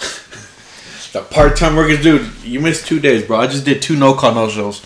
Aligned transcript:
The 1.12 1.22
part-time 1.22 1.74
workers, 1.74 2.02
dude. 2.02 2.30
You 2.44 2.60
missed 2.60 2.86
two 2.86 3.00
days, 3.00 3.24
bro. 3.26 3.40
I 3.40 3.48
just 3.48 3.64
did 3.64 3.82
two 3.82 3.96
no-call 3.96 4.32
no-shows. 4.32 4.80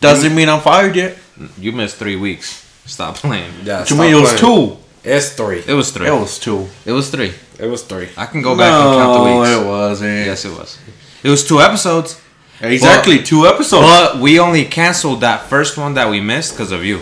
Doesn't 0.00 0.34
mean 0.34 0.48
I'm 0.48 0.60
fired 0.60 0.96
yet. 0.96 1.16
You 1.56 1.70
missed 1.70 1.96
three 1.96 2.16
weeks. 2.16 2.66
Stop 2.86 3.14
playing. 3.16 3.52
Yeah, 3.62 3.84
To 3.84 3.94
me, 3.94 4.10
it 4.10 4.16
was 4.16 4.38
two. 4.40 4.78
It's 5.04 5.32
three. 5.34 5.62
It 5.64 5.74
was 5.74 5.92
three. 5.92 6.08
It 6.08 6.10
was 6.10 6.40
two. 6.40 6.66
It 6.84 6.90
was 6.90 7.08
three. 7.10 7.32
It 7.58 7.66
was 7.66 7.82
three. 7.84 8.08
I 8.16 8.26
can 8.26 8.42
go 8.42 8.56
back 8.56 8.72
and 8.72 8.94
count 8.96 9.14
the 9.14 9.22
weeks. 9.24 9.48
No, 9.48 9.62
it 9.62 9.66
wasn't. 9.68 10.26
Yes, 10.26 10.44
it 10.44 10.50
was. 10.58 10.76
It 11.22 11.28
was 11.30 11.46
two 11.46 11.60
episodes. 11.60 12.20
Exactly, 12.60 13.22
two 13.22 13.46
episodes. 13.46 13.86
But 13.86 14.18
we 14.18 14.40
only 14.40 14.64
canceled 14.64 15.20
that 15.20 15.42
first 15.48 15.78
one 15.78 15.94
that 15.94 16.10
we 16.10 16.20
missed 16.20 16.52
because 16.54 16.72
of 16.72 16.84
you. 16.84 17.00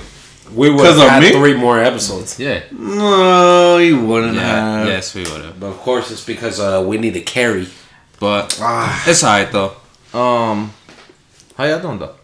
We 0.54 0.70
would 0.70 0.78
'Cause 0.80 0.96
have 0.96 1.04
of 1.06 1.10
had 1.10 1.22
me? 1.22 1.30
three 1.32 1.54
more 1.54 1.78
episodes. 1.80 2.38
Yeah. 2.38 2.60
no, 2.72 3.76
you 3.78 4.00
wouldn't 4.00 4.34
Yeah. 4.34 4.78
have. 4.78 4.86
Yes, 4.88 5.14
we 5.14 5.22
would 5.22 5.44
have. 5.44 5.60
But 5.60 5.66
of 5.68 5.78
course, 5.78 6.10
it's 6.10 6.24
because 6.24 6.58
uh, 6.60 6.82
we 6.86 6.98
need 6.98 7.14
to 7.14 7.20
carry. 7.20 7.68
But 8.20 8.58
Ah, 8.60 9.02
it's 9.06 9.22
alright 9.24 9.50
though. 9.52 9.72
Um, 10.14 10.72
how 11.56 11.64
y'all 11.64 11.80
doing 11.80 11.98
though? 11.98 12.14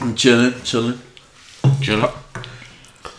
I'm 0.00 0.14
chilling, 0.14 0.54
chilling. 0.64 1.00
Chill. 1.80 2.00
How 2.00 2.10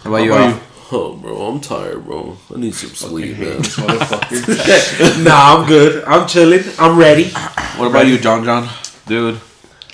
about 0.05 0.17
you? 0.23 0.31
How 0.33 0.37
about 0.39 0.53
Alf? 0.53 0.61
Oh, 0.91 1.13
bro, 1.15 1.47
I'm 1.47 1.59
tired, 1.61 2.05
bro. 2.05 2.37
I 2.53 2.59
need 2.59 2.75
some 2.75 2.91
sleep, 2.91 3.39
man. 3.39 3.57
Motherfucker. 3.57 5.23
nah, 5.23 5.57
I'm 5.57 5.67
good. 5.67 6.03
I'm 6.05 6.27
chilling. 6.27 6.63
I'm 6.77 6.95
ready. 6.97 7.29
what 7.77 7.87
about 7.87 8.05
you, 8.07 8.19
John 8.19 8.43
John? 8.45 8.69
Dude, 9.07 9.39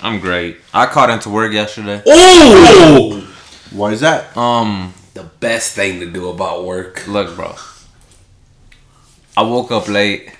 I'm 0.02 0.20
great. 0.20 0.58
I 0.74 0.84
caught 0.86 1.08
into 1.08 1.30
work 1.30 1.52
yesterday. 1.52 2.02
Oh! 2.06 3.26
Why 3.72 3.92
is 3.92 4.00
that? 4.00 4.36
Um, 4.36 4.92
The 5.14 5.24
best 5.24 5.74
thing 5.74 6.00
to 6.00 6.10
do 6.10 6.28
about 6.28 6.64
work. 6.64 7.06
look, 7.06 7.34
bro. 7.36 7.54
I 9.36 9.42
woke 9.42 9.70
up 9.70 9.88
late. 9.88 10.30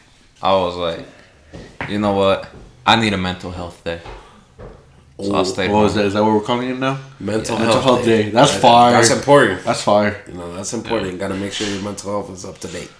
I 0.42 0.52
was 0.52 0.76
like, 0.76 1.06
you 1.88 1.98
know 1.98 2.12
what? 2.12 2.48
I 2.86 2.96
need 3.00 3.12
a 3.12 3.16
mental 3.18 3.50
health 3.50 3.82
day. 3.84 4.00
So 5.22 5.34
I 5.36 5.42
stayed 5.44 5.70
What 5.70 5.82
was 5.84 5.92
home. 5.92 6.00
that? 6.02 6.06
Is 6.08 6.14
that 6.14 6.24
what 6.24 6.32
we're 6.34 6.40
calling 6.40 6.68
it 6.70 6.78
now? 6.78 6.98
Mental, 7.20 7.56
Mental 7.56 7.74
health, 7.74 7.84
health 7.84 8.04
day. 8.04 8.24
day. 8.24 8.30
That's 8.30 8.52
That- 8.52 8.60
fire. 8.60 8.92
That's 8.92 9.10
important. 9.10 9.64
That's 9.64 9.82
fire. 9.82 10.20
You 10.26 10.34
know, 10.34 10.54
that's 10.56 10.72
important. 10.72 11.18
Got 11.20 11.28
to 11.28 11.34
make 11.34 11.52
sure 11.52 11.68
your 11.68 11.82
mental 11.82 12.10
health 12.10 12.30
is 12.36 12.44
up 12.44 12.58
to 12.58 12.68
date. 12.68 12.90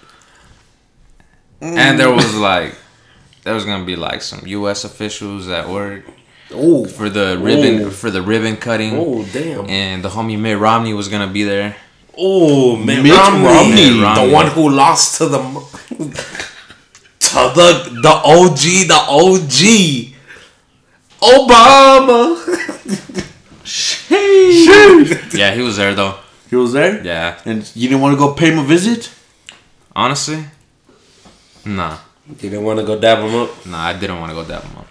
And 1.61 1.99
there 1.99 2.11
was 2.13 2.35
like, 2.37 2.75
there 3.45 3.55
was 3.55 3.65
gonna 3.65 3.85
be 3.85 3.97
like 3.97 4.23
some 4.23 4.43
U.S. 4.47 4.85
officials 4.85 5.49
at 5.49 5.69
work 5.69 6.05
Oh, 6.55 6.85
for 6.85 7.09
the 7.09 7.39
ribbon 7.41 7.83
Ooh. 7.87 7.91
for 7.91 8.11
the 8.11 8.23
ribbon 8.23 8.57
cutting. 8.57 8.95
oh, 8.97 9.25
damn. 9.33 9.69
and 9.69 10.05
the 10.05 10.09
homie 10.11 10.39
Mitt 10.39 10.59
Romney 10.59 10.93
was 10.95 11.09
gonna 11.09 11.27
be 11.33 11.43
there. 11.45 11.77
Oh, 12.17 12.77
Mitt, 12.77 13.03
Mitt 13.03 13.13
Romney, 13.13 13.45
Romney. 13.47 13.75
Mitt 13.91 14.03
Romney. 14.03 14.27
the 14.29 14.33
one 14.35 14.47
who 14.49 14.69
lost 14.71 15.19
to 15.19 15.27
the 15.29 15.39
to 17.21 17.41
the 17.57 17.69
the 18.03 18.15
OG, 18.25 18.63
the 18.89 19.01
OG, 19.09 19.61
Obama. 21.23 22.37
Yeah, 25.35 25.55
he 25.55 25.63
was 25.63 25.77
there 25.77 25.95
though. 25.95 26.17
He 26.51 26.57
was 26.57 26.73
there? 26.75 27.03
Yeah, 27.03 27.39
And 27.47 27.71
you 27.75 27.89
didn't 27.89 28.03
want 28.03 28.13
to 28.15 28.19
go 28.19 28.35
pay 28.35 28.51
him 28.51 28.59
a 28.59 28.65
visit? 28.65 29.11
honestly, 29.97 30.45
nah, 31.65 31.99
You 32.29 32.35
didn't 32.51 32.65
want 32.65 32.79
to 32.81 32.85
go 32.87 32.99
dab 32.99 33.19
him 33.21 33.35
up. 33.35 33.67
nah, 33.67 33.79
I 33.87 33.93
didn't 33.99 34.19
want 34.21 34.31
to 34.31 34.35
go 34.35 34.45
dap 34.45 34.63
him 34.65 34.77
up. 34.79 34.87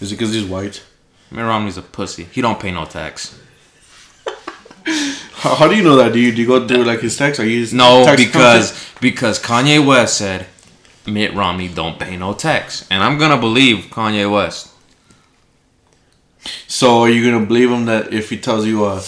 Is 0.00 0.12
it 0.12 0.16
because 0.16 0.34
he's 0.34 0.44
white? 0.44 0.82
Mitt 1.30 1.44
Romney's 1.44 1.76
a 1.76 1.82
pussy. 1.82 2.24
He 2.24 2.40
don't 2.40 2.60
pay 2.60 2.70
no 2.70 2.84
tax. 2.84 3.38
How, 5.32 5.54
how 5.54 5.68
do 5.68 5.76
you 5.76 5.82
know 5.82 5.96
that? 5.96 6.12
Do 6.12 6.18
you, 6.18 6.32
do 6.32 6.40
you 6.40 6.46
go 6.46 6.66
through 6.66 6.84
like 6.84 7.00
his 7.00 7.16
text? 7.16 7.40
Are 7.40 7.44
you 7.46 7.66
No, 7.72 8.04
text 8.04 8.24
because 8.24 8.88
because 9.00 9.38
Kanye 9.42 9.84
West 9.84 10.16
said 10.16 10.46
Mitt 11.06 11.34
Romney 11.34 11.68
don't 11.68 11.98
pay 12.00 12.16
no 12.16 12.32
tax, 12.32 12.86
and 12.90 13.02
I'm 13.02 13.18
gonna 13.18 13.36
believe 13.38 13.86
Kanye 13.90 14.30
West. 14.32 14.70
So 16.66 17.00
are 17.02 17.08
you 17.10 17.30
gonna 17.30 17.44
believe 17.44 17.70
him 17.70 17.84
that 17.86 18.12
if 18.12 18.30
he 18.30 18.38
tells 18.38 18.66
you 18.66 18.84
uh 18.86 19.02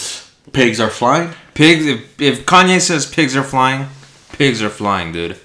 pigs 0.52 0.80
are 0.80 0.90
flying? 0.90 1.32
Pigs. 1.54 1.86
If 1.86 2.20
if 2.20 2.44
Kanye 2.46 2.80
says 2.80 3.06
pigs 3.06 3.34
are 3.36 3.42
flying, 3.44 3.86
pigs 4.32 4.62
are 4.62 4.70
flying, 4.70 5.12
dude. 5.12 5.38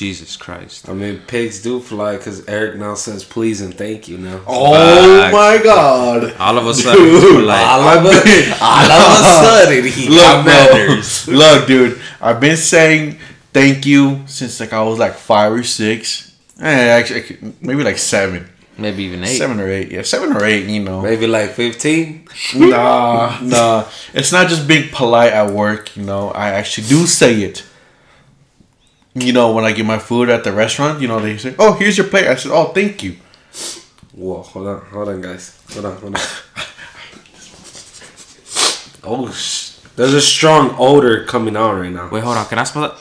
Jesus 0.00 0.34
Christ. 0.34 0.88
I 0.88 0.94
mean, 0.94 1.20
pigs 1.26 1.62
do 1.62 1.78
fly 1.78 2.16
because 2.16 2.48
Eric 2.48 2.76
now 2.76 2.94
says 2.94 3.22
please 3.22 3.60
and 3.60 3.76
thank 3.76 4.08
you 4.08 4.16
now. 4.16 4.40
Oh 4.46 4.72
Facts. 4.72 5.32
my 5.34 5.62
god! 5.62 6.34
All 6.38 6.56
of 6.56 6.66
a 6.66 6.72
sudden, 6.72 7.04
Dude, 7.04 7.44
like, 7.44 7.66
all 7.66 7.80
of 7.82 8.04
a, 8.06 8.08
all 8.62 8.90
of 8.90 9.20
a 9.20 9.22
sudden, 9.44 9.84
he 9.84 10.08
got 10.16 10.36
Look, 10.38 10.46
manners. 10.46 11.26
bro. 11.26 11.34
Look, 11.34 11.66
dude. 11.66 12.00
I've 12.18 12.40
been 12.40 12.56
saying 12.56 13.18
thank 13.52 13.84
you 13.84 14.22
since 14.26 14.58
like 14.58 14.72
I 14.72 14.82
was 14.82 14.98
like 14.98 15.14
five 15.16 15.52
or 15.52 15.62
six. 15.62 16.34
Eh, 16.58 16.64
actually, 16.98 17.54
maybe 17.60 17.84
like 17.84 17.98
seven, 17.98 18.48
maybe 18.78 19.02
even 19.04 19.22
eight. 19.22 19.36
seven 19.36 19.60
or 19.60 19.68
eight. 19.68 19.90
Yeah, 19.92 20.00
seven 20.00 20.32
or 20.34 20.42
eight. 20.46 20.64
You 20.66 20.82
know. 20.82 21.02
Maybe 21.02 21.26
like 21.26 21.50
15. 21.50 22.26
Nah, 22.56 23.38
nah. 23.42 23.84
It's 24.14 24.32
not 24.32 24.48
just 24.48 24.66
being 24.66 24.88
polite 24.90 25.34
at 25.34 25.50
work, 25.52 25.94
you 25.94 26.04
know. 26.04 26.30
I 26.30 26.50
actually 26.52 26.86
do 26.88 27.06
say 27.06 27.42
it. 27.42 27.64
You 29.20 29.32
know, 29.32 29.52
when 29.52 29.64
I 29.64 29.72
get 29.72 29.86
my 29.86 29.98
food 29.98 30.30
at 30.30 30.44
the 30.44 30.52
restaurant, 30.52 31.00
you 31.00 31.08
know, 31.08 31.20
they 31.20 31.36
say, 31.38 31.54
"Oh, 31.58 31.72
here's 31.74 31.98
your 31.98 32.06
plate." 32.06 32.26
I 32.26 32.34
said, 32.36 32.52
"Oh, 32.52 32.66
thank 32.72 33.02
you." 33.02 33.16
Whoa, 34.12 34.42
hold 34.42 34.66
on, 34.66 34.80
hold 34.86 35.08
on, 35.08 35.20
guys. 35.20 35.58
Hold 35.72 35.86
on, 35.86 35.96
hold 35.96 36.16
on. 36.16 36.22
oh, 39.04 39.30
sh- 39.32 39.76
there's 39.96 40.14
a 40.14 40.20
strong 40.20 40.74
odor 40.78 41.24
coming 41.24 41.56
out 41.56 41.74
right 41.74 41.92
now. 41.92 42.08
Wait, 42.10 42.22
hold 42.22 42.36
on. 42.36 42.46
Can 42.46 42.58
I 42.58 42.64
smell 42.64 42.84
it? 42.84 42.92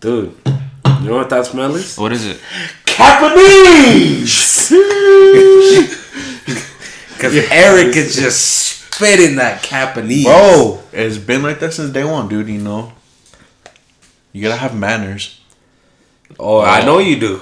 Dude, 0.00 0.34
you 1.00 1.08
know 1.08 1.16
what 1.16 1.30
that 1.30 1.46
smell 1.46 1.74
is? 1.74 1.96
What 1.96 2.12
is 2.12 2.24
it? 2.24 2.38
Japanese. 2.84 4.68
Because 7.14 7.34
Eric 7.50 7.96
is 7.96 8.14
just 8.14 8.92
spitting 8.94 9.36
that 9.36 9.62
Japanese. 9.62 10.24
Bro, 10.24 10.80
it's 10.92 11.18
been 11.18 11.42
like 11.42 11.58
that 11.60 11.72
since 11.72 11.92
day 11.92 12.04
one, 12.04 12.28
dude. 12.28 12.48
You 12.48 12.60
know, 12.60 12.92
you 14.38 14.44
gotta 14.48 14.60
have 14.60 14.74
manners. 14.78 15.40
Oh, 16.38 16.60
I 16.60 16.84
know 16.84 16.96
uh, 16.96 17.00
you 17.00 17.18
do. 17.18 17.40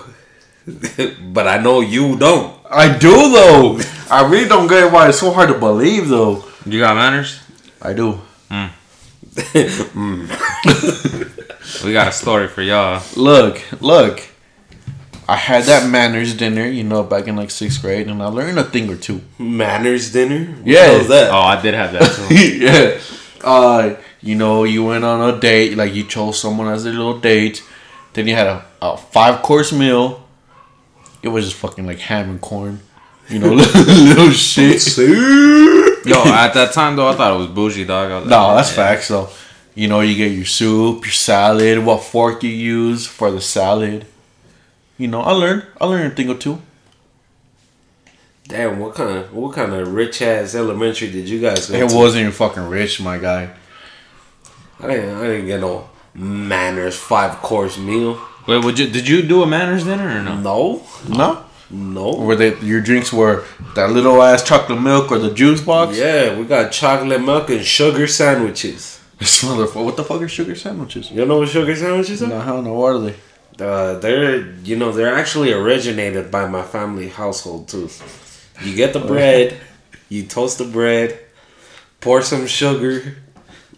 but 1.33 1.47
I 1.47 1.59
know 1.59 1.81
you 1.81 2.17
don't. 2.17 2.57
I 2.71 2.97
do 2.97 3.11
though. 3.31 3.79
I 4.11 4.27
really 4.27 4.49
don't 4.49 4.67
get 4.67 4.91
why 4.91 5.09
it's 5.09 5.21
so 5.21 5.31
hard 5.31 5.49
to 5.49 5.59
believe 5.59 6.09
though. 6.09 6.45
You 6.65 6.81
got 6.81 6.97
manners? 6.97 7.41
I 7.83 7.93
do. 7.93 8.21
Hmm. 8.51 8.67
Hmm. 9.93 10.27
We 11.85 11.93
got 11.93 12.09
a 12.09 12.13
story 12.13 12.49
for 12.49 12.63
y'all. 12.63 13.03
Look, 13.17 13.61
look. 13.83 14.23
I 15.29 15.37
had 15.37 15.65
that 15.65 15.91
manners 15.91 16.33
dinner, 16.35 16.65
you 16.67 16.85
know, 16.85 17.03
back 17.03 17.27
in 17.27 17.35
like 17.37 17.51
sixth 17.51 17.83
grade, 17.83 18.07
and 18.07 18.23
I 18.23 18.27
learned 18.27 18.59
a 18.59 18.65
thing 18.65 18.89
or 18.89 18.97
two. 18.97 19.21
Manners 19.39 20.13
dinner? 20.13 20.47
What 20.55 20.67
Yeah. 20.67 20.87
the 20.87 20.99
hell 20.99 21.09
that? 21.09 21.31
Oh, 21.33 21.39
I 21.39 21.61
did 21.61 21.75
have 21.75 21.93
that 21.93 22.09
too. 22.15 22.35
yeah. 22.65 23.01
Uh, 23.43 23.97
you 24.21 24.35
know, 24.35 24.65
you 24.65 24.85
went 24.85 25.05
on 25.05 25.35
a 25.35 25.39
date, 25.41 25.77
like 25.77 25.95
you 25.95 26.05
chose 26.05 26.39
someone 26.41 26.69
as 26.69 26.85
a 26.87 26.91
little 26.91 27.19
date. 27.19 27.63
Then 28.13 28.27
you 28.27 28.35
had 28.35 28.47
a, 28.47 28.65
a 28.83 28.97
five 28.97 29.43
course 29.43 29.73
meal. 29.73 30.27
It 31.23 31.29
was 31.29 31.45
just 31.47 31.57
fucking 31.57 31.87
like 31.87 31.99
ham 31.99 32.31
and 32.31 32.41
corn. 32.41 32.81
You 33.29 33.41
know, 33.41 33.53
little 33.55 34.31
shit. 34.31 34.87
Yo, 34.97 36.23
at 36.25 36.53
that 36.55 36.71
time 36.73 36.97
though, 36.97 37.09
I 37.09 37.15
thought 37.15 37.35
it 37.35 37.39
was 37.39 37.49
bougie, 37.49 37.85
dog. 37.85 38.11
I 38.11 38.15
was 38.17 38.25
like, 38.25 38.31
No, 38.31 38.55
that's 38.55 38.71
yeah. 38.71 38.77
facts 38.77 39.09
though. 39.09 39.29
You 39.75 39.89
know, 39.89 40.01
you 40.01 40.15
get 40.15 40.33
your 40.33 40.45
soup, 40.47 41.05
your 41.05 41.13
salad, 41.13 41.85
what 41.85 42.03
fork 42.03 42.43
you 42.43 42.51
use 42.51 43.07
for 43.07 43.31
the 43.31 43.41
salad. 43.41 44.07
You 44.97 45.09
know, 45.09 45.21
I 45.21 45.33
learned. 45.33 45.65
I 45.81 45.85
learned 45.87 46.13
a 46.13 46.17
thing 46.17 46.31
or 46.31 46.37
two. 46.39 46.63
Damn, 48.49 48.79
what 48.79 48.95
kind 48.95 49.11
of 49.19 49.35
what 49.35 49.55
kind 49.55 49.73
of 49.75 49.93
rich 49.93 50.23
ass 50.23 50.55
elementary 50.55 51.11
did 51.11 51.29
you 51.29 51.41
guys 51.41 51.69
go 51.69 51.77
It 51.77 51.89
to? 51.91 51.97
wasn't 51.97 52.21
even 52.21 52.33
fucking 52.33 52.69
rich, 52.69 53.01
my 53.01 53.19
guy. 53.19 53.51
I 54.81 54.87
didn't, 54.89 55.17
I 55.17 55.23
didn't 55.27 55.47
get 55.47 55.61
no 55.61 55.89
manners 56.15 56.97
five 56.97 57.37
course 57.43 57.79
meal. 57.79 58.21
Wait, 58.47 58.65
would 58.65 58.79
you 58.79 58.89
did 58.89 59.09
you 59.09 59.23
do 59.23 59.43
a 59.43 59.47
manners 59.47 59.85
dinner 59.85 60.19
or 60.19 60.23
no? 60.23 60.37
No, 60.37 60.83
No, 61.09 61.45
no. 61.71 62.15
where 62.15 62.37
they 62.37 62.57
your 62.61 62.81
drinks 62.81 63.13
were 63.13 63.45
that 63.75 63.91
little 63.91 64.23
ass 64.23 64.43
chocolate 64.43 64.81
milk 64.81 65.11
or 65.11 65.19
the 65.19 65.33
juice 65.33 65.61
box. 65.61 65.97
Yeah, 65.99 66.39
we 66.39 66.45
got 66.45 66.71
chocolate 66.73 67.21
milk 67.23 67.51
and 67.51 67.65
sugar 67.65 68.07
sandwiches. 68.07 68.95
This 69.19 69.43
motherfucker. 69.43 69.83
What 69.83 69.97
the 69.97 70.05
fuck 70.05 70.21
are 70.21 70.29
sugar 70.29 70.55
sandwiches? 70.55 71.11
You 71.11 71.25
know 71.25 71.39
what 71.39 71.49
sugar 71.49 71.75
sandwiches 71.75 72.23
are? 72.23 72.27
No, 72.29 72.39
hell 72.41 72.61
no. 72.61 72.75
What 72.75 72.93
are 72.97 72.99
they? 72.99 73.15
Uh, 73.59 73.99
they're 73.99 74.47
you 74.63 74.77
know 74.77 74.93
they're 74.93 75.15
actually 75.17 75.51
originated 75.55 76.31
by 76.31 76.47
my 76.47 76.63
family 76.63 77.09
household 77.09 77.67
too. 77.67 77.89
You 78.63 78.77
get 78.77 78.93
the 78.93 79.01
bread, 79.01 79.57
you 80.11 80.25
toast 80.27 80.59
the 80.59 80.67
bread, 80.67 81.19
pour 82.03 82.21
some 82.21 82.47
sugar, 82.47 83.17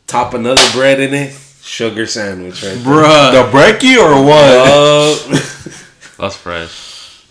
top 0.08 0.34
another 0.34 0.62
bread 0.72 0.99
in 1.00 1.14
it, 1.14 1.32
sugar 1.62 2.06
sandwich 2.06 2.62
right 2.64 2.75
there. 2.75 2.82
Bruh. 2.84 3.32
The 3.32 3.56
brekkie 3.56 3.96
or 3.96 4.25
what? 4.25 4.44
Uh, 4.66 5.14
That's 6.19 6.34
fresh. 6.37 7.25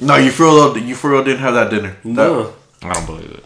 no, 0.00 0.16
you 0.16 0.30
for 0.32 0.44
real. 0.44 0.76
You 0.76 0.96
for 0.96 1.10
real 1.10 1.22
didn't 1.22 1.40
have 1.40 1.54
that 1.54 1.70
dinner. 1.70 1.96
no, 2.02 2.52
I 2.82 2.92
don't 2.92 3.06
believe 3.06 3.30
it. 3.30 3.44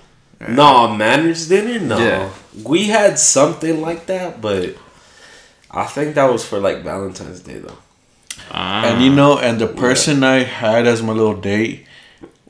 no 0.49 0.89
manners 0.95 1.49
dinner. 1.49 1.79
No, 1.79 1.99
Yeah. 1.99 2.31
we 2.65 2.87
had 2.89 3.19
something 3.19 3.81
like 3.83 4.07
that, 4.07 4.41
but 4.41 4.77
I 5.71 5.85
think 5.85 6.15
that 6.15 6.31
was 6.33 6.45
for 6.47 6.59
like 6.59 6.83
Valentine's 6.83 7.41
Day 7.41 7.59
though. 7.59 7.77
Ah. 8.51 8.85
And 8.87 9.05
you 9.05 9.11
know, 9.15 9.39
and 9.39 9.61
the 9.61 9.67
person 9.67 10.23
I 10.25 10.45
had 10.45 10.87
as 10.87 11.03
my 11.03 11.13
little 11.13 11.35
date 11.35 11.85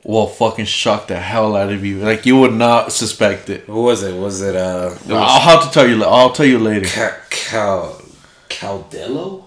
will 0.05 0.27
fucking 0.27 0.65
shock 0.65 1.09
the 1.09 1.17
hell 1.19 1.56
out 1.56 1.71
of 1.73 1.85
you. 1.85 1.99
Like 1.99 2.25
you 2.27 2.37
would 2.39 2.55
not 2.55 2.93
suspect 2.93 3.50
it. 3.50 3.62
Who 3.62 3.83
was 3.83 4.03
it? 4.03 4.19
Was 4.19 4.41
it 4.43 4.56
uh 4.56 4.95
I'll 5.11 5.41
have 5.41 5.65
to 5.65 5.71
tell 5.71 5.89
you. 5.89 6.03
I'll 6.05 6.31
tell 6.33 6.47
you 6.47 6.59
later. 6.59 6.87
Ca- 6.87 7.17
Cal 7.31 8.00
Caldello? 8.49 9.45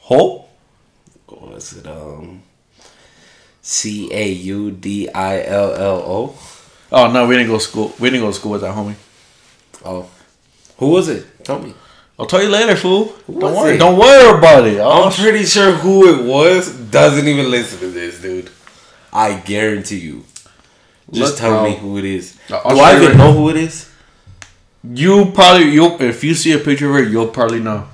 Hope. 0.00 0.48
Or 1.26 1.50
was 1.50 1.72
it 1.74 1.86
um 1.86 2.42
C 3.62 4.08
A 4.12 4.28
U 4.32 4.70
D 4.70 5.08
I 5.10 5.42
L 5.44 5.72
L 5.74 6.02
O? 6.06 6.34
Oh 6.90 7.10
no, 7.12 7.26
we 7.26 7.36
didn't 7.36 7.48
go 7.50 7.58
to 7.58 7.64
school. 7.64 7.92
We 7.98 8.10
didn't 8.10 8.22
go 8.24 8.28
to 8.28 8.34
school 8.38 8.52
with 8.52 8.62
that 8.62 8.74
homie. 8.74 8.94
Oh, 9.84 10.08
who 10.78 10.88
was 10.90 11.08
it? 11.08 11.44
Tell 11.44 11.58
me. 11.58 11.74
I'll 12.18 12.26
tell 12.26 12.42
you 12.42 12.48
later, 12.48 12.74
fool. 12.74 13.14
was 13.28 13.40
Don't 13.40 13.54
worry. 13.56 13.74
it? 13.74 13.78
Don't 13.78 13.96
worry 13.98 14.38
about 14.38 14.66
it. 14.66 14.80
I'll 14.80 15.04
I'm 15.04 15.12
pretty 15.12 15.44
sure 15.44 15.70
who 15.72 16.18
it 16.18 16.24
was 16.26 16.74
doesn't 16.90 17.28
even 17.28 17.48
listen 17.50 17.78
to 17.80 17.88
this, 17.90 18.20
dude. 18.20 18.50
I 19.12 19.38
guarantee 19.40 19.98
you. 19.98 20.24
Just 21.10 21.32
Look, 21.32 21.38
tell 21.38 21.64
me 21.64 21.76
who 21.76 21.98
it 21.98 22.04
is. 22.04 22.38
Uh, 22.50 22.60
I'll 22.64 22.76
Do 22.76 22.82
I 22.82 22.96
even 22.96 23.08
right 23.08 23.16
know 23.16 23.32
who 23.32 23.48
it 23.50 23.56
is? 23.56 23.90
You 24.84 25.32
probably 25.32 25.70
you 25.70 25.96
if 26.00 26.22
you 26.22 26.34
see 26.34 26.52
a 26.52 26.58
picture 26.58 26.88
of 26.88 26.94
her, 26.96 27.02
you'll 27.02 27.28
probably 27.28 27.60
know. 27.60 27.88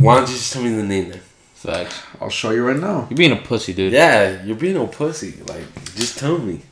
Why 0.00 0.16
don't 0.16 0.28
you 0.28 0.34
just 0.34 0.52
tell 0.52 0.62
me 0.62 0.70
the 0.70 0.82
name 0.82 1.10
then? 1.10 1.20
Facts. 1.54 2.02
I'll 2.20 2.30
show 2.30 2.50
you 2.50 2.64
right 2.66 2.76
now. 2.76 3.06
You 3.10 3.16
being 3.16 3.32
a 3.32 3.36
pussy, 3.36 3.72
dude. 3.72 3.92
Yeah, 3.92 4.44
you're 4.44 4.56
being 4.56 4.76
a 4.76 4.86
pussy. 4.86 5.34
Like, 5.46 5.94
just 5.94 6.18
tell 6.18 6.38
me. 6.38 6.62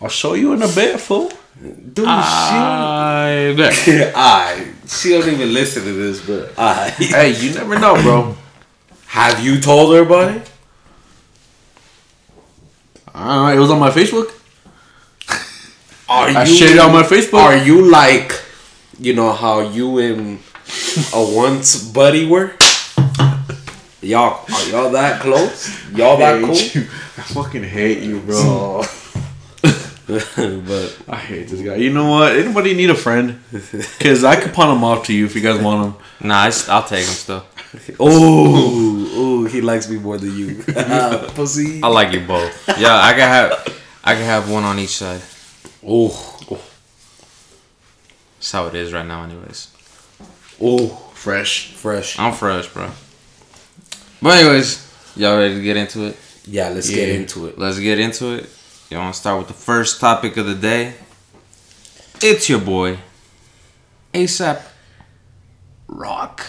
I'll 0.00 0.08
show 0.08 0.34
you 0.34 0.52
in 0.52 0.62
a 0.62 0.68
bit, 0.68 1.00
fool. 1.00 1.30
Dude, 1.62 2.04
I 2.06 3.54
bet. 3.56 3.72
she. 3.72 4.02
I. 4.14 4.72
She 4.86 5.10
don't 5.10 5.28
even 5.28 5.54
listen 5.54 5.84
to 5.84 5.92
this, 5.92 6.26
but 6.26 6.52
I. 6.58 6.90
Hey, 6.90 7.34
you 7.40 7.54
never 7.54 7.78
know, 7.78 7.94
bro. 8.02 8.36
Have 9.06 9.42
you 9.44 9.60
told 9.60 9.94
her 9.94 10.02
about 10.02 10.34
it? 10.36 10.50
Uh, 13.14 13.52
it 13.54 13.60
was 13.60 13.70
on 13.70 13.78
my 13.78 13.90
Facebook. 13.90 14.32
Are 16.08 16.28
I 16.28 16.44
shared 16.44 16.72
it 16.72 16.78
on 16.78 16.92
my 16.92 17.04
Facebook. 17.04 17.38
Are 17.38 17.56
you 17.56 17.88
like, 17.88 18.42
you 18.98 19.14
know 19.14 19.32
how 19.32 19.60
you 19.60 19.98
and 19.98 20.40
a 21.14 21.24
once 21.34 21.88
buddy 21.92 22.26
were? 22.26 22.52
Y'all, 24.02 24.44
are 24.52 24.68
y'all 24.68 24.90
that 24.90 25.20
close? 25.20 25.90
Y'all 25.92 26.18
that 26.18 26.40
hate 26.40 26.72
cool? 26.72 26.82
you. 26.82 26.88
I 27.16 27.22
fucking 27.22 27.62
hate 27.62 28.02
you, 28.02 28.18
bro. 28.20 28.82
but 30.06 30.98
I 31.08 31.16
hate 31.16 31.48
this 31.48 31.62
guy. 31.62 31.76
You 31.76 31.90
know 31.90 32.10
what? 32.10 32.36
Anybody 32.36 32.74
need 32.74 32.90
a 32.90 32.94
friend? 32.96 33.40
Cause 34.00 34.24
I 34.24 34.38
could 34.40 34.52
pawn 34.52 34.76
him 34.76 34.82
off 34.82 35.06
to 35.06 35.14
you 35.14 35.24
if 35.24 35.36
you 35.36 35.40
guys 35.40 35.62
want 35.62 35.86
him. 35.86 35.94
Nah, 36.20 36.50
I, 36.50 36.78
will 36.80 36.86
take 36.86 37.06
him 37.06 37.14
still. 37.14 37.46
oh, 38.00 39.10
oh, 39.14 39.44
he 39.46 39.60
likes 39.60 39.88
me 39.88 39.98
more 39.98 40.16
than 40.18 40.36
you, 40.36 40.62
pussy. 41.34 41.82
I 41.82 41.88
like 41.88 42.12
you 42.12 42.20
both. 42.26 42.68
Yeah, 42.78 42.94
I 42.96 43.12
can 43.12 43.20
have, 43.28 43.80
I 44.04 44.14
can 44.14 44.24
have 44.24 44.50
one 44.50 44.64
on 44.64 44.78
each 44.78 44.96
side. 44.96 45.20
Oh, 45.86 46.08
That's 48.38 48.52
how 48.52 48.66
it 48.66 48.74
is 48.74 48.92
right 48.92 49.06
now, 49.06 49.24
anyways. 49.24 49.68
oh, 50.60 50.88
Fresh. 51.14 51.72
fresh. 51.72 52.18
I'm 52.18 52.32
fresh, 52.34 52.68
bro. 52.68 52.90
But 54.20 54.38
anyways, 54.38 55.12
y'all 55.16 55.38
ready 55.38 55.54
to 55.54 55.62
get 55.62 55.76
into 55.76 56.04
it? 56.06 56.16
Yeah, 56.46 56.68
let's 56.68 56.90
get 56.90 57.08
into 57.08 57.46
it. 57.46 57.58
Let's 57.58 57.78
get 57.78 57.98
into 57.98 58.34
it. 58.34 58.48
Y'all 58.90 59.00
want 59.00 59.14
to 59.14 59.20
start 59.20 59.38
with 59.38 59.48
the 59.48 59.54
first 59.54 60.00
topic 60.00 60.36
of 60.36 60.44
the 60.46 60.54
day? 60.54 60.94
It's 62.22 62.48
your 62.48 62.60
boy, 62.60 62.98
ASAP 64.12 64.62
Rock. 65.88 66.46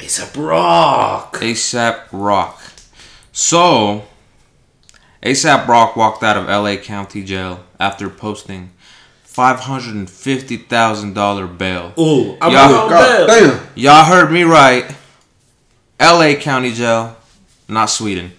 It's 0.00 0.18
a 0.18 0.26
Brock. 0.32 1.36
ASAP 1.38 2.00
Rock. 2.12 2.60
So, 3.32 4.04
ASAP 5.22 5.66
Rock 5.68 5.96
walked 5.96 6.22
out 6.22 6.36
of 6.36 6.46
LA 6.48 6.76
County 6.76 7.22
Jail 7.24 7.64
after 7.78 8.08
posting 8.08 8.70
$550,000 9.26 11.58
bail. 11.58 11.92
Oh, 11.96 12.36
I'm 12.40 12.52
Yeah. 12.52 12.66
on 12.68 12.88
bail. 12.90 13.26
damn. 13.26 13.60
Y'all 13.74 14.04
heard 14.04 14.30
me 14.32 14.42
right. 14.42 14.90
LA 16.00 16.34
County 16.34 16.72
Jail, 16.72 17.16
not 17.68 17.90
Sweden. 17.90 18.32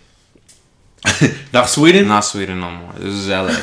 Not 1.52 1.68
Sweden. 1.68 2.08
Not 2.08 2.24
Sweden 2.24 2.60
no 2.60 2.70
more. 2.70 2.94
This 2.94 3.16
is 3.16 3.28
LA. 3.28 3.56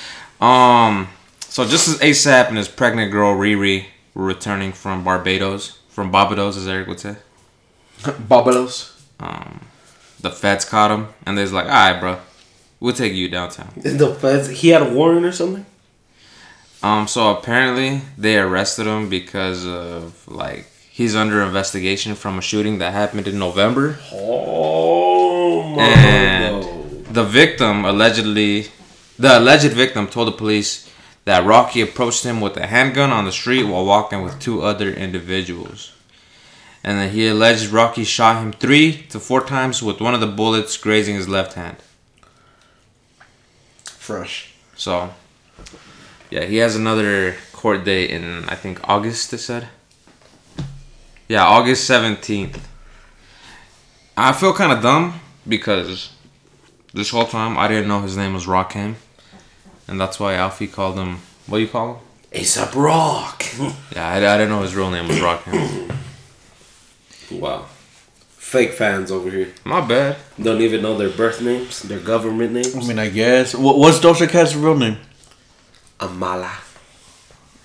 um, 0.44 1.06
so 1.48 1.64
just 1.64 1.86
as 1.86 1.98
ASAP 2.00 2.48
and 2.48 2.56
his 2.56 2.66
pregnant 2.66 3.12
girl 3.12 3.36
Riri 3.36 3.84
were 4.12 4.24
returning 4.24 4.72
from 4.72 5.04
Barbados, 5.04 5.78
from 5.88 6.10
Barbados, 6.10 6.56
as 6.56 6.66
Eric 6.66 6.88
would 6.88 6.98
say, 6.98 7.14
Barbados. 8.28 9.00
um, 9.20 9.60
the 10.20 10.30
feds 10.30 10.64
caught 10.64 10.90
him, 10.90 11.08
and 11.26 11.36
they's 11.38 11.52
like, 11.52 11.64
"All 11.66 11.70
right, 11.92 11.98
bro, 12.00 12.18
we'll 12.78 12.94
take 12.94 13.12
you 13.14 13.28
downtown." 13.28 13.68
The 13.76 14.14
feds. 14.14 14.48
He 14.48 14.68
had 14.68 14.82
a 14.82 14.90
warrant 14.92 15.24
or 15.26 15.32
something. 15.32 15.66
Um, 16.82 17.06
so 17.08 17.30
apparently 17.36 18.00
they 18.16 18.38
arrested 18.38 18.86
him 18.86 19.08
because 19.10 19.66
of 19.66 20.26
like 20.28 20.66
he's 20.90 21.14
under 21.14 21.42
investigation 21.42 22.14
from 22.14 22.38
a 22.38 22.42
shooting 22.42 22.78
that 22.78 22.92
happened 22.94 23.28
in 23.28 23.38
November. 23.38 23.98
Oh 24.12 25.62
my 25.76 25.82
And 25.82 26.62
God. 26.62 27.14
the 27.14 27.24
victim 27.24 27.84
allegedly, 27.84 28.68
the 29.18 29.38
alleged 29.38 29.72
victim 29.74 30.06
told 30.06 30.28
the 30.28 30.32
police 30.32 30.90
that 31.26 31.44
Rocky 31.44 31.82
approached 31.82 32.24
him 32.24 32.40
with 32.40 32.56
a 32.56 32.66
handgun 32.66 33.10
on 33.10 33.26
the 33.26 33.32
street 33.32 33.64
while 33.64 33.84
walking 33.84 34.22
with 34.22 34.38
two 34.40 34.62
other 34.62 34.90
individuals. 34.90 35.92
And 36.82 36.98
that 36.98 37.10
he 37.10 37.28
alleged 37.28 37.68
Rocky 37.70 38.04
shot 38.04 38.42
him 38.42 38.52
three 38.52 39.02
to 39.10 39.20
four 39.20 39.42
times 39.44 39.82
with 39.82 40.00
one 40.00 40.14
of 40.14 40.20
the 40.20 40.26
bullets 40.26 40.76
grazing 40.76 41.16
his 41.16 41.28
left 41.28 41.54
hand. 41.54 41.76
Fresh. 43.84 44.54
So, 44.76 45.12
yeah, 46.30 46.44
he 46.46 46.56
has 46.56 46.76
another 46.76 47.36
court 47.52 47.84
date 47.84 48.10
in, 48.10 48.48
I 48.48 48.54
think, 48.54 48.80
August, 48.88 49.32
it 49.34 49.38
said. 49.38 49.68
Yeah, 51.28 51.44
August 51.44 51.88
17th. 51.88 52.58
I 54.16 54.32
feel 54.32 54.54
kind 54.54 54.72
of 54.72 54.82
dumb 54.82 55.20
because 55.46 56.10
this 56.92 57.10
whole 57.10 57.26
time 57.26 57.58
I 57.58 57.68
didn't 57.68 57.88
know 57.88 58.00
his 58.00 58.16
name 58.16 58.34
was 58.34 58.46
Rakim. 58.46 58.94
And 59.86 60.00
that's 60.00 60.18
why 60.18 60.34
Alfie 60.34 60.66
called 60.66 60.96
him, 60.96 61.18
what 61.46 61.58
do 61.58 61.62
you 61.62 61.68
call 61.68 61.94
him? 61.94 62.00
ASAP 62.32 62.74
Rock. 62.74 63.44
Yeah, 63.94 64.08
I, 64.08 64.16
I 64.16 64.38
didn't 64.38 64.50
know 64.50 64.62
his 64.62 64.74
real 64.74 64.90
name 64.90 65.08
was 65.08 65.18
Rakim. 65.18 65.96
wow. 67.30 67.66
Fake 68.28 68.72
fans 68.72 69.10
over 69.10 69.30
here. 69.30 69.52
My 69.64 69.80
bad. 69.80 70.16
Don't 70.40 70.60
even 70.60 70.82
know 70.82 70.96
their 70.96 71.10
birth 71.10 71.40
names, 71.40 71.82
their 71.82 72.00
government 72.00 72.52
names. 72.52 72.74
I 72.74 72.80
mean, 72.80 72.98
I 72.98 73.08
guess. 73.08 73.54
What, 73.54 73.78
what's 73.78 73.98
Doja 74.00 74.28
Cat's 74.28 74.54
real 74.56 74.76
name? 74.76 74.96
Amala. 76.00 76.50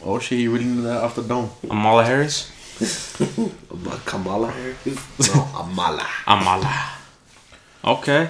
Oh 0.04 0.20
shit, 0.20 0.40
you 0.40 0.52
reading 0.52 0.84
that 0.84 1.02
off 1.04 1.16
the 1.16 1.24
dome? 1.24 1.50
Amala 1.64 2.06
Harris? 2.06 2.52
Ama- 3.72 4.02
Kamala 4.06 4.52
Harris? 4.52 4.86
No, 4.86 5.42
Amala. 5.64 6.06
Amala. 6.28 6.98
Okay. 7.84 8.30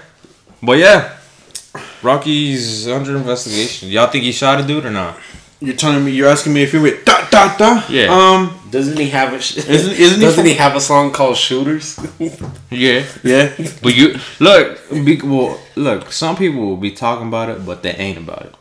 But 0.61 0.77
yeah, 0.77 1.17
Rocky's 2.01 2.87
under 2.87 3.17
investigation. 3.17 3.89
Y'all 3.89 4.07
think 4.07 4.23
he 4.23 4.31
shot 4.31 4.61
a 4.61 4.63
dude 4.65 4.85
or 4.85 4.91
not? 4.91 5.17
You're 5.65 5.75
telling 5.75 6.03
me 6.05 6.11
you're 6.11 6.29
asking 6.29 6.53
me 6.53 6.61
if 6.63 6.73
you're 6.73 6.81
with 6.81 7.03
da 7.05 7.27
da 7.29 7.55
da. 7.57 7.83
Yeah. 7.89 8.07
Um. 8.17 8.59
Doesn't 8.71 8.97
he 8.97 9.09
have 9.09 9.33
a 9.33 9.39
sh- 9.41 9.57
Isn't- 9.57 9.93
isn't 9.93 10.19
he 10.19 10.25
Doesn't 10.25 10.43
from- 10.43 10.45
he 10.45 10.53
have 10.55 10.75
a 10.75 10.81
song 10.81 11.11
called 11.11 11.37
Shooters? 11.37 11.97
Yeah. 12.69 13.03
Yeah. 13.23 13.51
But 13.81 13.95
you 13.95 14.19
look, 14.39 14.65
be, 14.91 15.19
well, 15.23 15.57
look. 15.75 16.11
Some 16.11 16.35
people 16.35 16.61
will 16.67 16.77
be 16.77 16.91
talking 16.91 17.27
about 17.27 17.49
it, 17.49 17.65
but 17.65 17.83
they 17.83 17.91
ain't 18.05 18.17
about 18.17 18.41
it. 18.47 18.53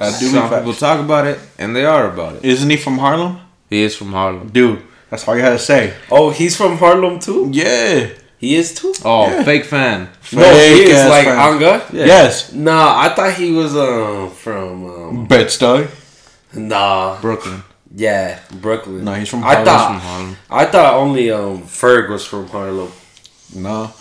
I 0.00 0.10
do 0.20 0.26
Some 0.28 0.48
fact. 0.48 0.62
people 0.64 0.74
talk 0.74 1.00
about 1.00 1.26
it, 1.26 1.38
and 1.58 1.74
they 1.74 1.84
are 1.84 2.06
about 2.12 2.36
it. 2.36 2.44
Isn't 2.44 2.70
he 2.70 2.76
from 2.76 2.98
Harlem? 2.98 3.38
He 3.70 3.82
is 3.82 3.96
from 3.96 4.12
Harlem. 4.12 4.48
Dude, 4.48 4.82
that's 5.10 5.26
all 5.26 5.34
you 5.36 5.42
had 5.42 5.50
to 5.50 5.58
say. 5.58 5.94
oh, 6.10 6.30
he's 6.30 6.54
from 6.56 6.76
Harlem 6.78 7.18
too? 7.18 7.48
Yeah. 7.52 8.08
He 8.38 8.56
is 8.56 8.74
too? 8.74 8.92
Oh, 9.04 9.26
Yeah. 9.28 9.42
fake 9.44 9.64
fan. 9.64 10.08
no, 10.32 10.42
he 10.42 10.82
is 10.90 11.04
like 11.08 11.24
fan. 11.26 11.38
Anga. 11.54 11.72
Yeah. 11.92 12.06
Yes. 12.06 12.52
Nah, 12.52 13.00
I 13.00 13.08
thought 13.14 13.32
he 13.34 13.52
was 13.52 13.74
um 13.76 14.30
from 14.30 14.84
um 14.94 15.26
Bed-Stuy. 15.26 15.86
Nah 16.54 17.20
Brooklyn. 17.20 17.62
Yeah, 17.94 18.40
Brooklyn. 18.50 19.04
No, 19.04 19.12
he's 19.14 19.28
from 19.28 19.44
I 19.44 19.54
Harlem. 19.54 19.64
thought 19.66 19.88
From 19.88 20.00
Harlem. 20.00 20.36
I 20.50 20.64
thought 20.66 20.94
only 20.94 21.30
um 21.30 21.62
Ferg 21.64 22.08
was 22.08 22.24
from 22.24 22.48
Harlem. 22.48 22.90
No, 23.54 23.92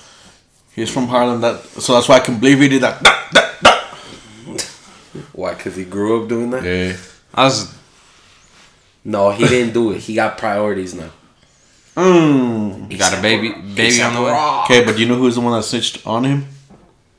he's 0.74 0.90
from 0.90 1.08
Harlem. 1.08 1.42
That 1.42 1.60
so 1.62 1.94
that's 1.94 2.08
why 2.08 2.16
I 2.16 2.20
can 2.22 2.40
believe 2.40 2.60
he 2.60 2.70
did 2.70 2.82
that. 2.84 3.02
that, 3.04 3.28
that, 3.34 3.62
that. 3.62 4.62
Why? 5.34 5.54
Cause 5.56 5.76
he 5.76 5.84
grew 5.86 6.24
up 6.24 6.30
doing 6.30 6.52
that. 6.52 6.64
Yeah. 6.64 6.96
I 7.34 7.44
was 7.46 7.74
No, 9.04 9.32
he 9.32 9.46
didn't 9.48 9.74
do 9.74 9.92
it. 9.92 10.00
He 10.00 10.16
got 10.16 10.38
priorities 10.38 10.94
now. 10.94 11.12
Mm. 11.96 12.90
you 12.90 12.98
got 12.98 13.18
a 13.18 13.22
baby 13.22 13.52
baby 13.76 14.02
on 14.02 14.14
the 14.16 14.22
way. 14.22 14.32
Okay, 14.64 14.86
but 14.86 14.98
you 14.98 15.06
know 15.06 15.16
who's 15.16 15.36
the 15.36 15.42
one 15.42 15.52
that 15.52 15.64
snitched 15.64 16.08
on 16.08 16.24
him? 16.24 16.48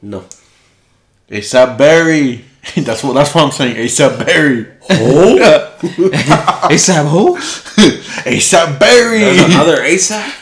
No. 0.00 0.24
ASAP 1.28 1.76
Barry. 1.76 2.44
that's 2.76 3.02
what. 3.02 3.14
That's 3.14 3.35
what 3.35 3.45
I'm 3.45 3.50
saying. 3.50 3.76
ASAP 3.76 4.25
Barry. 4.25 4.66
Oh, 4.90 5.78
ASAP 6.71 7.09
who? 7.11 7.37
ASAP 8.31 8.78
Barry. 8.81 9.19
there's 9.21 9.40
another 9.40 9.78
ASAP. 9.78 10.38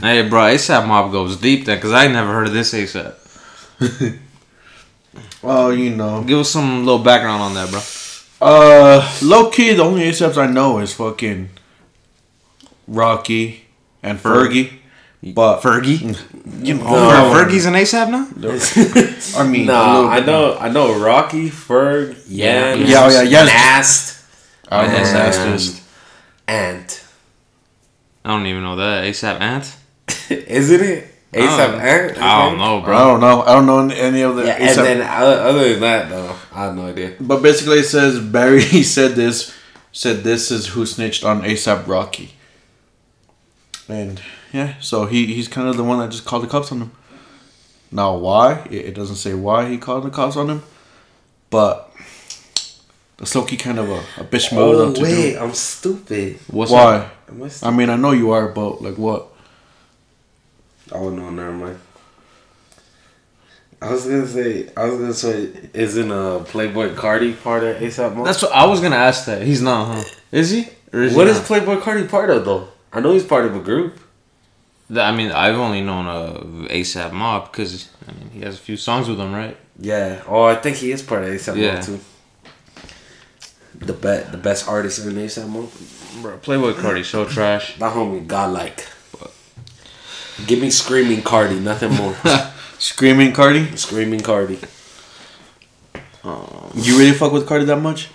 Hey, 0.00 0.28
bro, 0.28 0.40
ASAP 0.40 0.86
Mob 0.88 1.12
goes 1.12 1.36
deep 1.36 1.66
then, 1.66 1.80
cause 1.80 1.92
I 1.92 2.08
never 2.08 2.32
heard 2.32 2.48
of 2.48 2.52
this 2.52 2.72
ASAP. 2.72 3.14
Oh, 5.42 5.70
you 5.70 5.90
know. 5.90 6.24
Give 6.24 6.40
us 6.40 6.50
some 6.50 6.84
little 6.84 7.02
background 7.02 7.42
on 7.42 7.54
that, 7.54 7.70
bro. 7.70 7.80
Uh, 8.40 9.18
low 9.22 9.50
key, 9.50 9.72
the 9.74 9.82
only 9.82 10.02
ASAPs 10.02 10.36
I 10.36 10.46
know 10.46 10.78
is 10.78 10.94
fucking 10.94 11.50
Rocky 12.86 13.66
and 14.02 14.18
Fergie. 14.18 14.77
But 15.22 15.60
Fergie. 15.62 16.00
you 16.64 16.74
know, 16.74 16.84
No. 16.84 17.32
Fergie's 17.34 17.66
an 17.66 17.74
ASAP 17.74 18.08
now. 18.10 18.28
I 19.40 19.46
mean, 19.48 19.62
a 19.68 19.72
Nah, 19.72 20.08
I 20.08 20.20
know. 20.20 20.56
I 20.56 20.68
know 20.68 20.98
Rocky, 20.98 21.50
Ferg, 21.50 22.16
Yan, 22.28 22.80
Yeah, 22.86 23.04
oh, 23.04 23.08
yeah, 23.10 23.22
Yan's- 23.22 23.48
Nast, 23.48 24.24
I 24.70 24.82
don't 24.84 24.92
know. 24.92 24.98
ASAP. 25.00 25.34
And 25.46 25.58
just 25.58 25.82
Ant. 26.46 27.04
I 28.24 28.28
don't 28.30 28.46
even 28.46 28.62
know 28.62 28.76
that 28.76 29.04
ASAP 29.04 29.40
Ant. 29.40 29.76
Isn't 30.30 30.80
it 30.82 31.14
I 31.34 31.36
ASAP 31.38 31.56
don't- 31.58 31.74
oh. 31.74 31.78
Ant? 31.80 32.18
I 32.22 32.48
don't 32.48 32.58
know, 32.58 32.80
bro. 32.82 32.96
I 32.96 33.00
don't 33.10 33.20
know. 33.20 33.42
I 33.42 33.54
don't 33.54 33.66
know 33.66 33.94
any 33.94 34.20
of 34.22 34.36
the 34.36 34.44
Yeah, 34.46 34.58
ASAP. 34.58 34.68
and 34.78 34.86
then 34.86 35.00
other, 35.02 35.40
other 35.42 35.68
than 35.70 35.80
that, 35.80 36.08
though, 36.10 36.36
I 36.52 36.64
have 36.66 36.76
no 36.76 36.86
idea. 36.86 37.14
but 37.18 37.42
basically, 37.42 37.78
it 37.78 37.84
says 37.86 38.20
Barry 38.20 38.60
said 38.84 39.16
this. 39.16 39.52
Said 39.90 40.22
this 40.22 40.50
is 40.52 40.68
who 40.68 40.86
snitched 40.86 41.24
on 41.24 41.42
ASAP 41.42 41.88
Rocky. 41.88 42.34
And 43.88 44.20
yeah, 44.52 44.74
so 44.80 45.06
he 45.06 45.26
he's 45.26 45.48
kind 45.48 45.68
of 45.68 45.76
the 45.76 45.84
one 45.84 45.98
that 45.98 46.10
just 46.10 46.24
called 46.24 46.42
the 46.42 46.46
cops 46.48 46.72
on 46.72 46.80
him. 46.80 46.92
Now 47.90 48.16
why? 48.16 48.66
It, 48.70 48.86
it 48.86 48.94
doesn't 48.94 49.16
say 49.16 49.34
why 49.34 49.68
he 49.68 49.78
called 49.78 50.04
the 50.04 50.10
cops 50.10 50.36
on 50.36 50.48
him, 50.50 50.62
but 51.50 51.92
that's 53.16 53.34
Loki 53.34 53.56
kind 53.56 53.78
of 53.78 53.88
a, 53.90 53.98
a 54.20 54.24
bitch 54.24 54.52
move 54.54 54.78
Oh 54.78 54.92
to 54.92 55.02
wait, 55.02 55.32
do. 55.32 55.38
I'm 55.38 55.54
stupid. 55.54 56.38
What's 56.48 56.70
Why? 56.70 57.10
Am 57.28 57.42
I 57.42 57.48
st- 57.48 57.72
I 57.72 57.76
mean, 57.76 57.90
I 57.90 57.96
know 57.96 58.12
you 58.12 58.30
are, 58.30 58.48
but 58.48 58.82
like 58.82 58.96
what? 58.96 59.26
oh 60.92 61.10
no, 61.10 61.30
never 61.30 61.52
mind. 61.52 61.78
I 63.80 63.92
was 63.92 64.06
gonna 64.06 64.26
say, 64.26 64.68
I 64.76 64.86
was 64.86 64.98
gonna 64.98 65.14
say, 65.14 65.52
isn't 65.72 66.10
a 66.10 66.40
Playboi 66.40 66.94
Carti 66.96 67.40
part 67.40 67.62
of 67.62 67.76
ASAP 67.76 68.14
Mob? 68.14 68.24
That's 68.26 68.42
what 68.42 68.52
I 68.52 68.66
was 68.66 68.80
gonna 68.80 68.96
ask. 68.96 69.26
That 69.26 69.42
he's 69.42 69.62
not, 69.62 69.94
huh? 69.94 70.04
Is 70.32 70.50
he? 70.50 70.68
Or 70.92 71.02
is 71.02 71.14
what 71.14 71.26
he 71.26 71.32
is 71.32 71.38
not? 71.38 71.60
Playboi 71.62 71.80
Carti 71.80 72.08
part 72.08 72.30
of 72.30 72.44
though? 72.44 72.68
I 72.92 73.00
know 73.00 73.12
he's 73.12 73.24
part 73.24 73.44
of 73.44 73.54
a 73.54 73.60
group. 73.60 74.00
That- 74.90 75.12
I 75.12 75.16
mean, 75.16 75.30
I've 75.32 75.56
only 75.58 75.80
known 75.80 76.06
of 76.06 76.42
ASAP 76.70 77.12
Mob 77.12 77.50
because 77.52 77.88
I 78.08 78.12
mean 78.12 78.30
he 78.32 78.40
has 78.40 78.54
a 78.54 78.58
few 78.58 78.76
songs 78.76 79.08
with 79.08 79.18
them, 79.18 79.32
right? 79.34 79.56
Yeah. 79.78 80.22
Oh, 80.26 80.44
I 80.44 80.54
think 80.56 80.76
he 80.76 80.90
is 80.92 81.02
part 81.02 81.22
of 81.24 81.28
ASAP 81.30 81.56
Yeah. 81.56 81.74
Mob 81.74 81.84
too. 81.84 82.00
The 83.74 83.92
bet, 83.92 84.32
the 84.32 84.38
best 84.38 84.66
artist 84.68 85.04
in 85.06 85.14
ASAP 85.14 85.48
Mob. 85.48 85.70
Bro, 86.22 86.38
Playboi 86.38 86.72
Carti 86.74 87.04
so 87.04 87.24
trash. 87.26 87.76
That 87.78 87.92
homie 87.94 88.26
godlike. 88.26 88.86
Give 90.46 90.60
me 90.60 90.70
screaming 90.70 91.22
Carti, 91.22 91.60
nothing 91.60 91.92
more. 91.94 92.14
Screaming 92.78 93.32
Carti? 93.32 93.76
screaming 93.76 94.20
Carti. 94.20 94.56
Um, 96.24 96.70
you 96.74 96.96
really 96.98 97.12
fuck 97.12 97.32
with 97.32 97.46
Carti 97.48 97.66
that 97.66 97.80
much? 97.80 98.08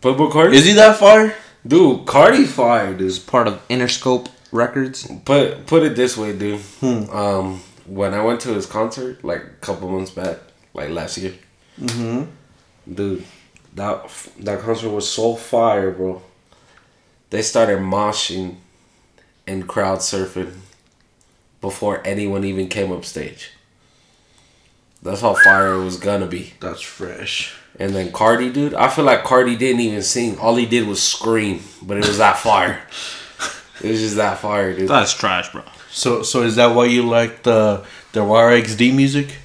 Playboi 0.00 0.30
Carti. 0.32 0.54
Is 0.54 0.64
he 0.66 0.72
that 0.72 0.96
far? 0.96 1.32
dude, 1.66 2.04
Carti's 2.04 2.52
fire, 2.52 2.90
dude. 2.92 3.02
He's 3.02 3.20
part 3.20 3.46
of 3.46 3.66
Interscope 3.68 4.26
Records. 4.52 5.10
Put 5.24 5.66
put 5.66 5.82
it 5.82 5.96
this 5.96 6.16
way, 6.16 6.36
dude. 6.36 6.60
Hmm. 6.80 7.10
Um, 7.10 7.60
when 7.86 8.14
I 8.14 8.22
went 8.22 8.40
to 8.42 8.50
his 8.54 8.66
concert 8.66 9.24
like 9.24 9.42
a 9.42 9.48
couple 9.60 9.88
months 9.88 10.10
back, 10.10 10.38
like 10.74 10.90
last 10.90 11.18
year, 11.18 11.34
Mm-hmm. 11.80 12.24
dude, 12.94 13.24
that 13.74 14.08
that 14.40 14.60
concert 14.60 14.90
was 14.90 15.08
so 15.10 15.34
fire, 15.34 15.90
bro. 15.90 16.22
They 17.30 17.40
started 17.42 17.78
moshing 17.78 18.56
and 19.46 19.66
crowd 19.66 20.00
surfing 20.00 20.52
before 21.62 22.02
anyone 22.06 22.44
even 22.44 22.68
came 22.68 22.92
up 22.92 23.04
stage. 23.06 23.52
That's 25.02 25.22
how 25.22 25.34
fire 25.34 25.72
it 25.72 25.84
was 25.84 25.96
gonna 25.96 26.26
be. 26.26 26.52
That's 26.60 26.82
fresh. 26.82 27.54
And 27.80 27.94
then 27.94 28.12
Carti, 28.12 28.52
dude, 28.52 28.74
I 28.74 28.88
feel 28.88 29.04
like 29.06 29.24
Carti 29.24 29.58
didn't 29.58 29.80
even 29.80 30.02
sing. 30.02 30.38
All 30.38 30.56
he 30.56 30.66
did 30.66 30.86
was 30.86 31.02
scream, 31.02 31.60
but 31.80 31.96
it 31.96 32.06
was 32.06 32.18
that 32.18 32.36
fire. 32.36 32.82
it 33.82 33.90
was 33.90 34.00
just 34.00 34.16
that 34.16 34.38
fire, 34.38 34.74
dude. 34.76 34.88
That's 34.88 35.14
trash, 35.14 35.50
bro. 35.52 35.62
So, 35.90 36.22
so 36.22 36.42
is 36.42 36.56
that 36.56 36.74
why 36.74 36.86
you 36.86 37.02
like 37.02 37.42
the 37.42 37.84
the 38.12 38.20
RXD 38.20 38.94
music? 38.94 39.36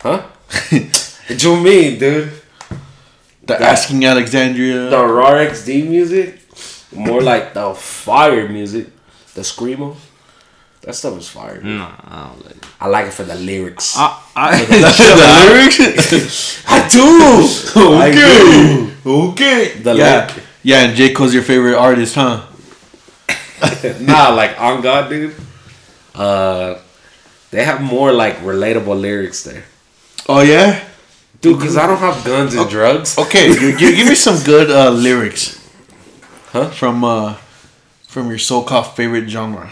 Huh? 0.00 0.22
what 0.70 1.42
you 1.42 1.56
mean, 1.60 1.98
dude? 1.98 2.32
The 3.44 3.60
Asking 3.60 4.04
Alexandria. 4.04 4.90
The 4.90 5.04
raw 5.04 5.32
XD 5.32 5.88
music, 5.88 6.40
more 6.94 7.20
like 7.20 7.54
the 7.54 7.74
fire 7.74 8.48
music, 8.48 8.88
the 9.34 9.42
screamo. 9.42 9.96
That 10.82 10.94
stuff 10.94 11.18
is 11.18 11.28
fire. 11.28 11.56
Dude. 11.56 11.78
Nah, 11.78 11.92
I 12.04 12.28
don't 12.28 12.46
like 12.46 12.56
it. 12.56 12.66
I 12.80 12.86
like 12.88 13.06
it 13.06 13.12
for 13.12 13.24
the 13.24 13.34
lyrics. 13.34 13.94
I, 13.98 14.18
I, 14.34 14.64
the 14.64 15.48
lyrics. 15.50 16.64
I 16.68 16.88
do. 16.88 17.90
okay. 17.98 18.90
Okay. 19.04 19.78
The 19.82 19.94
yeah. 19.94 20.26
lyric- 20.26 20.44
Yeah, 20.62 20.84
and 20.84 20.96
J 20.96 21.12
Cole's 21.12 21.34
your 21.34 21.42
favorite 21.42 21.76
artist, 21.76 22.14
huh? 22.14 22.46
nah, 24.00 24.30
like 24.30 24.60
on 24.60 24.80
God, 24.80 25.08
dude. 25.10 25.34
Uh, 26.14 26.78
they 27.50 27.64
have 27.64 27.80
more 27.80 28.12
like 28.12 28.36
relatable 28.38 29.00
lyrics 29.00 29.44
there, 29.44 29.64
Oh 30.28 30.42
yeah. 30.42 30.84
dude. 31.40 31.60
Cause 31.60 31.76
I 31.76 31.86
don't 31.86 31.98
have 31.98 32.24
guns 32.24 32.54
and 32.54 32.68
drugs. 32.68 33.18
Okay, 33.18 33.48
you, 33.48 33.68
you, 33.68 33.96
give 33.96 34.06
me 34.06 34.14
some 34.14 34.42
good 34.44 34.70
uh, 34.70 34.90
lyrics. 34.90 35.56
Huh? 36.52 36.70
From 36.70 37.04
uh, 37.04 37.34
from 38.08 38.28
your 38.28 38.38
so-called 38.38 38.94
favorite 38.96 39.28
genre. 39.28 39.70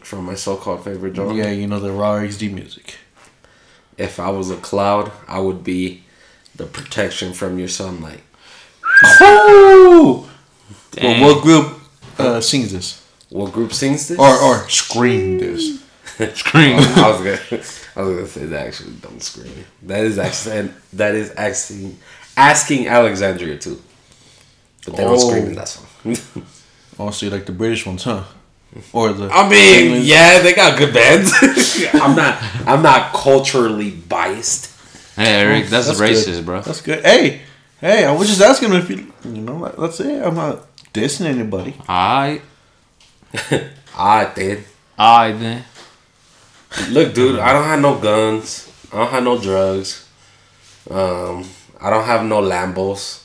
From 0.00 0.24
my 0.26 0.34
so-called 0.34 0.84
favorite 0.84 1.14
genre. 1.16 1.34
Yeah, 1.34 1.50
you 1.50 1.66
know 1.66 1.80
the 1.80 1.92
raw 1.92 2.14
XD 2.16 2.52
music. 2.52 2.96
If 3.96 4.20
I 4.20 4.30
was 4.30 4.50
a 4.50 4.56
cloud, 4.56 5.10
I 5.26 5.40
would 5.40 5.64
be 5.64 6.04
the 6.54 6.66
protection 6.66 7.32
from 7.32 7.58
your 7.58 7.68
sunlight. 7.68 8.20
Oh. 9.20 10.30
Dang. 10.92 11.20
Well, 11.20 11.34
what 11.34 11.42
group 11.42 11.80
uh, 12.18 12.40
sings 12.40 12.72
this? 12.72 13.04
What 13.30 13.52
group 13.52 13.72
sings 13.72 14.08
this? 14.08 14.18
Or 14.18 14.34
or 14.42 14.68
scream 14.68 15.38
this? 15.38 15.80
scream. 16.34 16.76
I 16.78 17.10
was 17.10 17.18
gonna, 17.18 17.62
I 17.96 18.02
was 18.02 18.16
gonna 18.16 18.26
say 18.26 18.46
that 18.46 18.66
actually 18.66 18.92
don't 19.02 19.22
scream. 19.22 19.52
That 19.82 20.04
is 20.04 20.18
actually 20.18 20.70
that 20.94 21.14
is 21.14 21.32
actually 21.36 21.96
asking 22.36 22.88
Alexandria 22.88 23.58
too. 23.58 23.80
But 24.84 24.96
they 24.96 25.04
don't 25.04 25.14
Oh. 25.16 25.28
scream 25.28 25.46
in 25.46 25.54
that 25.56 25.68
song. 25.68 25.86
Oh, 26.98 27.10
so 27.10 27.26
you 27.26 27.30
like 27.32 27.46
the 27.46 27.52
British 27.52 27.86
ones, 27.86 28.04
huh? 28.04 28.24
Or 28.92 29.12
the 29.12 29.28
I 29.30 29.48
mean, 29.48 30.02
yeah, 30.04 30.40
they 30.40 30.52
got 30.54 30.76
good 30.78 30.92
bands. 30.92 31.32
I'm 31.94 32.16
not 32.16 32.42
I'm 32.66 32.82
not 32.82 33.12
culturally 33.12 33.90
biased. 33.90 34.74
Hey, 35.16 35.40
Eric, 35.40 35.66
that's, 35.66 35.86
That's 35.88 36.00
racist, 36.00 36.26
good. 36.36 36.46
bro. 36.46 36.60
That's 36.62 36.80
good. 36.80 37.04
Hey, 37.04 37.40
hey, 37.80 38.04
I 38.04 38.12
was 38.12 38.28
just 38.28 38.40
asking 38.40 38.72
if 38.74 38.88
you, 38.88 39.12
you 39.24 39.40
know, 39.42 39.56
like, 39.56 39.76
let's 39.76 39.96
say 39.96 40.20
I'm 40.22 40.36
not 40.36 40.64
dissing 40.92 41.26
anybody. 41.26 41.74
Alright. 43.96 43.96
I 43.96 44.32
did. 44.34 44.64
Alright 44.98 45.40
then. 45.40 45.64
Look, 46.90 47.14
dude, 47.14 47.38
I 47.38 47.52
don't 47.52 47.64
have 47.64 47.80
no 47.80 47.98
guns. 47.98 48.70
I 48.92 48.96
don't 48.98 49.10
have 49.10 49.24
no 49.24 49.38
drugs. 49.40 50.06
Um, 50.90 51.44
I 51.80 51.90
don't 51.90 52.04
have 52.04 52.24
no 52.24 52.40
Lambos. 52.42 53.24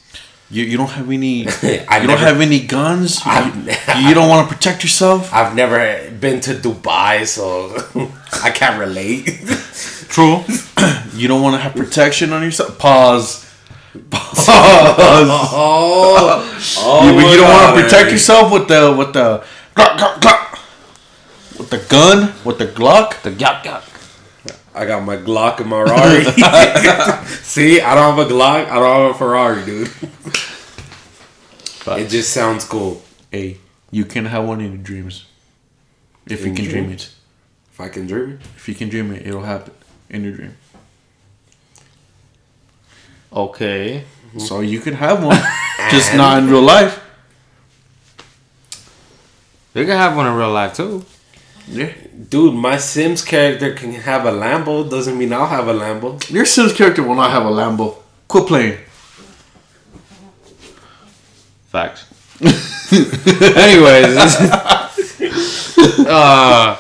You 0.49 0.63
you 0.65 0.77
don't 0.77 0.89
have 0.89 1.09
any. 1.09 1.47
I 1.47 1.51
you 1.63 1.79
never- 1.87 2.07
don't 2.07 2.19
have 2.19 2.41
any 2.41 2.59
guns. 2.67 3.25
You, 3.25 3.31
I've- 3.31 4.03
you 4.07 4.13
don't 4.13 4.29
want 4.29 4.47
to 4.49 4.55
protect 4.55 4.83
yourself. 4.83 5.33
I've 5.33 5.55
never 5.55 6.09
been 6.11 6.39
to 6.41 6.53
Dubai, 6.53 7.25
so 7.25 7.73
I 8.43 8.51
can't 8.51 8.79
relate. 8.79 9.25
True. 10.09 10.43
You 11.15 11.27
don't 11.27 11.41
want 11.41 11.55
to 11.55 11.61
have 11.61 11.73
protection 11.75 12.33
on 12.33 12.43
yourself. 12.43 12.77
Pause. 12.77 13.49
Pause. 14.09 14.47
oh, 14.49 16.59
oh 16.79 17.09
you, 17.09 17.29
you 17.29 17.37
don't 17.37 17.49
want 17.51 17.75
to 17.77 17.83
protect 17.83 18.11
yourself 18.11 18.51
with 18.51 18.67
the 18.67 18.93
with 18.97 19.13
the 19.13 19.43
Glock, 19.75 19.97
Glock, 19.97 20.19
Glock. 20.21 20.59
with 21.57 21.69
the 21.69 21.77
gun 21.89 22.33
with 22.43 22.57
the 22.57 22.67
Glock. 22.67 23.21
The 23.21 23.31
gap 23.31 23.63
gap. 23.63 23.83
I 24.75 24.85
got 24.85 25.03
my 25.03 25.17
Glock 25.17 25.59
and 25.59 25.69
my 25.69 25.83
Ferrari. 25.85 26.23
See, 27.43 27.79
I 27.79 27.93
don't 27.95 28.15
have 28.17 28.27
a 28.27 28.33
Glock. 28.33 28.67
I 28.69 28.79
don't 28.79 29.07
have 29.07 29.15
a 29.15 29.17
Ferrari, 29.17 29.65
dude. 29.65 29.91
It 31.85 32.09
just 32.09 32.31
sounds 32.33 32.65
cool. 32.65 33.01
Hey, 33.31 33.57
you 33.91 34.05
can 34.05 34.25
have 34.25 34.45
one 34.45 34.61
in 34.61 34.73
your 34.73 34.81
dreams. 34.81 35.25
If 36.25 36.39
you 36.45 36.53
can 36.53 36.65
dream? 36.65 36.69
dream 36.69 36.91
it. 36.91 37.09
If 37.71 37.81
I 37.81 37.89
can 37.89 38.07
dream 38.07 38.31
it. 38.33 38.39
If 38.55 38.67
you 38.69 38.75
can 38.75 38.89
dream 38.89 39.11
it, 39.11 39.27
it'll 39.27 39.43
happen 39.43 39.73
in 40.09 40.23
your 40.23 40.33
dream. 40.33 40.55
Okay. 43.31 44.05
So 44.37 44.61
you 44.61 44.79
can 44.79 44.95
have 44.95 45.23
one, 45.23 45.37
just 45.91 46.15
not 46.15 46.39
in 46.41 46.49
real 46.49 46.61
life. 46.61 47.02
You 49.73 49.85
can 49.85 49.97
have 49.97 50.15
one 50.15 50.27
in 50.27 50.35
real 50.35 50.51
life 50.51 50.75
too. 50.75 51.03
Yeah. 51.67 51.91
Dude, 52.29 52.53
my 52.53 52.77
Sims 52.77 53.23
character 53.23 53.73
can 53.73 53.93
have 53.93 54.25
a 54.25 54.31
Lambo. 54.31 54.89
Doesn't 54.89 55.17
mean 55.17 55.33
I'll 55.33 55.47
have 55.47 55.67
a 55.67 55.73
Lambo. 55.73 56.19
Your 56.29 56.45
Sims 56.45 56.73
character 56.73 57.01
will 57.03 57.15
not 57.15 57.31
have 57.31 57.45
a 57.45 57.49
Lambo. 57.49 57.97
Quit 58.27 58.47
playing. 58.47 58.77
Facts. 61.69 62.05
Anyways, 62.93 64.17
uh, 66.07 66.77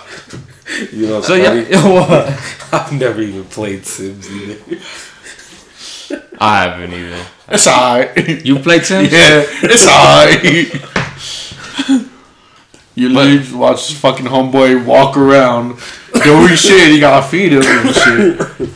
You 0.91 1.07
know, 1.07 1.21
so 1.21 1.33
yeah, 1.35 1.53
what? 1.89 2.27
I've 2.73 2.91
never 2.93 3.21
even 3.21 3.45
played 3.45 3.85
Sims 3.85 4.29
either. 4.29 4.59
I 6.39 6.63
haven't 6.63 6.93
even. 6.93 7.19
It's 7.49 7.67
alright. 7.67 8.45
You 8.45 8.59
played 8.59 8.85
Sims? 8.85 9.11
yeah, 9.11 9.43
it's 9.63 9.87
alright. 9.87 10.69
You 12.95 13.09
literally 13.09 13.39
just 13.39 13.53
watch 13.55 13.87
this 13.87 13.99
fucking 13.99 14.25
homeboy 14.27 14.85
walk 14.85 15.17
around 15.17 15.79
doing 16.23 16.55
shit. 16.55 16.93
You 16.93 16.99
gotta 16.99 17.25
feed 17.27 17.53
him 17.53 17.63
and 17.63 17.95
shit. 17.95 18.69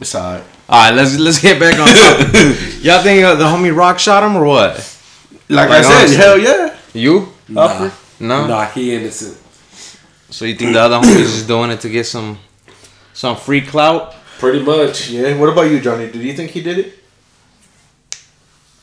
It's 0.00 0.14
alright. 0.14 0.44
All 0.68 0.88
right, 0.88 0.94
let's 0.94 1.18
let's 1.18 1.40
get 1.42 1.58
back 1.58 1.78
on 1.80 1.86
topic. 1.88 2.32
Y'all 2.84 3.02
think 3.02 3.24
uh, 3.24 3.34
the 3.34 3.44
homie 3.44 3.74
Rock 3.76 3.98
shot 3.98 4.22
him 4.22 4.36
or 4.36 4.44
what? 4.44 4.76
Like, 5.48 5.68
Like, 5.68 5.70
I 5.70 5.82
said, 5.82 5.98
honestly. 5.98 6.16
hell 6.16 6.38
yeah. 6.38 6.76
You? 6.94 7.28
Nah, 7.48 7.90
No. 8.20 8.46
nah, 8.46 8.66
he 8.66 8.94
innocent. 8.94 9.36
So 10.30 10.44
you 10.44 10.54
think 10.54 10.72
the 10.74 10.80
other 10.80 10.98
homie's 10.98 11.32
just 11.34 11.48
doing 11.48 11.70
it 11.72 11.80
to 11.80 11.88
get 11.88 12.06
some 12.06 12.38
some 13.12 13.34
free 13.36 13.62
clout? 13.62 14.14
Pretty 14.38 14.62
much. 14.62 15.10
Yeah. 15.10 15.36
What 15.36 15.48
about 15.48 15.62
you, 15.70 15.80
Johnny? 15.80 16.08
Do 16.08 16.20
you 16.20 16.32
think 16.34 16.52
he 16.52 16.62
did 16.62 16.78
it, 16.78 16.98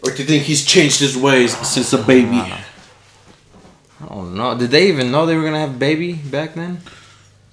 or 0.04 0.12
do 0.12 0.18
you 0.22 0.28
think 0.28 0.44
he's 0.44 0.66
changed 0.66 1.00
his 1.00 1.16
ways 1.16 1.56
since 1.66 1.92
the 1.92 1.98
baby? 2.00 2.44
I 4.02 4.06
don't 4.08 4.36
know. 4.36 4.58
Did 4.58 4.70
they 4.72 4.88
even 4.90 5.12
know 5.12 5.26
they 5.26 5.36
were 5.36 5.44
gonna 5.44 5.60
have 5.60 5.76
a 5.76 5.80
baby 5.80 6.14
back 6.14 6.54
then? 6.54 6.80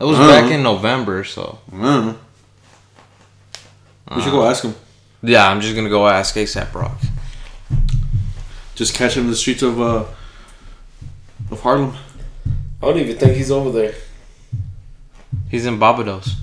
It 0.01 0.05
was 0.05 0.19
back 0.19 0.47
know. 0.47 0.51
in 0.57 0.63
November, 0.63 1.25
so 1.25 1.59
I 1.73 1.77
don't 1.77 2.07
know. 2.07 2.17
We 4.17 4.23
should 4.23 4.33
go 4.33 4.47
ask 4.47 4.63
him. 4.65 4.75
yeah. 5.23 5.49
I'm 5.49 5.61
just 5.61 5.75
gonna 5.75 5.89
go 5.89 6.07
ask 6.07 6.35
ASAP 6.35 6.75
Rock. 6.75 6.99
Just 8.75 8.95
catch 8.95 9.17
him 9.17 9.25
in 9.25 9.31
the 9.31 9.37
streets 9.37 9.63
of 9.63 9.81
uh 9.81 10.05
of 11.51 11.61
Harlem. 11.61 11.97
I 12.83 12.87
don't 12.87 12.99
even 12.99 13.17
think 13.17 13.37
he's 13.37 13.51
over 13.51 13.71
there. 13.71 13.95
He's 15.51 15.65
in 15.65 15.79
Barbados. 15.79 16.35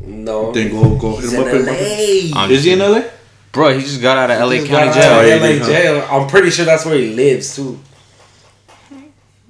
No. 0.00 0.52
Then 0.52 0.70
go 0.70 0.96
go 0.96 1.12
hit 1.16 1.22
He's 1.22 1.32
him 1.32 1.40
up. 1.40 1.46
in 1.48 1.56
in- 1.56 1.66
LA. 1.66 2.40
I'm 2.40 2.50
Is 2.50 2.64
he 2.64 2.72
in 2.72 2.78
just- 2.78 2.92
LA? 3.06 3.10
Bro, 3.52 3.74
he 3.76 3.80
just 3.80 4.00
got 4.00 4.16
out 4.16 4.30
of 4.30 4.38
LA 4.48 4.64
County 4.64 4.92
Jail. 4.92 5.12
out 5.12 5.24
of 5.24 5.40
LA 5.42 5.46
he 5.48 5.58
jail. 5.58 6.06
I'm 6.08 6.28
pretty 6.28 6.50
sure 6.50 6.64
that's 6.64 6.84
where 6.84 6.96
he 6.96 7.12
lives 7.14 7.56
too. 7.56 7.80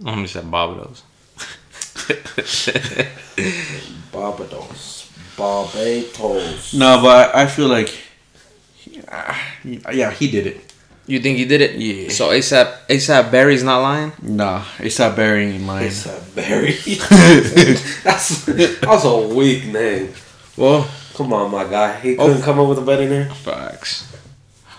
I'm 0.04 0.22
just 0.22 0.34
said 0.34 0.50
Barbados. 0.50 1.02
Barbados. 4.12 5.10
Barbados. 5.36 6.74
No, 6.74 7.00
but 7.02 7.34
I 7.34 7.46
feel 7.46 7.68
like, 7.68 7.92
uh, 9.08 9.34
yeah, 9.92 10.10
he 10.10 10.30
did 10.30 10.46
it. 10.46 10.72
You 11.06 11.20
think 11.20 11.38
he 11.38 11.44
did 11.44 11.60
it? 11.60 11.74
Yeah. 11.74 12.08
So 12.10 12.30
ASAP 12.30 12.86
ASAP 12.88 13.30
Barry's 13.30 13.64
not 13.64 13.82
lying. 13.82 14.12
Nah, 14.22 14.64
it's 14.78 14.98
not 14.98 15.16
burying 15.16 15.54
in 15.54 15.62
mine. 15.62 15.86
It's 15.86 16.06
a 16.06 16.22
Barry. 16.34 16.72
that's 18.04 18.44
that's 18.44 19.04
a 19.04 19.28
weak 19.28 19.66
name. 19.66 20.12
Well, 20.56 20.88
Come 21.20 21.34
on, 21.34 21.50
my 21.50 21.64
guy. 21.64 22.00
He 22.00 22.16
couldn't 22.16 22.38
oh, 22.38 22.42
come 22.42 22.60
up 22.60 22.68
with 22.68 22.78
a 22.78 22.82
better 22.82 23.06
name. 23.06 23.28
facts. 23.28 24.10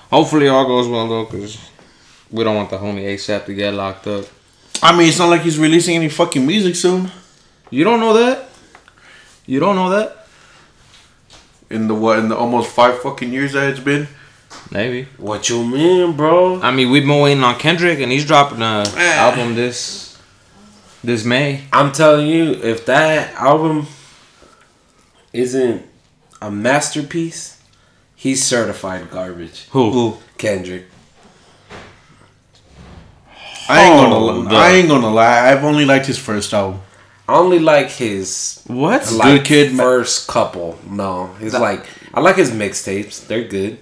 Hopefully 0.10 0.47
all 0.47 0.65
goes 0.65 0.88
well 0.88 1.07
though, 1.07 1.25
cause 1.25 1.57
we 2.31 2.43
don't 2.43 2.55
want 2.55 2.69
the 2.69 2.77
homie 2.77 3.05
ASAP 3.13 3.45
to 3.45 3.53
get 3.53 3.73
locked 3.73 4.07
up. 4.07 4.25
I 4.84 4.96
mean, 4.98 5.08
it's 5.10 5.20
not 5.20 5.30
like 5.30 5.41
he's 5.41 5.60
releasing 5.60 5.96
any 5.96 6.10
fucking 6.10 6.46
music 6.46 6.76
soon. 6.76 7.12
You 7.70 7.84
don't 7.84 8.00
know 8.00 8.13
that? 8.13 8.50
You 9.46 9.60
don't 9.60 9.76
know 9.76 9.89
that? 9.91 10.28
In 11.70 11.88
the 11.88 11.96
what? 11.96 12.20
In 12.20 12.30
the 12.30 12.36
almost 12.38 12.70
five 12.72 13.00
fucking 13.02 13.32
years 13.32 13.54
that 13.54 13.70
it's 13.70 13.80
been. 13.80 14.08
Maybe. 14.72 15.08
What 15.17 15.50
you 15.50 15.63
mean, 15.65 16.13
bro? 16.17 16.62
I 16.62 16.72
mean, 16.72 16.89
we've 16.91 17.06
been 17.06 17.20
waiting 17.22 17.44
on 17.44 17.58
Kendrick, 17.58 18.00
and 18.00 18.12
he's 18.12 18.26
dropping 18.26 18.62
a 18.62 18.84
Eh. 18.98 19.13
album 19.15 19.56
this 19.56 20.17
this 21.04 21.24
May. 21.24 21.62
I'm 21.72 21.91
telling 21.91 22.28
you, 22.28 22.52
if 22.52 22.86
that 22.86 23.34
album 23.36 23.88
isn't 25.34 25.86
a 26.41 26.52
masterpiece, 26.52 27.62
he's 28.15 28.44
certified 28.44 29.10
garbage. 29.12 29.67
Who? 29.72 30.17
Kendrick. 30.38 30.86
I 33.71 33.84
ain't 33.84 33.95
Oh, 33.95 34.27
gonna. 34.27 34.49
the- 34.49 34.55
lie. 34.55 34.67
I 34.67 34.69
ain't 34.77 34.88
gonna 34.89 35.10
lie. 35.10 35.51
I've 35.51 35.63
only 35.63 35.86
liked 35.86 36.05
his 36.05 36.17
first 36.19 36.53
album. 36.53 36.81
I 37.27 37.36
only 37.36 37.60
like 37.60 37.89
his 37.89 38.62
What? 38.67 39.03
Good 39.07 39.17
like 39.17 39.45
Kid, 39.45 39.73
Ma- 39.73 39.84
first 39.84 40.27
couple. 40.27 40.77
No, 40.89 41.29
it's 41.39 41.53
like 41.67 41.86
I 42.13 42.19
like 42.19 42.36
his 42.36 42.51
mixtapes. 42.51 43.25
They're 43.27 43.47
good. 43.47 43.77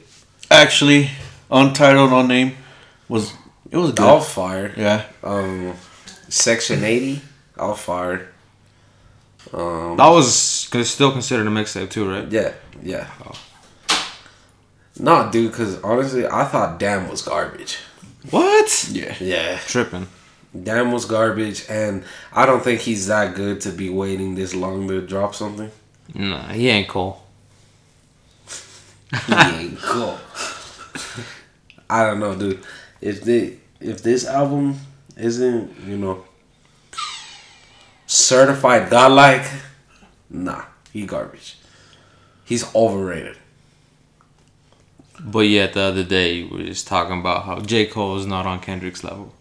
Actually, 0.52 1.10
untitled, 1.50 2.12
unnamed 2.12 2.54
was 3.08 3.34
it 3.72 3.78
was 3.78 3.92
good. 3.92 4.06
All 4.06 4.22
fire. 4.22 4.72
Yeah. 4.78 5.04
Um, 5.24 5.74
Section 6.30 6.84
eighty. 6.84 7.22
All 7.58 7.74
fire. 7.76 8.28
Um, 9.54 9.98
That 9.98 10.10
was 10.10 10.68
con- 10.72 10.84
still 10.86 11.12
considered 11.12 11.48
a 11.48 11.50
mixtape 11.50 11.90
too, 11.90 12.08
right? 12.12 12.28
yeah, 12.32 12.52
yeah. 12.84 13.08
No, 15.00 15.30
dude, 15.32 15.52
because 15.52 15.82
honestly, 15.82 16.28
I 16.28 16.44
thought 16.46 16.78
Damn 16.80 17.10
was 17.10 17.22
garbage. 17.22 17.78
What? 18.30 18.90
Yeah. 18.92 19.16
Yeah. 19.20 19.60
Tripping. 19.66 20.08
Damn 20.64 20.92
was 20.92 21.06
garbage, 21.06 21.66
and 21.70 22.04
I 22.34 22.46
don't 22.46 22.64
think 22.64 22.82
he's 22.82 23.08
that 23.08 23.36
good 23.36 23.62
to 23.62 23.72
be 23.72 23.90
waiting 23.90 24.34
this 24.36 24.56
long 24.56 24.88
to 24.88 25.02
drop 25.06 25.36
something. 25.36 25.72
Nah, 26.14 26.48
he 26.52 26.70
ain't 26.70 26.88
cool. 26.88 27.24
He 29.28 29.34
ain't 29.34 29.80
cool. 29.82 30.20
I 31.90 32.06
don't 32.06 32.20
know, 32.20 32.36
dude. 32.36 32.64
If 33.00 33.24
the 33.24 33.58
if 33.80 34.02
this 34.02 34.26
album 34.26 34.80
isn't, 35.16 35.80
you 35.88 35.98
know, 35.98 36.26
certified 38.08 38.90
godlike, 38.90 39.46
nah, 40.30 40.64
he 40.92 41.06
garbage. 41.06 41.58
He's 42.44 42.74
overrated. 42.76 43.38
But 45.20 45.48
yet 45.48 45.74
the 45.74 45.82
other 45.82 46.04
day 46.04 46.44
we 46.44 46.58
were 46.60 46.64
just 46.64 46.88
talking 46.88 47.20
about 47.20 47.44
how 47.46 47.60
J 47.60 47.86
Cole 47.86 48.18
is 48.18 48.26
not 48.26 48.46
on 48.46 48.60
Kendrick's 48.60 49.04
level. 49.04 49.34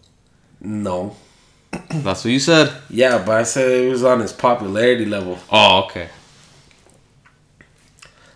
No. 0.59 1.15
That's 1.89 2.25
what 2.25 2.31
you 2.31 2.39
said. 2.39 2.73
Yeah, 2.89 3.23
but 3.25 3.37
I 3.37 3.43
said 3.43 3.71
it 3.71 3.89
was 3.89 4.03
on 4.03 4.19
his 4.19 4.33
popularity 4.33 5.05
level. 5.05 5.39
Oh, 5.51 5.83
okay. 5.85 6.09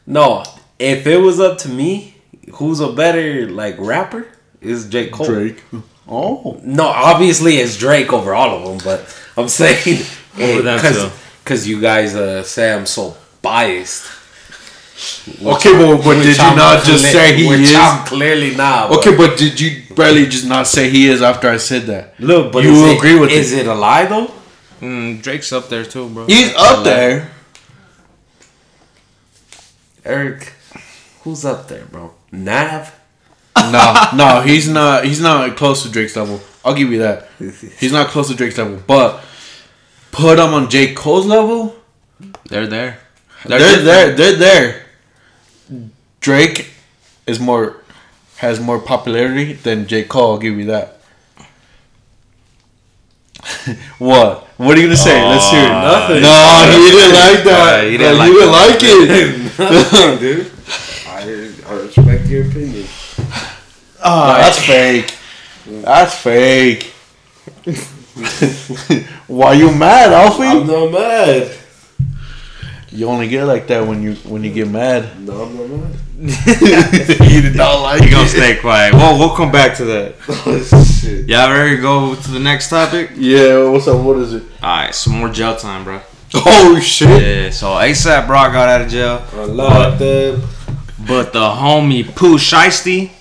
No, 0.06 0.44
if 0.80 1.08
it 1.08 1.18
was 1.18 1.40
up 1.40 1.58
to 1.60 1.70
me, 1.70 2.16
who's 2.56 2.80
a 2.80 2.92
better 2.92 3.50
like 3.50 3.76
rapper 3.78 4.28
is 4.62 4.88
J. 4.90 5.10
Cole. 5.10 5.26
Drake. 5.26 5.64
Oh. 6.08 6.60
No, 6.64 6.88
obviously 6.88 7.56
it's 7.56 7.78
Drake 7.78 8.12
over 8.12 8.34
all 8.34 8.58
of 8.58 8.64
them, 8.66 8.78
but 8.84 9.18
I'm 9.38 9.48
saying 9.48 10.06
Over 10.40 10.62
them 10.64 11.12
because 11.44 11.68
you 11.68 11.80
guys 11.80 12.16
uh, 12.16 12.44
say 12.44 12.74
I'm 12.74 12.86
so 12.86 13.16
biased. 13.42 14.10
Okay, 15.42 15.74
but, 15.74 16.04
but 16.04 16.14
did 16.22 16.38
you 16.38 16.44
I'm 16.44 16.56
not 16.58 16.84
just 16.84 17.04
cle- 17.04 17.14
say 17.14 17.36
he 17.36 17.48
which 17.50 17.62
is? 17.62 17.76
I'm 17.76 18.06
clearly 18.06 18.56
not. 18.56 18.90
but- 18.90 19.00
Okay, 19.00 19.16
but 19.18 19.38
did 19.38 19.60
you 19.60 19.84
barely 19.96 20.26
just 20.28 20.46
not 20.48 20.68
say 20.68 20.90
he 20.90 21.08
is 21.08 21.22
after 21.22 21.50
I 21.50 21.58
said 21.58 21.84
that? 21.88 22.20
look, 22.20 22.52
but 22.54 22.64
you 22.64 22.72
is 22.72 22.82
it- 22.92 22.98
agree 22.98 23.20
with 23.20 23.32
Is 23.32 23.54
it? 23.54 23.60
it 23.62 23.68
a 23.68 23.74
lie 23.74 24.06
though? 24.06 24.32
Mm, 24.82 25.22
Drake's 25.22 25.52
up 25.52 25.70
there 25.70 25.84
too, 25.86 26.10
bro. 26.10 26.26
He's 26.28 26.54
up 26.56 26.84
there. 26.84 27.32
Eric, 30.06 30.52
who's 31.24 31.46
up 31.46 31.68
there, 31.68 31.86
bro? 31.86 32.14
Nav. 32.32 32.94
no, 33.58 33.94
no, 34.16 34.42
he's 34.42 34.68
not. 34.68 35.06
He's 35.06 35.22
not 35.22 35.56
close 35.56 35.84
to 35.84 35.90
Drake's 35.90 36.16
level. 36.16 36.42
I'll 36.66 36.74
give 36.76 36.92
you 36.92 37.00
that. 37.00 37.30
He's 37.80 37.92
not 37.94 38.08
close 38.08 38.28
to 38.30 38.36
Drake's 38.36 38.58
level, 38.58 38.82
but 38.86 39.24
put 40.12 40.40
him 40.40 40.54
on 40.54 40.70
J 40.70 40.94
Cole's 40.94 41.26
level. 41.26 41.76
They're 42.50 42.68
there. 42.68 43.00
They're 43.46 43.60
different. 43.60 43.86
there. 43.86 44.16
They're 44.16 44.36
there. 44.36 44.83
Drake 46.24 46.72
is 47.28 47.38
more 47.38 47.84
has 48.38 48.60
more 48.60 48.80
popularity 48.80 49.54
than 49.54 49.88
J 49.88 50.04
Cole. 50.06 50.32
I'll 50.32 50.38
give 50.38 50.58
you 50.58 50.66
that. 50.66 51.02
what? 54.00 54.48
What 54.58 54.78
are 54.78 54.80
you 54.80 54.88
gonna 54.88 54.96
say? 54.96 55.22
Let's 55.22 55.50
hear 55.52 55.66
it. 55.66 55.70
Nothing. 55.70 56.22
No, 56.22 56.70
he 56.72 56.92
didn't 56.92 57.14
like 57.14 57.44
that. 57.44 57.80
Uh, 57.80 57.84
he 57.84 57.98
didn't 57.98 58.20
didn't, 58.20 58.52
like 58.52 58.72
like, 58.72 58.84
it. 58.84 59.60
Nothing, 59.60 60.20
dude. 60.20 60.52
I, 61.08 61.70
I 61.70 61.74
respect 61.82 62.28
your 62.28 62.48
opinion. 62.48 62.88
Ah, 64.02 64.38
that's 64.40 64.60
fake. 64.66 65.14
That's 65.68 66.16
fake. 66.16 66.94
Why 69.28 69.54
you 69.54 69.72
mad, 69.76 70.14
Alfie? 70.14 70.44
I'm 70.44 70.68
not 70.68 70.92
mad. 70.92 71.62
You 72.94 73.08
only 73.08 73.28
get 73.28 73.46
like 73.46 73.66
that 73.68 73.88
when 73.88 74.04
you 74.04 74.14
when 74.30 74.44
you 74.44 74.54
get 74.54 74.68
mad. 74.68 75.20
No, 75.20 75.42
I'm 75.44 75.58
not 75.58 75.68
mad. 75.68 76.00
you 77.32 77.42
did 77.42 77.56
not 77.56 77.82
like 77.82 78.04
You 78.04 78.12
gonna 78.12 78.30
stay 78.30 78.58
quiet. 78.58 78.94
Well, 78.94 79.18
we'll 79.18 79.36
come 79.36 79.52
back 79.52 79.76
to 79.78 79.86
that. 79.86 80.16
Oh, 80.46 80.84
shit. 80.84 81.28
Y'all 81.28 81.50
ready 81.50 81.76
to 81.76 81.82
go 81.82 82.14
to 82.14 82.32
the 82.32 82.40
next 82.40 82.70
topic? 82.70 83.12
Yeah, 83.16 83.68
what's 83.68 83.88
up? 83.88 84.00
What 84.00 84.18
is 84.18 84.36
it? 84.36 84.44
Alright, 84.62 84.94
some 84.94 85.14
more 85.14 85.30
jail 85.30 85.56
time, 85.56 85.84
bro. 85.84 86.02
Oh 86.36 86.80
shit! 86.80 87.22
Yeah, 87.22 87.50
so 87.50 87.68
ASAP 87.68 88.28
Brock 88.28 88.54
got 88.54 88.70
out 88.70 88.82
of 88.82 88.90
jail. 88.90 89.26
I 89.34 89.46
like 89.46 89.98
that. 89.98 90.50
But 91.08 91.34
the 91.34 91.40
homie 91.40 92.16
Pooh 92.16 92.38
Shiesty 92.38 93.12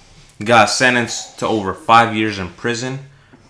got 0.45 0.67
sentenced 0.67 1.39
to 1.39 1.47
over 1.47 1.73
five 1.73 2.15
years 2.15 2.39
in 2.39 2.51
prison 2.51 2.99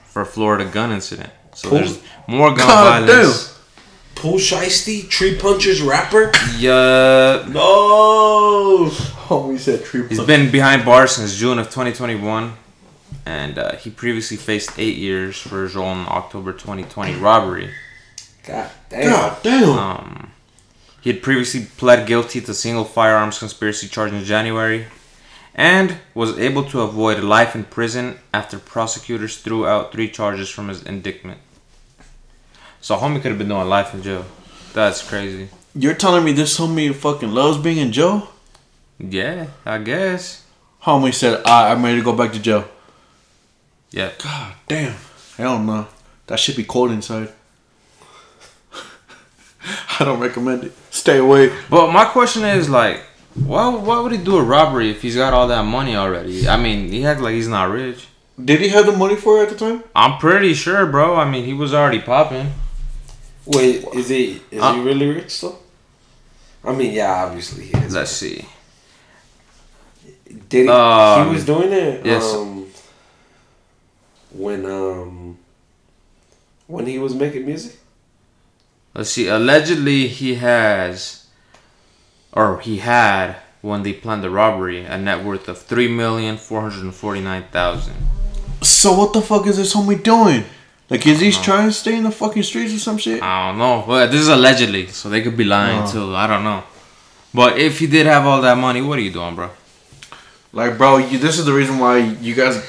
for 0.06 0.24
Florida 0.24 0.64
gun 0.64 0.92
incident. 0.92 1.30
So 1.54 1.68
Pooh? 1.68 1.78
there's 1.78 2.00
more 2.28 2.48
gun 2.50 2.58
God 2.58 3.06
violence. 3.08 3.51
Pooh 4.22 4.38
Shiesty, 4.38 5.08
Tree 5.08 5.36
Punchers 5.36 5.82
rapper? 5.82 6.30
Yeah, 6.56 7.44
No! 7.48 8.88
Homie 9.26 9.58
said 9.58 9.84
tree. 9.84 10.02
Punchers. 10.02 10.18
he's 10.18 10.26
been 10.28 10.52
behind 10.52 10.84
bars 10.84 11.16
since 11.16 11.36
June 11.36 11.58
of 11.58 11.66
2021, 11.66 12.52
and 13.26 13.58
uh, 13.58 13.74
he 13.74 13.90
previously 13.90 14.36
faced 14.36 14.78
eight 14.78 14.96
years 14.96 15.36
for 15.36 15.64
his 15.64 15.74
role 15.74 15.90
in 15.90 16.06
October 16.06 16.52
2020 16.52 17.16
robbery. 17.16 17.72
God 18.46 18.70
damn. 18.88 19.10
God 19.10 19.42
damn. 19.42 19.68
Um, 19.70 20.30
he 21.00 21.10
had 21.12 21.20
previously 21.20 21.66
pled 21.76 22.06
guilty 22.06 22.40
to 22.42 22.54
single 22.54 22.84
firearms 22.84 23.40
conspiracy 23.40 23.88
charge 23.88 24.12
in 24.12 24.22
January 24.22 24.86
and 25.52 25.96
was 26.14 26.38
able 26.38 26.62
to 26.66 26.82
avoid 26.82 27.24
life 27.24 27.56
in 27.56 27.64
prison 27.64 28.20
after 28.32 28.60
prosecutors 28.60 29.38
threw 29.38 29.66
out 29.66 29.90
three 29.90 30.08
charges 30.08 30.48
from 30.48 30.68
his 30.68 30.80
indictment. 30.84 31.40
So 32.82 32.96
homie 32.96 33.22
could 33.22 33.30
have 33.30 33.38
been 33.38 33.48
doing 33.48 33.68
life 33.68 33.94
in 33.94 34.02
jail. 34.02 34.24
That's 34.74 35.08
crazy. 35.08 35.48
You're 35.74 35.94
telling 35.94 36.24
me 36.24 36.32
this 36.32 36.58
homie 36.58 36.94
fucking 36.94 37.32
loves 37.32 37.56
being 37.56 37.78
in 37.78 37.92
jail? 37.92 38.28
Yeah, 38.98 39.46
I 39.64 39.78
guess. 39.78 40.44
Homie 40.82 41.14
said, 41.14 41.42
I, 41.46 41.70
I'm 41.70 41.82
ready 41.84 41.98
to 41.98 42.04
go 42.04 42.12
back 42.12 42.32
to 42.32 42.40
jail. 42.40 42.68
Yeah. 43.92 44.10
God 44.22 44.54
damn. 44.66 44.96
Hell 45.36 45.60
no. 45.60 45.86
That 46.26 46.40
should 46.40 46.56
be 46.56 46.64
cold 46.64 46.90
inside. 46.90 47.32
I 50.00 50.04
don't 50.04 50.18
recommend 50.18 50.64
it. 50.64 50.72
Stay 50.90 51.18
away. 51.18 51.52
But 51.70 51.92
my 51.92 52.04
question 52.06 52.44
is 52.44 52.68
like, 52.68 53.00
why 53.34 53.68
why 53.68 54.00
would 54.00 54.12
he 54.12 54.18
do 54.18 54.36
a 54.36 54.42
robbery 54.42 54.90
if 54.90 55.02
he's 55.02 55.16
got 55.16 55.32
all 55.32 55.46
that 55.48 55.64
money 55.64 55.94
already? 55.94 56.48
I 56.48 56.56
mean, 56.56 56.88
he 56.88 57.06
acts 57.06 57.22
like 57.22 57.34
he's 57.34 57.48
not 57.48 57.70
rich. 57.70 58.08
Did 58.42 58.60
he 58.60 58.68
have 58.68 58.86
the 58.86 58.92
money 58.92 59.16
for 59.16 59.38
it 59.38 59.44
at 59.44 59.48
the 59.50 59.56
time? 59.56 59.84
I'm 59.94 60.18
pretty 60.18 60.54
sure, 60.54 60.84
bro. 60.86 61.14
I 61.14 61.30
mean, 61.30 61.44
he 61.44 61.54
was 61.54 61.72
already 61.72 62.00
popping. 62.00 62.52
Wait, 63.46 63.84
is 63.94 64.08
he 64.08 64.40
is 64.50 64.62
Uh, 64.62 64.74
he 64.74 64.80
really 64.80 65.06
rich 65.08 65.40
though? 65.40 65.58
I 66.64 66.72
mean, 66.72 66.92
yeah, 66.92 67.24
obviously 67.24 67.64
he 67.64 67.76
is. 67.78 67.94
Let's 67.94 68.12
see. 68.12 68.44
Did 70.48 70.66
he? 70.66 70.68
Um, 70.68 71.28
he 71.28 71.34
was 71.34 71.44
doing 71.44 71.72
it. 71.72 72.06
yes. 72.06 72.32
Um, 72.34 72.66
when 74.30 74.64
um, 74.66 75.38
when 76.66 76.86
he 76.86 76.98
was 76.98 77.14
making 77.14 77.44
music. 77.46 77.78
Let's 78.94 79.10
see. 79.10 79.26
Allegedly, 79.26 80.06
he 80.06 80.34
has, 80.36 81.26
or 82.32 82.60
he 82.60 82.78
had, 82.78 83.36
when 83.62 83.82
they 83.82 83.92
planned 83.94 84.22
the 84.22 84.30
robbery, 84.30 84.84
a 84.84 84.98
net 84.98 85.24
worth 85.24 85.48
of 85.48 85.58
three 85.58 85.88
million 85.88 86.36
four 86.36 86.60
hundred 86.60 86.92
forty-nine 86.94 87.44
thousand. 87.50 87.96
So 88.62 88.92
what 88.96 89.12
the 89.12 89.20
fuck 89.22 89.46
is 89.46 89.56
this 89.56 89.74
homie 89.74 90.00
doing? 90.02 90.44
Like, 90.90 91.06
is 91.06 91.20
he 91.20 91.30
trying 91.32 91.68
to 91.68 91.72
stay 91.72 91.96
in 91.96 92.02
the 92.04 92.10
fucking 92.10 92.42
streets 92.42 92.74
or 92.74 92.78
some 92.78 92.98
shit? 92.98 93.22
I 93.22 93.48
don't 93.48 93.58
know. 93.58 93.84
Well, 93.86 94.06
this 94.08 94.20
is 94.20 94.28
allegedly, 94.28 94.88
so 94.88 95.08
they 95.08 95.22
could 95.22 95.36
be 95.36 95.44
lying 95.44 95.82
Oh. 95.84 95.90
too. 95.92 96.14
I 96.14 96.26
don't 96.26 96.44
know. 96.44 96.64
But 97.32 97.58
if 97.58 97.78
he 97.78 97.86
did 97.86 98.06
have 98.06 98.26
all 98.26 98.42
that 98.42 98.58
money, 98.58 98.82
what 98.82 98.98
are 98.98 99.02
you 99.02 99.10
doing, 99.12 99.34
bro? 99.34 99.50
Like, 100.52 100.76
bro, 100.76 100.98
you, 100.98 101.16
this 101.18 101.38
is 101.38 101.46
the 101.46 101.52
reason 101.54 101.78
why 101.78 101.96
you 101.98 102.34
guys 102.34 102.62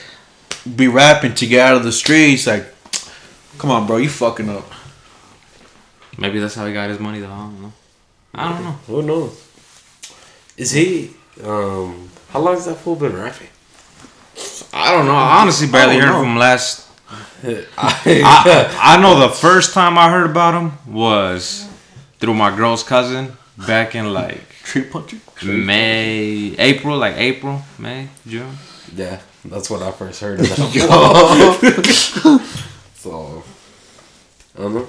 be 0.76 0.88
rapping 0.88 1.34
to 1.36 1.46
get 1.48 1.68
out 1.68 1.76
of 1.76 1.84
the 1.84 1.92
streets. 1.92 2.48
Like, 2.48 2.66
come 3.58 3.72
on, 3.72 3.86
bro, 3.86 3.98
you 3.98 4.08
fucking 4.08 4.50
up. 4.50 4.72
Maybe 6.18 6.40
that's 6.40 6.56
how 6.56 6.66
he 6.66 6.72
got 6.74 6.90
his 6.90 7.00
money, 7.00 7.20
though. 7.20 7.28
I 7.32 7.38
don't 7.40 7.62
know. 7.62 7.74
I 8.36 8.50
don't 8.54 8.64
know. 8.64 8.72
Who 8.88 9.02
knows? 9.02 9.44
Is 10.56 10.72
he? 10.72 11.12
Um, 11.44 12.10
how 12.30 12.40
long 12.40 12.54
has 12.54 12.66
that 12.68 12.76
fool 12.76 12.96
been 12.96 13.14
rapping? 13.16 13.48
I 14.72 14.92
don't 14.94 15.06
know. 15.06 15.16
I 15.16 15.42
honestly 15.42 15.68
barely 15.68 15.96
I 15.96 16.00
don't 16.00 16.08
heard 16.08 16.14
know. 16.14 16.20
from 16.22 16.30
him 16.32 16.38
last. 16.38 16.88
I, 17.44 17.68
I, 17.78 18.78
I 18.96 19.02
know 19.02 19.20
the 19.20 19.30
first 19.34 19.74
time 19.74 19.98
I 19.98 20.10
heard 20.10 20.30
about 20.30 20.54
him 20.54 20.72
was 20.94 21.68
through 22.20 22.34
my 22.36 22.56
girl's 22.56 22.84
cousin 22.84 23.36
back 23.58 23.96
in 23.96 24.14
like 24.14 24.42
Tree 24.64 24.84
puncher? 24.84 25.18
May, 25.46 26.56
April, 26.58 26.98
like 26.98 27.16
April, 27.18 27.62
May, 27.78 28.08
June. 28.26 28.56
yeah, 28.96 29.20
that's 29.44 29.70
when 29.70 29.84
I 29.84 29.92
first 29.92 30.22
heard 30.22 30.40
of 30.42 30.48
that. 30.48 30.56
so, 32.96 33.44
I 34.58 34.62
don't 34.62 34.74
know. 34.74 34.88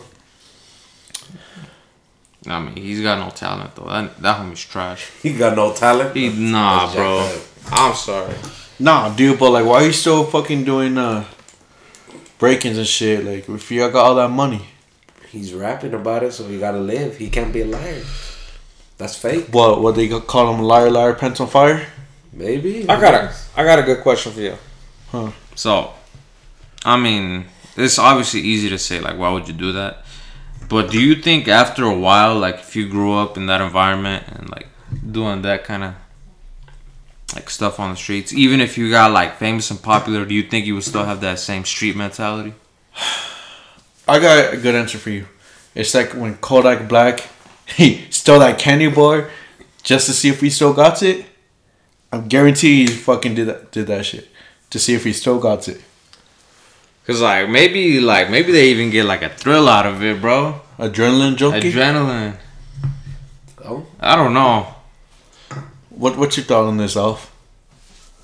I 2.47 2.61
mean, 2.61 2.77
he's 2.77 3.01
got 3.01 3.19
no 3.19 3.31
talent 3.31 3.75
though. 3.75 3.87
That 3.87 4.19
that 4.21 4.37
homie's 4.41 4.65
trash. 4.65 5.11
He 5.23 5.33
got 5.37 5.57
no 5.57 5.73
talent. 5.73 6.15
He 6.15 6.29
nah, 6.29 6.87
That's 6.87 6.95
bro. 6.95 7.41
I'm 7.73 7.95
sorry. 7.95 8.35
Nah, 8.79 9.15
dude, 9.15 9.39
but 9.39 9.51
like, 9.51 9.65
why 9.65 9.83
are 9.83 9.87
you 9.87 9.93
still 9.93 10.25
fucking 10.25 10.65
doing 10.65 10.99
uh 10.99 11.25
break-ins 12.45 12.79
and 12.79 12.87
shit? 12.87 13.25
Like, 13.25 13.49
if 13.49 13.71
you 13.71 13.81
got 13.91 14.07
all 14.07 14.15
that 14.17 14.31
money, 14.31 14.63
He's 15.35 15.53
rapping 15.53 15.95
about 15.95 16.23
it, 16.23 16.33
so 16.33 16.47
he 16.47 16.61
gotta 16.61 16.79
live. 16.79 17.17
He 17.17 17.29
can't 17.29 17.53
be 17.53 17.63
a 17.63 17.67
liar. 17.67 18.05
That's 18.99 19.17
fake. 19.17 19.49
what? 19.51 19.83
What 19.83 19.97
they 19.97 20.07
gonna 20.07 20.25
call 20.25 20.55
him? 20.55 20.61
Liar, 20.63 20.91
liar, 20.93 21.15
pants 21.15 21.41
on 21.41 21.49
fire? 21.49 21.85
Maybe. 22.33 22.89
I 22.89 23.01
got 23.01 23.15
a 23.15 23.35
I 23.57 23.65
got 23.65 23.81
a 23.81 23.83
good 23.83 24.01
question 24.01 24.31
for 24.31 24.41
you. 24.41 24.57
Huh. 25.11 25.33
So, 25.57 25.93
I 26.85 26.97
mean, 26.97 27.47
it's 27.77 27.99
obviously 27.99 28.43
easy 28.43 28.69
to 28.69 28.79
say 28.79 29.01
like, 29.01 29.19
why 29.19 29.33
would 29.33 29.49
you 29.49 29.55
do 29.55 29.73
that? 29.73 30.05
But 30.69 30.93
do 30.93 31.01
you 31.01 31.17
think 31.17 31.49
after 31.49 31.83
a 31.85 31.99
while, 32.07 32.39
like 32.39 32.61
if 32.61 32.77
you 32.77 32.89
grew 32.89 33.15
up 33.15 33.37
in 33.37 33.47
that 33.47 33.61
environment 33.61 34.23
and 34.29 34.49
like 34.51 34.69
doing 35.11 35.43
that 35.43 35.65
kind 35.65 35.83
of 35.83 35.95
like 37.35 37.49
stuff 37.51 37.81
on 37.81 37.91
the 37.91 37.97
streets, 37.97 38.33
even 38.33 38.61
if 38.61 38.77
you 38.77 38.91
got 38.91 39.13
like 39.13 39.37
famous 39.37 39.71
and 39.71 39.83
popular, 39.83 40.25
do 40.25 40.35
you 40.35 40.43
think 40.43 40.67
you 40.67 40.75
would 40.75 40.85
still 40.85 41.05
have 41.05 41.21
that 41.21 41.39
same 41.39 41.65
street 41.65 41.97
mentality? 41.97 42.55
I 44.09 44.19
got 44.19 44.55
a 44.55 44.57
good 44.57 44.75
answer 44.75 44.99
for 44.99 45.11
you. 45.11 45.27
It's 45.75 45.95
like 45.95 46.13
when 46.13 46.37
Kodak 46.37 46.89
Black 46.89 47.29
he 47.67 48.11
stole 48.11 48.41
that 48.41 48.59
candy 48.59 48.89
bar 48.89 49.31
just 49.83 50.07
to 50.07 50.13
see 50.13 50.29
if 50.29 50.41
he 50.41 50.51
still 50.51 50.73
got 50.73 51.03
it. 51.03 51.27
I'm 52.13 52.29
guarantee 52.29 52.87
he 52.87 52.87
fucking 52.87 53.35
did 53.35 53.49
that 53.49 53.73
did 53.73 53.87
that 53.89 54.05
shit 54.07 54.29
to 54.71 54.79
see 54.79 54.95
if 54.95 55.05
he 55.05 55.13
still 55.13 55.41
got 55.41 55.67
it. 55.69 55.81
Cause 57.07 57.21
like 57.21 57.49
maybe 57.49 58.01
like 58.01 58.31
maybe 58.31 58.53
they 58.53 58.69
even 58.71 58.91
get 58.91 59.05
like 59.05 59.23
a 59.23 59.29
thrill 59.29 59.69
out 59.69 59.87
of 59.87 60.03
it, 60.03 60.21
bro. 60.21 60.61
Adrenaline 60.79 61.37
junkie. 61.37 61.73
Adrenaline. 61.73 62.37
Oh, 63.65 63.87
I 63.99 64.17
don't 64.17 64.35
know. 64.35 64.74
What 65.97 66.17
what's 66.17 66.37
your 66.37 66.47
thought 66.47 66.67
on 66.67 66.77
this, 66.77 66.97
Alf? 66.97 67.31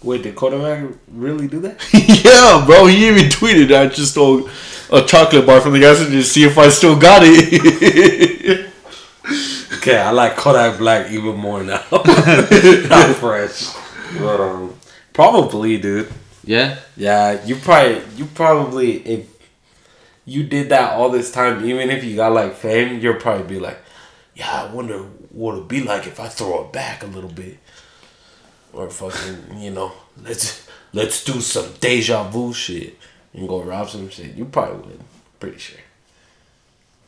wait, 0.02 0.22
did 0.22 0.35
Kodak 0.35 0.90
really 1.12 1.46
do 1.46 1.61
that? 1.61 1.78
yeah, 2.24 2.64
bro. 2.64 2.87
He 2.87 3.09
even 3.09 3.24
tweeted, 3.30 3.74
"I 3.76 3.87
just 3.87 4.12
stole 4.12 4.48
a 4.92 5.02
chocolate 5.02 5.46
bar 5.46 5.61
from 5.61 5.72
the 5.72 5.80
gas 5.80 5.96
station 5.96 6.12
to 6.12 6.22
see 6.22 6.44
if 6.44 6.59
I 6.59 6.68
still 6.68 6.98
got 6.98 7.22
it." 7.24 8.66
Okay, 9.80 9.96
I 9.96 10.11
like 10.11 10.37
Kodak 10.37 10.76
Black 10.76 11.11
even 11.11 11.37
more 11.37 11.62
now. 11.62 11.83
Not 11.90 13.16
fresh. 13.16 13.72
But, 14.18 14.38
um, 14.38 14.74
probably, 15.14 15.78
dude. 15.78 16.12
Yeah. 16.44 16.78
Yeah, 16.98 17.42
you 17.46 17.56
probably, 17.56 18.02
you 18.16 18.26
probably, 18.26 18.96
if 18.98 19.26
you 20.26 20.42
did 20.42 20.68
that 20.68 20.98
all 20.98 21.09
this 21.09 21.33
time, 21.33 21.64
even 21.64 21.88
if 21.88 22.04
you 22.04 22.14
got 22.14 22.33
like 22.33 22.56
fame, 22.56 23.00
you'll 23.00 23.14
probably 23.14 23.46
be 23.46 23.59
like, 23.59 23.78
yeah, 24.35 24.64
I 24.64 24.70
wonder 24.70 25.02
what 25.30 25.54
it'd 25.54 25.68
be 25.68 25.82
like 25.82 26.06
if 26.06 26.20
I 26.20 26.28
throw 26.28 26.64
it 26.64 26.72
back 26.72 27.02
a 27.02 27.06
little 27.06 27.30
bit, 27.30 27.58
or 28.72 28.90
fucking, 28.90 29.60
you 29.60 29.70
know, 29.70 29.92
let's 30.22 30.66
let's 30.92 31.24
do 31.24 31.40
some 31.40 31.72
deja 31.80 32.28
vu 32.28 32.52
shit 32.52 32.96
and 33.32 33.48
go 33.48 33.62
rob 33.62 33.88
some 33.88 34.08
shit. 34.08 34.34
You 34.34 34.44
probably 34.44 34.92
would, 34.92 35.00
pretty 35.38 35.58
sure. 35.58 35.80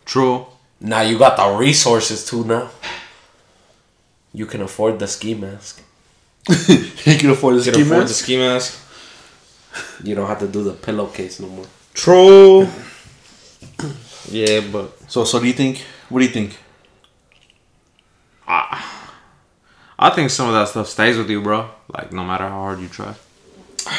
True. 0.05 0.47
Now 0.81 1.03
you 1.03 1.19
got 1.19 1.37
the 1.37 1.57
resources 1.57 2.25
too. 2.25 2.45
Now 2.45 2.71
you 4.33 4.47
can 4.47 4.63
afford 4.63 4.99
the 4.99 5.07
ski 5.07 5.35
mask. 5.35 5.83
you 6.69 7.17
can 7.19 7.31
afford 7.31 7.57
the 7.57 7.65
Can 7.65 7.75
ski 7.75 7.83
afford 7.83 8.09
the 8.09 8.15
ski 8.15 8.37
mask. 8.37 8.79
You 10.03 10.15
don't 10.15 10.27
have 10.27 10.41
to 10.41 10.49
do 10.49 10.65
the 10.65 10.73
pillowcase 10.73 11.39
no 11.41 11.49
more. 11.49 11.67
True. 11.95 12.69
yeah, 14.29 14.61
but 14.73 15.11
So, 15.11 15.25
so 15.25 15.39
do 15.41 15.47
you 15.47 15.53
think? 15.53 15.85
What 16.09 16.19
do 16.19 16.25
you 16.25 16.33
think? 16.33 16.59
I 19.99 20.11
think 20.11 20.31
some 20.31 20.49
of 20.49 20.55
that 20.55 20.69
stuff 20.69 20.89
stays 20.89 21.17
with 21.17 21.31
you, 21.31 21.41
bro. 21.43 21.71
Like 21.93 22.13
no 22.13 22.25
matter 22.25 22.45
how 22.49 22.61
hard 22.61 22.81
you 22.81 22.89
try. 22.89 23.15
I 23.87 23.93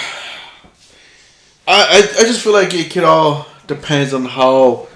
I, 1.68 1.82
I 1.84 1.98
I 1.98 2.24
just 2.24 2.42
feel 2.42 2.54
like 2.54 2.74
it 2.74 2.92
could 2.92 3.04
all 3.04 3.48
depends 3.68 4.14
on 4.14 4.26
how. 4.26 4.88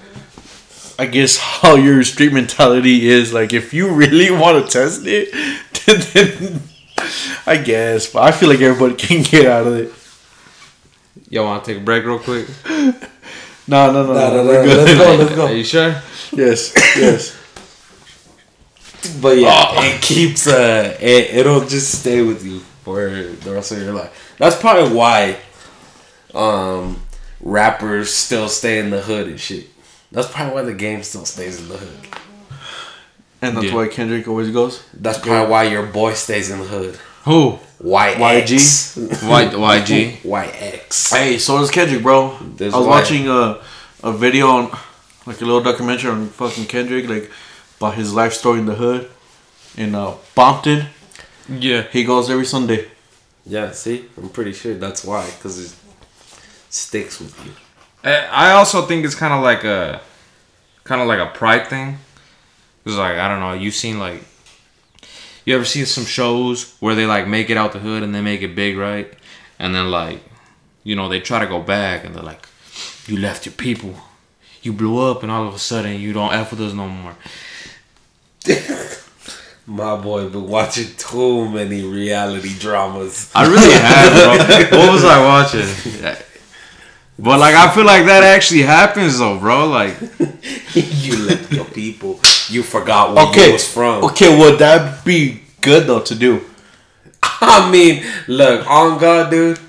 I 0.99 1.05
guess 1.05 1.37
how 1.61 1.75
your 1.75 2.03
street 2.03 2.33
mentality 2.33 3.07
is. 3.07 3.31
Like, 3.31 3.53
if 3.53 3.71
you 3.73 3.93
really 3.93 4.31
want 4.41 4.65
to 4.65 4.71
test 4.71 5.03
it, 5.05 5.31
then 6.13 6.61
I 7.45 7.57
guess. 7.57 8.11
But 8.11 8.23
I 8.23 8.31
feel 8.31 8.49
like 8.49 8.61
everybody 8.61 8.95
can 8.95 9.21
get 9.21 9.45
out 9.45 9.67
of 9.67 9.75
it. 9.75 9.93
Y'all 11.29 11.45
want 11.45 11.63
to 11.63 11.71
take 11.71 11.81
a 11.81 11.85
break 11.85 12.03
real 12.03 12.17
quick? 12.19 12.47
No, 12.65 13.91
no, 13.91 14.07
no, 14.07 14.13
no. 14.13 14.13
No, 14.13 14.43
no, 14.43 14.45
we're 14.47 14.65
no, 14.65 14.65
good. 14.65 14.77
let's 14.77 14.97
go, 14.97 15.15
let's 15.15 15.35
go. 15.35 15.45
Are 15.45 15.53
you 15.53 15.63
sure? 15.63 16.01
Yes, 16.31 16.73
yes. 16.95 17.36
But 19.21 19.37
yeah, 19.37 19.71
it 19.85 20.01
keeps 20.01 20.47
uh, 20.47 20.97
it, 20.99 21.35
it'll 21.35 21.65
just 21.65 21.99
stay 22.01 22.21
with 22.21 22.45
you 22.45 22.59
for 22.83 23.09
the 23.09 23.51
rest 23.53 23.71
of 23.71 23.81
your 23.81 23.93
life. 23.93 24.35
That's 24.37 24.55
probably 24.59 24.95
why, 24.95 25.37
um, 26.33 27.01
rappers 27.41 28.13
still 28.13 28.49
stay 28.49 28.79
in 28.79 28.89
the 28.89 29.01
hood 29.01 29.27
and 29.27 29.39
shit. 29.39 29.67
That's 30.11 30.29
probably 30.31 30.53
why 30.55 30.61
the 30.63 30.73
game 30.73 31.03
still 31.03 31.25
stays 31.25 31.59
in 31.59 31.67
the 31.69 31.77
hood. 31.77 32.07
And 33.41 33.55
that's 33.55 33.67
Yeah. 33.67 33.75
why 33.75 33.87
Kendrick 33.87 34.27
always 34.27 34.49
goes. 34.49 34.81
That's 34.93 35.19
probably 35.19 35.49
why 35.51 35.63
your 35.63 35.83
boy 35.83 36.13
stays 36.13 36.49
in 36.49 36.59
the 36.59 36.65
hood. 36.65 36.97
Who? 37.25 37.59
YG. 37.83 39.21
Y 39.23 39.45
YG. 39.45 40.17
YX. 40.23 41.13
Hey, 41.15 41.37
so 41.37 41.57
does 41.59 41.69
Kendrick, 41.69 42.01
bro. 42.01 42.35
There's 42.55 42.73
I 42.73 42.77
was 42.77 42.87
why. 42.87 42.99
watching 42.99 43.27
a 43.27 43.59
a 44.03 44.11
video 44.11 44.47
on 44.47 44.69
like 45.25 45.41
a 45.41 45.45
little 45.45 45.61
documentary 45.61 46.09
on 46.11 46.27
fucking 46.29 46.65
Kendrick, 46.65 47.07
like 47.09 47.29
about 47.77 47.95
his 47.95 48.13
life 48.13 48.33
story 48.33 48.59
in 48.59 48.65
the 48.65 48.75
hood 48.75 49.09
in 49.77 49.95
uh, 49.95 50.15
Bompton. 50.35 50.87
Yeah. 51.49 51.83
He 51.91 52.03
goes 52.03 52.29
every 52.29 52.45
Sunday. 52.45 52.89
Yeah, 53.45 53.71
see, 53.71 54.05
I'm 54.17 54.29
pretty 54.29 54.51
sure 54.51 54.73
that's 54.73 55.05
why, 55.05 55.25
because 55.25 55.57
it 55.63 55.73
sticks 56.69 57.19
with 57.19 57.33
you. 57.45 57.51
I 58.03 58.51
also 58.51 58.85
think 58.85 59.05
it's 59.05 59.15
kind 59.15 59.33
of 59.33 59.41
like 59.41 59.63
a, 59.63 60.01
kind 60.83 61.01
of 61.01 61.07
like 61.07 61.19
a 61.19 61.31
pride 61.31 61.67
thing. 61.67 61.97
Cause 62.83 62.97
like 62.97 63.17
I 63.17 63.27
don't 63.27 63.39
know, 63.39 63.53
you 63.53 63.71
seen 63.71 63.99
like, 63.99 64.23
you 65.45 65.55
ever 65.55 65.65
seen 65.65 65.85
some 65.85 66.05
shows 66.05 66.75
where 66.79 66.95
they 66.95 67.05
like 67.05 67.27
make 67.27 67.49
it 67.49 67.57
out 67.57 67.73
the 67.73 67.79
hood 67.79 68.03
and 68.03 68.13
they 68.13 68.21
make 68.21 68.41
it 68.41 68.55
big, 68.55 68.77
right? 68.77 69.13
And 69.59 69.73
then 69.73 69.91
like, 69.91 70.21
you 70.83 70.95
know, 70.95 71.09
they 71.09 71.19
try 71.19 71.39
to 71.39 71.47
go 71.47 71.61
back 71.61 72.05
and 72.05 72.15
they're 72.15 72.23
like, 72.23 72.47
you 73.07 73.17
left 73.17 73.45
your 73.45 73.53
people, 73.53 73.95
you 74.61 74.73
blew 74.73 74.99
up, 74.99 75.23
and 75.23 75.31
all 75.31 75.47
of 75.47 75.53
a 75.53 75.59
sudden 75.59 75.99
you 75.99 76.13
don't 76.13 76.33
f 76.33 76.51
with 76.51 76.61
us 76.61 76.73
no 76.73 76.87
more. 76.87 77.15
My 79.65 79.97
boy 79.97 80.29
been 80.29 80.47
watching 80.47 80.87
too 80.97 81.49
many 81.49 81.83
reality 81.83 82.57
dramas. 82.57 83.29
I 83.35 83.45
really 83.45 83.73
have, 83.73 84.69
bro. 84.71 84.79
what 84.79 84.93
was 84.93 85.03
I 85.03 85.19
watching? 85.25 86.15
But 87.19 87.39
like, 87.39 87.55
I 87.55 87.73
feel 87.73 87.85
like 87.85 88.05
that 88.05 88.23
actually 88.23 88.61
happens 88.61 89.19
though, 89.19 89.37
bro. 89.39 89.67
Like, 89.67 89.95
you 90.73 91.17
left 91.25 91.51
your 91.51 91.65
people. 91.65 92.19
You 92.49 92.63
forgot 92.63 93.13
where 93.13 93.27
Okay, 93.27 93.47
you 93.47 93.53
was 93.53 93.67
from. 93.73 94.03
okay, 94.05 94.37
would 94.39 94.59
that 94.59 95.03
be 95.03 95.41
good 95.61 95.85
though 95.87 96.01
to 96.01 96.15
do? 96.15 96.45
I 97.23 97.69
mean, 97.69 98.05
look, 98.27 98.65
on 98.69 98.99
God, 98.99 99.29
dude. 99.31 99.59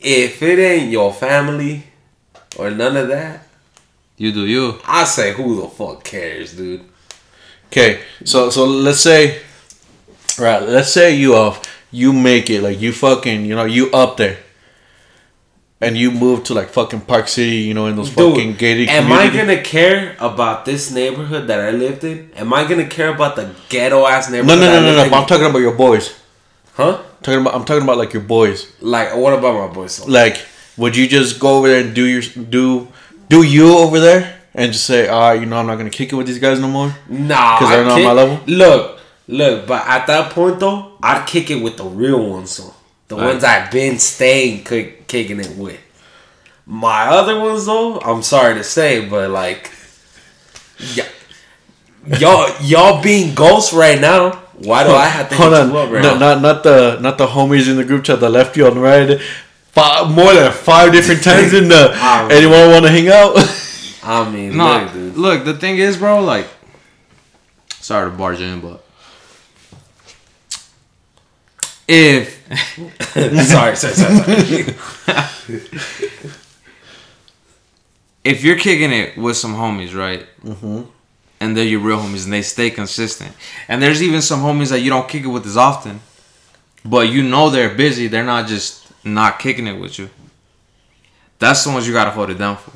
If 0.00 0.42
it 0.42 0.58
ain't 0.58 0.90
your 0.90 1.12
family 1.12 1.84
or 2.58 2.70
none 2.70 2.96
of 2.96 3.08
that, 3.08 3.46
you 4.16 4.32
do 4.32 4.46
you. 4.46 4.78
I 4.86 5.04
say 5.04 5.32
who 5.34 5.60
the 5.60 5.68
fuck 5.68 6.04
cares, 6.04 6.56
dude. 6.56 6.84
Okay, 7.72 8.02
so 8.24 8.50
so 8.50 8.66
let's 8.66 9.00
say, 9.00 9.40
right? 10.38 10.60
Let's 10.60 10.92
say 10.92 11.16
you 11.16 11.34
uh 11.34 11.56
you 11.90 12.12
make 12.12 12.50
it 12.50 12.60
like 12.60 12.78
you 12.78 12.92
fucking 12.92 13.46
you 13.46 13.54
know 13.54 13.64
you 13.64 13.90
up 13.92 14.18
there, 14.18 14.36
and 15.80 15.96
you 15.96 16.10
move 16.10 16.44
to 16.44 16.54
like 16.54 16.68
fucking 16.68 17.00
Park 17.00 17.28
City, 17.28 17.64
you 17.64 17.72
know, 17.72 17.86
in 17.86 17.96
those 17.96 18.10
fucking 18.10 18.50
Dude, 18.50 18.58
gated 18.58 18.88
am 18.90 19.04
community. 19.04 19.38
I 19.38 19.40
gonna 19.40 19.62
care 19.62 20.16
about 20.20 20.66
this 20.66 20.92
neighborhood 20.92 21.46
that 21.46 21.60
I 21.60 21.70
lived 21.70 22.04
in? 22.04 22.30
Am 22.36 22.52
I 22.52 22.68
gonna 22.68 22.86
care 22.86 23.08
about 23.08 23.36
the 23.36 23.54
ghetto 23.70 24.06
ass 24.06 24.28
neighborhood? 24.28 24.60
no, 24.60 24.66
no, 24.66 24.80
no, 24.82 24.94
no, 24.94 25.08
no. 25.08 25.16
I'm 25.16 25.26
talking 25.26 25.46
about 25.46 25.60
your 25.60 25.74
boys. 25.74 26.14
Huh? 26.74 27.00
Talking 27.22 27.40
about 27.40 27.54
I'm 27.54 27.64
talking 27.64 27.84
about 27.84 27.96
like 27.96 28.12
your 28.12 28.22
boys. 28.22 28.70
Like, 28.82 29.16
what 29.16 29.32
about 29.32 29.66
my 29.66 29.72
boys? 29.72 30.06
Like, 30.06 30.44
would 30.76 30.94
you 30.94 31.08
just 31.08 31.40
go 31.40 31.56
over 31.56 31.68
there 31.68 31.80
and 31.86 31.94
do 31.94 32.04
your 32.04 32.20
do 32.20 32.88
do 33.30 33.42
you 33.42 33.78
over 33.78 33.98
there 33.98 34.41
and 34.54 34.72
just 34.72 34.84
say, 34.84 35.08
ah, 35.08 35.32
you 35.32 35.46
know, 35.46 35.56
I'm 35.56 35.66
not 35.66 35.76
gonna 35.76 35.90
kick 35.90 36.12
it 36.12 36.16
with 36.16 36.26
these 36.26 36.38
guys 36.38 36.60
no 36.60 36.68
more? 36.68 36.94
Nah, 37.08 37.58
'Cause 37.58 37.68
they're 37.70 37.84
not 37.84 37.98
on 37.98 38.04
my 38.04 38.12
level? 38.12 38.40
Look, 38.46 38.98
look, 39.28 39.66
but 39.66 39.86
at 39.86 40.06
that 40.06 40.30
point 40.30 40.60
though, 40.60 40.92
I'd 41.02 41.26
kick 41.26 41.50
it 41.50 41.62
with 41.62 41.76
the 41.76 41.84
real 41.84 42.22
ones, 42.24 42.50
so 42.50 42.74
the 43.08 43.16
Right. 43.16 43.26
ones 43.26 43.44
I've 43.44 43.70
been 43.70 43.98
staying 43.98 44.64
kick, 44.64 45.06
kicking 45.08 45.40
it 45.40 45.56
with. 45.56 45.78
My 46.66 47.06
other 47.08 47.38
ones 47.40 47.66
though, 47.66 47.98
I'm 48.00 48.22
sorry 48.22 48.54
to 48.54 48.64
say, 48.64 49.00
but 49.06 49.30
like, 49.30 49.70
y- 50.96 51.06
y'all, 52.18 52.50
y'all 52.62 53.02
being 53.02 53.34
ghosts 53.34 53.72
right 53.72 54.00
now. 54.00 54.38
Why 54.54 54.84
do 54.84 54.90
I 54.94 55.06
have 55.06 55.28
to 55.30 55.34
Hold 55.34 55.52
hit 55.54 55.60
on, 55.62 55.70
you 55.72 55.78
up 55.78 55.90
right 55.90 56.02
no, 56.02 56.12
now? 56.14 56.18
not 56.34 56.40
not 56.42 56.62
the 56.62 56.98
not 57.00 57.18
the 57.18 57.26
homies 57.26 57.68
in 57.68 57.76
the 57.76 57.84
group 57.84 58.04
chat 58.04 58.20
that 58.20 58.30
left 58.30 58.56
you 58.56 58.66
on 58.66 58.74
the 58.74 58.80
right. 58.80 59.20
Five, 59.72 60.10
more 60.10 60.32
than 60.34 60.52
five 60.52 60.92
different 60.92 61.22
times 61.24 61.52
in 61.60 61.68
the. 61.68 61.90
Anyone 62.30 62.70
want 62.70 62.84
to 62.84 62.90
hang 62.90 63.08
out? 63.08 63.36
I 64.02 64.28
mean, 64.30 64.56
No, 64.56 64.90
look, 64.94 65.16
look, 65.16 65.44
the 65.44 65.54
thing 65.54 65.78
is, 65.78 65.96
bro, 65.96 66.22
like, 66.22 66.48
sorry 67.68 68.10
to 68.10 68.16
barge 68.16 68.40
in, 68.40 68.60
but 68.60 68.84
if 71.86 72.42
sorry, 73.48 73.76
sorry, 73.76 73.94
sorry, 73.94 73.94
sorry. 73.94 74.74
if 78.24 78.42
you're 78.44 78.58
kicking 78.58 78.92
it 78.92 79.16
with 79.16 79.36
some 79.36 79.54
homies, 79.54 79.94
right? 79.96 80.26
Mm-hmm. 80.44 80.82
And 81.40 81.56
they're 81.56 81.64
your 81.64 81.80
real 81.80 81.98
homies, 81.98 82.24
and 82.24 82.32
they 82.32 82.42
stay 82.42 82.70
consistent. 82.70 83.34
And 83.66 83.82
there's 83.82 84.02
even 84.02 84.22
some 84.22 84.40
homies 84.40 84.70
that 84.70 84.80
you 84.80 84.90
don't 84.90 85.08
kick 85.08 85.24
it 85.24 85.28
with 85.28 85.44
as 85.44 85.56
often, 85.56 86.00
but 86.84 87.08
you 87.08 87.22
know 87.22 87.50
they're 87.50 87.74
busy. 87.74 88.06
They're 88.06 88.24
not 88.24 88.46
just 88.46 88.86
not 89.04 89.38
kicking 89.40 89.66
it 89.66 89.78
with 89.78 89.98
you. 89.98 90.08
That's 91.40 91.64
the 91.64 91.70
ones 91.70 91.86
you 91.86 91.92
gotta 91.92 92.10
hold 92.10 92.30
it 92.30 92.38
down 92.38 92.56
for. 92.56 92.70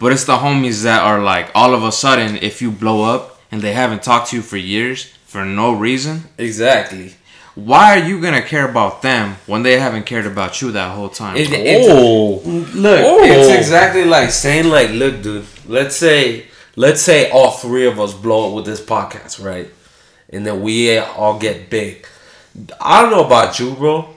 But 0.00 0.12
it's 0.12 0.24
the 0.24 0.36
homies 0.38 0.82
that 0.82 1.02
are 1.02 1.20
like, 1.22 1.50
all 1.54 1.74
of 1.74 1.82
a 1.84 1.92
sudden, 1.92 2.36
if 2.42 2.60
you 2.62 2.70
blow 2.70 3.02
up 3.04 3.40
and 3.50 3.60
they 3.62 3.72
haven't 3.72 4.02
talked 4.02 4.30
to 4.30 4.36
you 4.36 4.42
for 4.42 4.56
years 4.56 5.06
for 5.26 5.44
no 5.44 5.72
reason, 5.72 6.24
exactly. 6.38 7.14
why 7.54 7.98
are 7.98 8.04
you 8.08 8.18
gonna 8.20 8.40
care 8.42 8.66
about 8.68 9.02
them 9.02 9.36
when 9.46 9.62
they 9.62 9.78
haven't 9.78 10.04
cared 10.06 10.24
about 10.26 10.60
you 10.62 10.72
that 10.72 10.90
whole 10.96 11.08
time? 11.10 11.36
It- 11.36 11.52
it's- 11.52 11.86
oh, 11.90 12.40
Look, 12.74 13.00
Oh. 13.04 13.22
it's 13.22 13.50
exactly 13.50 14.04
like 14.04 14.30
saying 14.30 14.68
like, 14.70 14.90
look, 14.90 15.22
dude. 15.22 15.44
Let's 15.68 15.96
say, 15.96 16.46
let's 16.76 17.02
say 17.02 17.30
all 17.30 17.50
three 17.50 17.86
of 17.86 18.00
us 18.00 18.14
blow 18.14 18.48
up 18.48 18.54
with 18.54 18.64
this 18.64 18.80
podcast, 18.80 19.44
right? 19.44 19.68
And 20.30 20.46
then 20.46 20.62
we 20.62 20.96
all 20.98 21.38
get 21.38 21.68
big. 21.68 22.06
I 22.80 23.02
don't 23.02 23.10
know 23.10 23.24
about 23.24 23.58
you, 23.60 23.72
bro, 23.72 24.08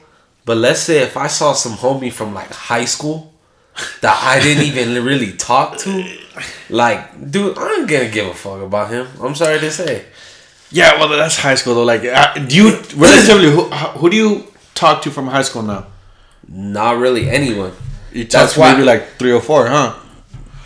but 0.46 0.56
let's 0.58 0.80
say 0.82 1.00
if 1.00 1.18
I 1.18 1.28
saw 1.28 1.52
some 1.54 1.74
homie 1.74 2.12
from 2.12 2.34
like 2.34 2.52
high 2.54 2.86
school 2.86 3.34
that 4.02 4.20
I 4.24 4.40
didn't 4.42 4.64
even 4.64 5.04
really 5.04 5.34
talk 5.34 5.78
to, 5.80 6.18
like, 6.70 7.32
dude, 7.32 7.58
I'm 7.58 7.86
gonna 7.86 8.10
give 8.10 8.28
a 8.28 8.34
fuck 8.34 8.62
about 8.62 8.90
him. 8.92 9.08
I'm 9.22 9.36
sorry 9.36 9.60
to 9.60 9.72
say. 9.72 10.06
yeah. 10.72 10.98
Well, 11.00 11.10
that's 11.10 11.38
high 11.38 11.56
school 11.56 11.76
though. 11.76 11.84
Like, 11.84 12.02
do 12.48 12.56
you 12.56 12.70
relatively 12.96 13.52
who 13.52 13.64
who 14.00 14.10
do 14.10 14.16
you 14.18 14.44
talk 14.74 15.02
to 15.04 15.12
from 15.12 15.28
high 15.28 15.44
school 15.44 15.62
now? 15.64 15.88
Not 16.48 16.98
really 16.98 17.30
anyone. 17.30 17.72
You 18.14 18.24
talk 18.24 18.42
That's 18.42 18.54
to 18.54 18.60
why- 18.60 18.72
maybe 18.74 18.84
like 18.86 19.18
three 19.20 19.32
or 19.34 19.42
four, 19.42 19.68
huh? 19.68 19.96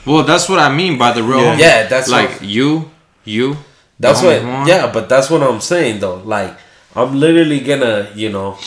Well, 0.06 0.24
that's 0.24 0.48
what 0.50 0.60
I 0.60 0.69
mean 0.74 0.98
by 0.98 1.12
the 1.13 1.24
real 1.24 1.41
Yeah. 1.41 1.58
Yeah, 1.58 1.88
that's 1.88 2.10
like 2.10 2.30
what- 2.32 2.43
you, 2.43 2.91
you. 3.24 3.58
That's 4.00 4.22
what, 4.22 4.41
homie 4.41 4.67
yeah, 4.67 4.89
but 4.93 5.10
that's 5.10 5.30
what 5.30 5.43
I'm 5.43 5.60
saying 5.60 6.00
though. 6.00 6.22
Like, 6.24 6.56
I'm 6.95 7.19
literally 7.19 7.60
gonna, 7.60 8.10
you 8.15 8.30
know, 8.30 8.58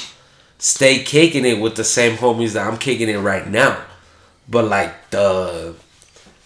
stay 0.58 1.02
kicking 1.02 1.44
it 1.46 1.58
with 1.60 1.74
the 1.76 1.84
same 1.84 2.16
homies 2.18 2.52
that 2.52 2.66
I'm 2.66 2.76
kicking 2.76 3.08
it 3.08 3.18
right 3.18 3.48
now. 3.48 3.78
But 4.48 4.66
like 4.66 5.10
the 5.10 5.74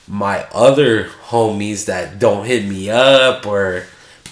my 0.08 0.46
other 0.52 1.04
homies 1.28 1.86
that 1.86 2.18
don't 2.18 2.46
hit 2.46 2.64
me 2.64 2.90
up 2.90 3.46
or 3.46 3.84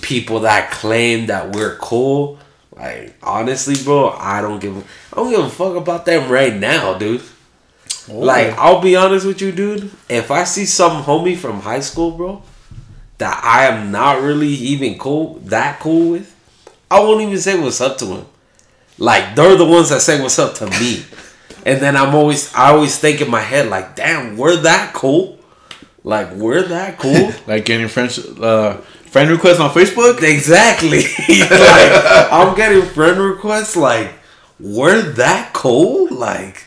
people 0.03 0.41
that 0.41 0.71
claim 0.71 1.27
that 1.27 1.55
we're 1.55 1.77
cool, 1.77 2.39
like 2.77 3.15
honestly, 3.23 3.77
bro, 3.83 4.11
I 4.11 4.41
don't 4.41 4.61
give 4.61 4.77
a, 4.77 4.81
I 5.13 5.17
don't 5.17 5.31
give 5.31 5.45
a 5.45 5.51
fuck 5.51 5.77
about 5.77 6.05
them 6.05 6.31
right 6.31 6.55
now, 6.55 6.95
dude. 6.99 7.23
Like, 8.09 8.57
I'll 8.59 8.83
be 8.83 8.97
honest 8.97 9.25
with 9.25 9.41
you, 9.41 9.51
dude. 9.51 9.91
If 10.09 10.31
I 10.31 10.45
see 10.45 10.67
some 10.67 11.03
homie 11.05 11.37
from 11.37 11.61
high 11.61 11.81
school, 11.81 12.11
bro, 12.11 12.43
that 13.19 13.41
I 13.43 13.67
am 13.67 13.91
not 13.91 14.21
really 14.21 14.49
even 14.49 14.99
cool, 14.99 15.37
that 15.45 15.81
cool 15.81 16.13
with, 16.13 16.35
I 16.91 17.01
won't 17.01 17.23
even 17.23 17.39
say 17.39 17.59
what's 17.59 17.81
up 17.81 17.97
to 17.99 18.07
him. 18.07 18.27
Like, 18.99 19.35
they're 19.35 19.57
the 19.57 19.65
ones 19.65 19.89
that 19.89 20.03
say 20.03 20.21
what's 20.21 20.39
up 20.39 20.55
to 20.57 20.67
me. 20.67 21.05
And 21.65 21.81
then 21.81 21.97
I'm 21.97 22.15
always, 22.15 22.53
I 22.55 22.71
always 22.73 22.99
think 22.99 23.21
in 23.21 23.31
my 23.31 23.41
head, 23.41 23.69
like, 23.69 23.97
damn, 23.97 24.37
we're 24.37 24.57
that 24.57 24.93
cool. 24.93 25.39
Like, 26.03 26.33
we're 26.33 26.63
that 26.63 26.99
cool. 26.99 27.33
Like 27.47 27.65
getting 27.65 27.89
friends, 27.89 28.19
uh, 28.19 28.77
friend 29.07 29.31
requests 29.31 29.61
on 29.61 29.71
Facebook. 29.71 30.23
exactly. 30.23 31.03
like, 31.29 32.33
I'm 32.33 32.55
getting 32.55 32.83
friend 32.83 33.19
requests, 33.19 33.77
like, 33.77 34.13
we're 34.61 35.03
that 35.03 35.53
cool? 35.53 36.15
Like, 36.15 36.65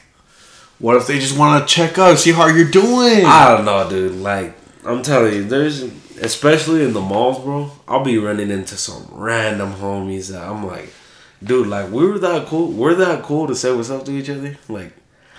What 0.79 0.97
if 0.97 1.07
they 1.07 1.19
just 1.19 1.37
want 1.37 1.67
to 1.67 1.73
check 1.73 1.97
up, 1.97 2.17
see 2.17 2.31
how 2.31 2.47
you're 2.47 2.69
doing? 2.69 3.25
I 3.25 3.55
don't 3.55 3.65
know, 3.65 3.89
dude. 3.89 4.15
Like 4.17 4.55
I'm 4.85 5.01
telling 5.03 5.33
you, 5.33 5.43
there's 5.43 5.81
especially 6.21 6.83
in 6.83 6.93
the 6.93 7.01
malls, 7.01 7.39
bro. 7.43 7.71
I'll 7.87 8.03
be 8.03 8.17
running 8.17 8.51
into 8.51 8.75
some 8.77 9.07
random 9.11 9.73
homies 9.73 10.31
that 10.31 10.43
I'm 10.43 10.65
like, 10.65 10.93
dude, 11.43 11.67
like 11.67 11.91
we 11.91 12.05
were 12.07 12.19
that 12.19 12.47
cool. 12.47 12.71
We're 12.71 12.95
that 12.95 13.23
cool 13.23 13.47
to 13.47 13.55
say 13.55 13.73
what's 13.73 13.89
up 13.89 14.05
to 14.05 14.11
each 14.11 14.29
other. 14.29 14.57
Like 14.67 14.93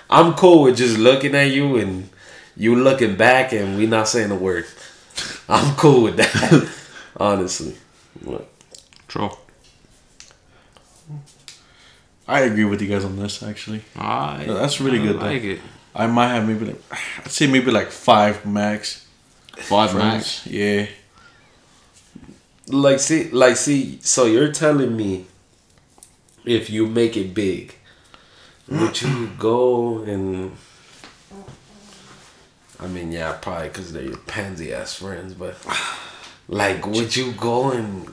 I'm 0.09 0.33
cool 0.33 0.63
with 0.63 0.77
just 0.77 0.97
looking 0.97 1.35
at 1.35 1.51
you 1.51 1.77
and 1.77 2.09
you 2.55 2.75
looking 2.75 3.15
back 3.15 3.53
and 3.53 3.77
we 3.77 3.85
not 3.87 4.07
saying 4.07 4.31
a 4.31 4.35
word. 4.35 4.65
I'm 5.49 5.75
cool 5.75 6.03
with 6.03 6.17
that, 6.17 6.69
honestly. 7.17 7.75
Look, 8.21 8.47
True. 9.07 9.31
I 12.27 12.41
agree 12.41 12.65
with 12.65 12.81
you 12.81 12.87
guys 12.87 13.03
on 13.03 13.17
this. 13.17 13.41
Actually, 13.41 13.81
Alright. 13.97 14.45
No, 14.45 14.53
that's 14.53 14.79
really 14.79 14.99
I 14.99 15.03
good, 15.03 15.19
though. 15.19 15.29
it. 15.29 15.59
I 15.95 16.05
might 16.07 16.27
have 16.35 16.47
maybe 16.47 16.65
like 16.65 16.81
I'd 17.25 17.31
say 17.31 17.47
maybe 17.47 17.71
like 17.71 17.89
five 17.89 18.45
max. 18.45 19.05
Five 19.57 19.91
friends. 19.91 20.45
max. 20.45 20.47
Yeah. 20.47 20.85
Like 22.67 22.99
see, 22.99 23.29
like 23.31 23.57
see. 23.57 23.99
So 24.01 24.25
you're 24.25 24.51
telling 24.51 24.95
me, 24.95 25.25
if 26.45 26.69
you 26.69 26.87
make 26.87 27.17
it 27.17 27.33
big, 27.33 27.75
would 28.67 29.01
you 29.01 29.31
go 29.37 29.99
and? 29.99 30.55
I 32.79 32.87
mean, 32.87 33.11
yeah, 33.11 33.33
probably 33.33 33.67
because 33.67 33.91
they're 33.91 34.03
your 34.03 34.17
pansy 34.17 34.73
ass 34.73 34.95
friends, 34.95 35.33
but 35.33 35.57
like, 36.47 36.85
would 36.87 37.15
you 37.15 37.33
go 37.33 37.71
and 37.71 38.09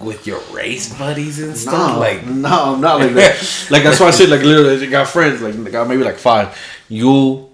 with 0.00 0.26
your 0.26 0.40
race 0.52 0.92
buddies 0.98 1.40
and 1.40 1.56
stuff? 1.56 1.98
like, 1.98 2.26
no, 2.26 2.74
I'm 2.74 2.80
not 2.80 2.98
like 2.98 3.14
that. 3.14 3.36
like 3.70 3.82
that's 3.82 4.00
why 4.00 4.08
I 4.08 4.10
said 4.10 4.28
like 4.28 4.42
literally 4.42 4.76
they 4.76 4.86
got 4.88 5.08
friends 5.08 5.42
like 5.42 5.70
got 5.70 5.88
maybe 5.88 6.02
like 6.02 6.16
five. 6.16 6.58
You 6.88 7.50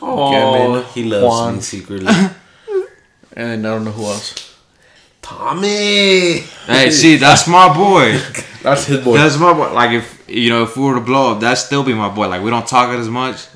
oh, 0.00 0.30
Kevin, 0.30 0.84
he 0.92 1.04
loves 1.10 1.24
Juan. 1.24 1.54
me 1.56 1.60
secretly. 1.60 2.12
and 3.32 3.66
I 3.66 3.70
don't 3.70 3.84
know 3.84 3.92
who 3.92 4.04
else. 4.04 4.55
Tommy. 5.26 6.38
Hey, 6.66 6.90
see, 6.92 7.16
that's 7.16 7.48
my 7.48 7.74
boy. 7.74 8.16
That's 8.62 8.86
his 8.86 9.04
boy. 9.04 9.16
That's 9.16 9.38
my 9.38 9.52
boy. 9.52 9.72
Like 9.72 9.90
if 9.90 10.24
you 10.28 10.50
know, 10.50 10.62
if 10.64 10.76
we 10.76 10.84
were 10.84 10.94
to 10.94 11.00
blow 11.00 11.32
up, 11.32 11.40
that'd 11.40 11.58
still 11.58 11.82
be 11.84 11.94
my 11.94 12.08
boy. 12.08 12.28
Like 12.28 12.42
we 12.42 12.50
don't 12.50 12.66
talk 12.66 12.92
it 12.92 12.98
as 12.98 13.08
much, 13.08 13.46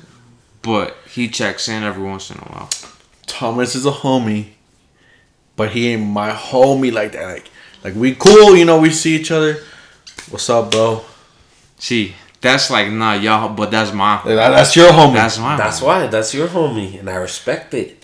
but 0.61 0.95
he 1.09 1.27
checks 1.27 1.67
in 1.67 1.83
every 1.83 2.03
once 2.03 2.29
in 2.29 2.37
a 2.37 2.41
while. 2.41 2.69
Thomas 3.25 3.75
is 3.75 3.85
a 3.85 3.91
homie, 3.91 4.51
but 5.57 5.71
he 5.71 5.89
ain't 5.89 6.07
my 6.07 6.31
homie 6.31 6.93
like 6.93 7.11
that. 7.13 7.25
Like, 7.25 7.49
like 7.83 7.95
we 7.95 8.15
cool, 8.15 8.55
you 8.55 8.63
know. 8.65 8.79
We 8.79 8.89
see 8.89 9.15
each 9.15 9.31
other. 9.31 9.57
What's 10.29 10.49
up, 10.49 10.71
bro? 10.71 11.03
See, 11.77 12.15
that's 12.41 12.69
like 12.69 12.89
nah, 12.89 13.13
y'all, 13.13 13.53
but 13.53 13.71
that's 13.71 13.93
my. 13.93 14.21
That- 14.25 14.51
that's 14.51 14.75
your 14.75 14.91
homie. 14.91 15.13
That's 15.13 15.39
my. 15.39 15.57
That's 15.57 15.79
homie. 15.79 15.85
why. 15.85 16.07
That's 16.07 16.33
your 16.33 16.47
homie, 16.47 16.99
and 16.99 17.09
I 17.09 17.15
respect 17.15 17.73
it. 17.73 18.00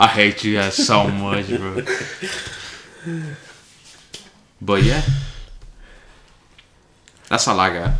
I 0.00 0.06
hate 0.06 0.42
you 0.44 0.54
guys 0.56 0.74
so 0.74 1.06
much, 1.08 1.46
bro. 1.48 1.82
But 4.62 4.82
yeah, 4.82 5.02
that's 7.28 7.46
all 7.48 7.58
I 7.60 7.70
got. 7.72 7.92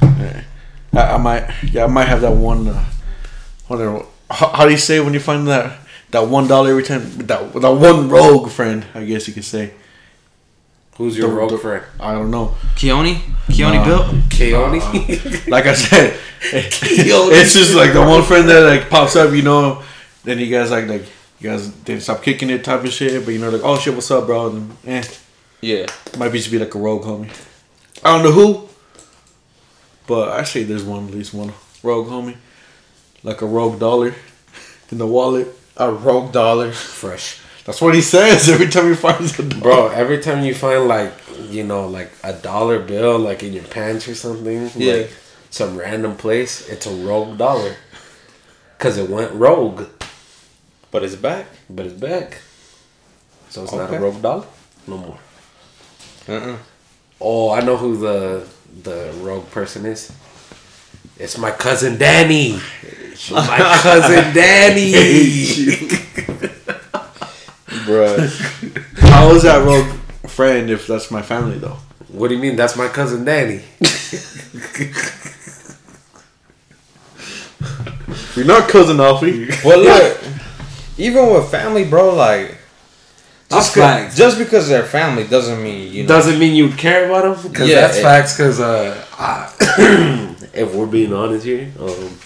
I, 0.00 0.44
I 1.14 1.16
might, 1.18 1.50
yeah, 1.64 1.84
I 1.84 1.86
might 1.88 2.08
have 2.08 2.20
that 2.22 2.32
one. 2.32 2.68
Uh, 2.68 2.84
whatever. 3.68 4.04
How, 4.30 4.48
how 4.48 4.64
do 4.64 4.70
you 4.70 4.78
say 4.78 5.00
when 5.00 5.12
you 5.14 5.20
find 5.20 5.46
that 5.48 5.78
that 6.10 6.28
one 6.28 6.46
dollar 6.46 6.70
every 6.70 6.82
time? 6.82 7.02
That 7.26 7.52
that 7.52 7.70
one 7.70 8.08
rogue 8.08 8.50
friend, 8.50 8.84
I 8.94 9.04
guess 9.04 9.26
you 9.28 9.34
could 9.34 9.44
say. 9.44 9.72
Who's 10.96 11.16
your 11.18 11.28
The- 11.28 11.34
rogue 11.34 11.50
the- 11.50 11.58
friend? 11.58 11.84
I 12.00 12.12
don't 12.14 12.30
know. 12.30 12.54
Keone, 12.76 13.16
Keone 13.48 13.74
Nah. 13.74 13.84
built. 13.84 14.06
Keone. 14.30 15.48
Like 15.48 15.66
I 15.66 15.74
said, 15.74 16.18
it's 16.42 17.52
just 17.54 17.74
like 17.74 17.92
the 17.92 18.00
one 18.00 18.22
friend 18.22 18.48
that 18.48 18.60
like 18.60 18.88
pops 18.90 19.16
up, 19.16 19.32
you 19.34 19.42
know. 19.42 19.82
Then 20.24 20.38
you 20.38 20.46
guys 20.46 20.70
like 20.70 20.86
like 20.88 21.04
you 21.40 21.50
guys 21.50 21.68
didn't 21.68 22.02
stop 22.02 22.22
kicking 22.22 22.50
it 22.50 22.64
type 22.64 22.84
of 22.84 22.92
shit, 22.92 23.24
but 23.24 23.32
you 23.32 23.38
know 23.40 23.50
like 23.50 23.62
oh 23.64 23.78
shit, 23.78 23.94
what's 23.94 24.10
up, 24.10 24.26
bro? 24.26 24.48
And 24.50 24.76
eh, 24.86 25.04
Yeah. 25.60 25.86
might 26.18 26.30
be 26.30 26.38
just 26.38 26.50
be 26.50 26.58
like 26.58 26.74
a 26.74 26.78
rogue 26.78 27.02
homie. 27.04 27.30
I 28.04 28.14
don't 28.16 28.24
know 28.24 28.32
who, 28.32 28.68
but 30.06 30.28
I 30.30 30.44
say 30.44 30.62
there's 30.62 30.84
one 30.84 31.08
at 31.08 31.14
least 31.14 31.34
one 31.34 31.52
rogue 31.82 32.08
homie, 32.08 32.36
like 33.22 33.42
a 33.42 33.46
rogue 33.46 33.78
dollar 33.80 34.14
in 34.90 34.98
the 34.98 35.06
wallet. 35.06 35.48
A 35.78 35.92
rogue 35.92 36.32
dollar. 36.32 36.72
Fresh. 36.72 37.40
That's 37.66 37.82
what 37.82 37.94
he 37.94 38.00
says 38.00 38.48
every 38.54 38.68
time 38.68 38.88
he 38.88 38.94
finds 38.94 39.38
a 39.38 39.42
dollar. 39.42 39.60
Bro, 39.62 39.88
every 39.88 40.18
time 40.22 40.42
you 40.44 40.54
find 40.54 40.86
like 40.88 41.12
you 41.50 41.64
know 41.64 41.86
like 41.86 42.10
a 42.24 42.32
dollar 42.32 42.78
bill 42.78 43.18
like 43.18 43.42
in 43.42 43.52
your 43.52 43.64
pants 43.64 44.08
or 44.08 44.14
something, 44.14 44.70
Yeah. 44.74 44.94
like 44.94 45.10
some 45.50 45.76
random 45.76 46.16
place, 46.16 46.66
it's 46.68 46.86
a 46.86 46.94
rogue 46.94 47.36
dollar. 47.36 47.76
Cause 48.78 48.96
it 48.98 49.08
went 49.10 49.32
rogue, 49.32 49.86
But 50.96 51.04
it's 51.04 51.14
back. 51.14 51.44
but 51.68 51.84
it's 51.84 52.00
back. 52.00 52.40
So 53.50 53.64
it's 53.64 53.72
not 53.74 53.92
a 53.92 53.98
rogue 53.98 54.22
dollar 54.22 54.46
no 54.86 54.96
more. 54.96 55.18
Uh-uh. 56.26 56.56
Oh, 57.20 57.50
I 57.50 57.60
know 57.60 57.76
who 57.76 57.98
the 57.98 58.48
the 58.82 59.12
rogue 59.20 59.50
person 59.50 59.84
is. 59.84 60.10
It's 61.18 61.36
my 61.36 61.50
cousin 61.50 61.98
Danny. 61.98 62.52
my 63.30 63.78
cousin 63.82 64.32
Danny. 64.32 64.92
Bruh. 67.84 68.16
How 69.00 69.32
is 69.32 69.42
that 69.42 69.66
rogue 69.66 69.98
friend 70.30 70.70
if 70.70 70.86
that's 70.86 71.10
my 71.10 71.20
family 71.20 71.58
though? 71.58 71.76
what 72.08 72.28
do 72.28 72.34
you 72.36 72.40
mean? 72.40 72.56
That's 72.56 72.74
my 72.74 72.88
cousin 72.88 73.22
Danny. 73.22 73.60
You're 78.34 78.46
not 78.46 78.70
cousin 78.70 78.98
Alfie. 78.98 79.50
Well, 79.62 79.80
look, 79.80 80.22
even 80.98 81.32
with 81.32 81.50
family, 81.50 81.84
bro, 81.84 82.14
like 82.14 82.56
just, 83.50 83.74
facts. 83.74 84.16
just 84.16 84.38
because 84.38 84.68
they're 84.68 84.84
family 84.84 85.24
doesn't 85.24 85.62
mean 85.62 85.92
you 85.92 86.02
know. 86.02 86.08
Doesn't 86.08 86.38
mean 86.38 86.54
you 86.54 86.70
care 86.70 87.06
about 87.06 87.22
them. 87.42 87.52
Cause 87.52 87.68
Yeah, 87.68 87.82
that's 87.82 87.98
it- 87.98 88.02
facts. 88.02 88.36
Cause 88.36 88.60
uh, 88.60 89.04
I, 89.18 90.34
if 90.54 90.74
we're 90.74 90.86
being 90.86 91.12
honest 91.12 91.44
here, 91.44 91.70
um, 91.78 92.18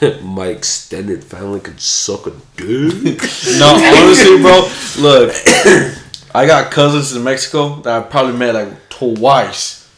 my 0.34 0.46
extended 0.46 1.22
family 1.22 1.60
could 1.60 1.80
suck 1.80 2.26
a 2.26 2.32
dick. 2.56 3.20
No, 3.58 3.74
honestly, 3.96 4.40
bro. 4.42 4.68
Look, 4.98 5.34
I 6.34 6.46
got 6.46 6.70
cousins 6.72 7.14
in 7.14 7.22
Mexico 7.24 7.76
that 7.82 7.98
I 7.98 8.06
probably 8.06 8.36
met 8.36 8.54
like 8.54 8.88
twice, 8.88 9.88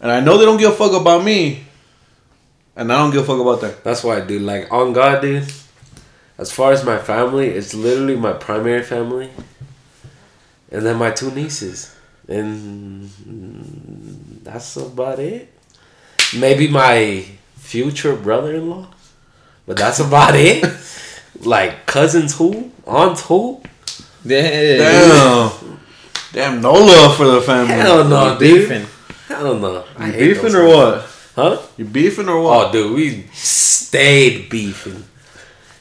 and 0.00 0.10
I 0.10 0.20
know 0.20 0.36
they 0.38 0.44
don't 0.44 0.58
give 0.58 0.72
a 0.72 0.74
fuck 0.74 0.92
about 1.00 1.24
me, 1.24 1.64
and 2.76 2.92
I 2.92 2.98
don't 2.98 3.10
give 3.10 3.22
a 3.22 3.26
fuck 3.26 3.40
about 3.40 3.60
them. 3.60 3.74
That's 3.84 4.02
why, 4.04 4.20
dude. 4.20 4.42
Like 4.42 4.70
on 4.72 4.92
God, 4.92 5.20
dude. 5.22 5.44
As 6.38 6.52
far 6.52 6.72
as 6.72 6.84
my 6.84 6.98
family, 6.98 7.48
it's 7.48 7.74
literally 7.74 8.16
my 8.16 8.32
primary 8.32 8.82
family, 8.82 9.30
and 10.70 10.86
then 10.86 10.96
my 10.96 11.10
two 11.10 11.30
nieces, 11.32 11.94
and 12.28 13.10
that's 14.44 14.76
about 14.76 15.18
it. 15.18 15.52
Maybe 16.36 16.68
my 16.68 17.24
future 17.56 18.14
brother-in-law, 18.14 18.86
but 19.66 19.76
that's 19.76 20.00
about 20.00 20.34
it. 20.34 20.64
Like 21.40 21.86
cousins 21.86 22.36
who, 22.36 22.72
aunts 22.84 23.22
who? 23.26 23.62
Yeah, 24.24 24.76
Damn, 24.78 25.78
damn, 26.32 26.60
no 26.60 26.72
love 26.72 27.16
for 27.16 27.26
the 27.26 27.40
family. 27.40 27.74
Hell 27.74 28.08
no, 28.08 28.32
You 28.32 28.38
dude. 28.40 28.68
beefing. 28.68 28.86
Hell 29.28 29.54
no. 29.54 29.84
I 29.96 30.06
You 30.06 30.12
hate 30.14 30.18
beefing 30.34 30.54
or 30.56 30.66
what? 30.66 31.06
Huh? 31.36 31.62
You 31.76 31.84
beefing 31.84 32.28
or 32.28 32.40
what? 32.42 32.68
Oh, 32.68 32.72
dude, 32.72 32.92
we 32.96 33.26
stayed 33.32 34.48
beefing. 34.50 35.04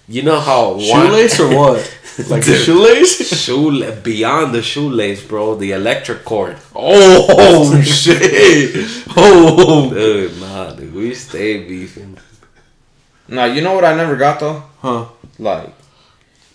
You 0.07 0.23
know 0.23 0.39
how 0.39 0.73
one 0.73 0.79
Shoelace 0.81 1.39
or 1.39 1.55
what? 1.55 1.93
Like 2.29 2.43
the 2.45 2.53
Dude. 2.53 2.65
shoelace? 2.65 3.29
shoe 3.43 3.91
beyond 4.01 4.51
the 4.55 4.63
shoelace, 4.63 5.23
bro. 5.23 5.53
The 5.53 5.73
electric 5.73 6.25
cord. 6.25 6.57
Oh 6.75 7.79
shit! 7.85 9.03
Oh, 9.15 9.91
Dude, 9.91 10.39
nah, 10.41 10.71
dude, 10.71 10.95
we 10.95 11.13
stayed 11.13 11.67
beefing. 11.67 12.17
Nah, 13.27 13.45
you 13.45 13.61
know 13.61 13.75
what 13.75 13.85
I 13.85 13.93
never 13.95 14.15
got 14.15 14.39
though? 14.39 14.63
huh? 14.79 15.05
Like, 15.37 15.69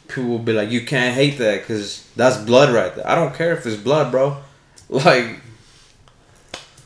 people 0.08 0.30
will 0.30 0.38
be 0.40 0.52
like, 0.52 0.70
you 0.70 0.84
can't 0.84 1.14
hate 1.14 1.38
that 1.38 1.60
because 1.60 2.08
that's 2.16 2.38
blood 2.38 2.74
right 2.74 2.92
there. 2.96 3.06
I 3.08 3.14
don't 3.14 3.32
care 3.32 3.52
if 3.52 3.64
it's 3.64 3.76
blood, 3.80 4.10
bro. 4.10 4.38
Like, 4.88 5.38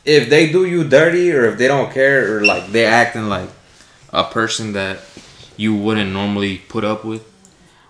if 0.05 0.29
they 0.29 0.53
do 0.53 0.67
you 0.67 0.85
dirty 0.85 1.33
or 1.33 1.47
if 1.47 1.57
they 1.59 1.67
don't 1.67 1.91
care 1.93 2.37
or 2.37 2.45
like 2.45 2.67
they're 2.73 2.93
acting 2.93 3.31
like 3.31 3.49
a 4.13 4.25
person 4.25 4.75
that 4.75 5.01
you 5.57 5.75
wouldn't 5.75 6.13
normally 6.13 6.59
put 6.59 6.85
up 6.85 7.05
with, 7.05 7.23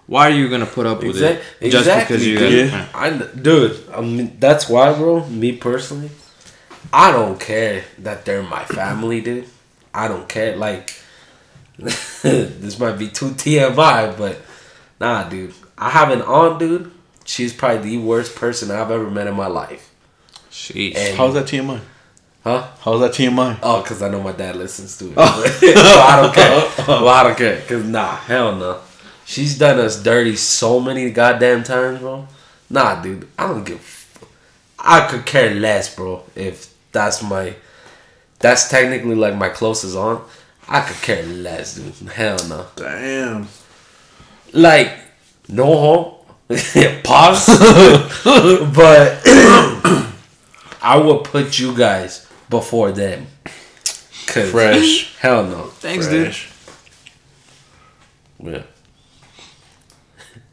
why 0.07 0.29
are 0.29 0.35
you 0.35 0.49
gonna 0.49 0.67
put 0.67 0.87
up 0.87 0.99
with 0.99 1.11
Exact- 1.17 1.43
it 1.61 1.71
just 1.71 1.87
exactly, 1.87 2.17
because 2.17 2.27
you 2.27 2.39
dude. 2.39 2.71
guys? 2.71 2.89
I, 2.95 3.11
dude, 3.41 3.89
I 3.93 4.01
mean, 4.01 4.37
that's 4.39 4.69
why, 4.69 4.93
bro. 4.93 5.27
Me 5.27 5.53
personally, 5.53 6.11
I 6.93 7.11
don't 7.13 7.39
care 7.41 7.85
that 7.99 8.25
they're 8.25 8.43
my 8.43 8.65
family, 8.65 9.21
dude. 9.21 9.49
I 9.93 10.07
don't 10.09 10.29
care. 10.29 10.57
Like, 10.57 10.95
this 11.79 12.79
might 12.79 12.99
be 12.99 13.09
too 13.09 13.31
TMI, 13.31 14.17
but 14.17 14.39
nah, 15.01 15.29
dude. 15.29 15.55
I 15.79 15.91
have 15.91 16.11
an 16.11 16.23
aunt, 16.23 16.59
dude. 16.59 16.91
She's 17.25 17.53
probably 17.53 17.91
the 17.91 17.99
worst 17.99 18.37
person 18.37 18.71
I've 18.71 18.91
ever 18.91 19.11
met 19.11 19.27
in 19.27 19.35
my 19.35 19.49
life. 19.49 19.93
Jeez. 20.51 20.97
And- 20.97 21.17
How's 21.17 21.35
that 21.35 21.47
TMI? 21.47 21.81
Huh? 22.47 22.65
How's 22.79 23.01
that 23.01 23.11
TMI? 23.11 23.59
Oh, 23.61 23.83
because 23.83 24.03
I 24.03 24.09
know 24.09 24.23
my 24.23 24.31
dad 24.31 24.55
listens 24.55 24.97
to 24.99 25.07
it. 25.07 25.15
Oh. 25.17 25.59
well, 25.63 26.09
I 26.09 26.23
don't 26.23 26.33
care. 26.33 26.73
Oh. 26.89 27.05
Well, 27.05 27.09
I 27.09 27.25
don't 27.25 27.37
care. 27.37 27.57
Because, 27.57 27.85
nah, 27.85 28.15
hell 28.15 28.55
no. 28.55 28.79
She's 29.25 29.59
done 29.59 29.81
us 29.81 30.01
dirty 30.01 30.37
so 30.37 30.79
many 30.79 31.11
goddamn 31.11 31.65
times, 31.65 31.99
bro. 31.99 32.29
Nah, 32.71 33.03
dude. 33.03 33.27
I 33.37 33.49
don't 33.49 33.65
give. 33.65 33.79
F- 33.79 34.25
I 34.79 35.09
could 35.09 35.27
care 35.27 35.57
less, 35.57 35.93
bro. 35.93 36.23
If 36.37 36.73
that's 36.93 37.21
my. 37.21 37.57
That's 38.39 38.69
technically 38.69 39.17
like 39.17 39.35
my 39.35 39.49
closest 39.49 39.97
aunt. 39.97 40.23
I 40.69 40.83
could 40.83 41.03
care 41.03 41.25
less, 41.25 41.75
dude. 41.75 42.11
Hell 42.11 42.39
no. 42.49 42.67
Damn. 42.77 43.49
Like, 44.53 44.93
no 45.49 45.65
home. 45.65 46.15
Pause. 47.03 47.59
but 48.73 49.21
I 50.81 51.03
would 51.05 51.25
put 51.25 51.59
you 51.59 51.77
guys 51.77 52.26
before 52.49 52.93
them. 52.93 53.27
Cause 54.27 54.51
Fresh. 54.51 55.17
Hell 55.21 55.45
no. 55.45 55.65
Thanks, 55.65 56.07
dude. 56.09 56.27
Fresh. 56.27 56.51
Yeah. 58.43 58.63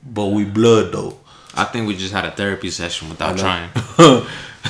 But 0.05 0.27
we 0.27 0.45
blood 0.45 0.91
though. 0.91 1.19
I 1.55 1.65
think 1.65 1.87
we 1.87 1.95
just 1.95 2.13
had 2.13 2.25
a 2.25 2.31
therapy 2.31 2.69
session 2.69 3.09
without 3.09 3.37
trying. 3.37 3.69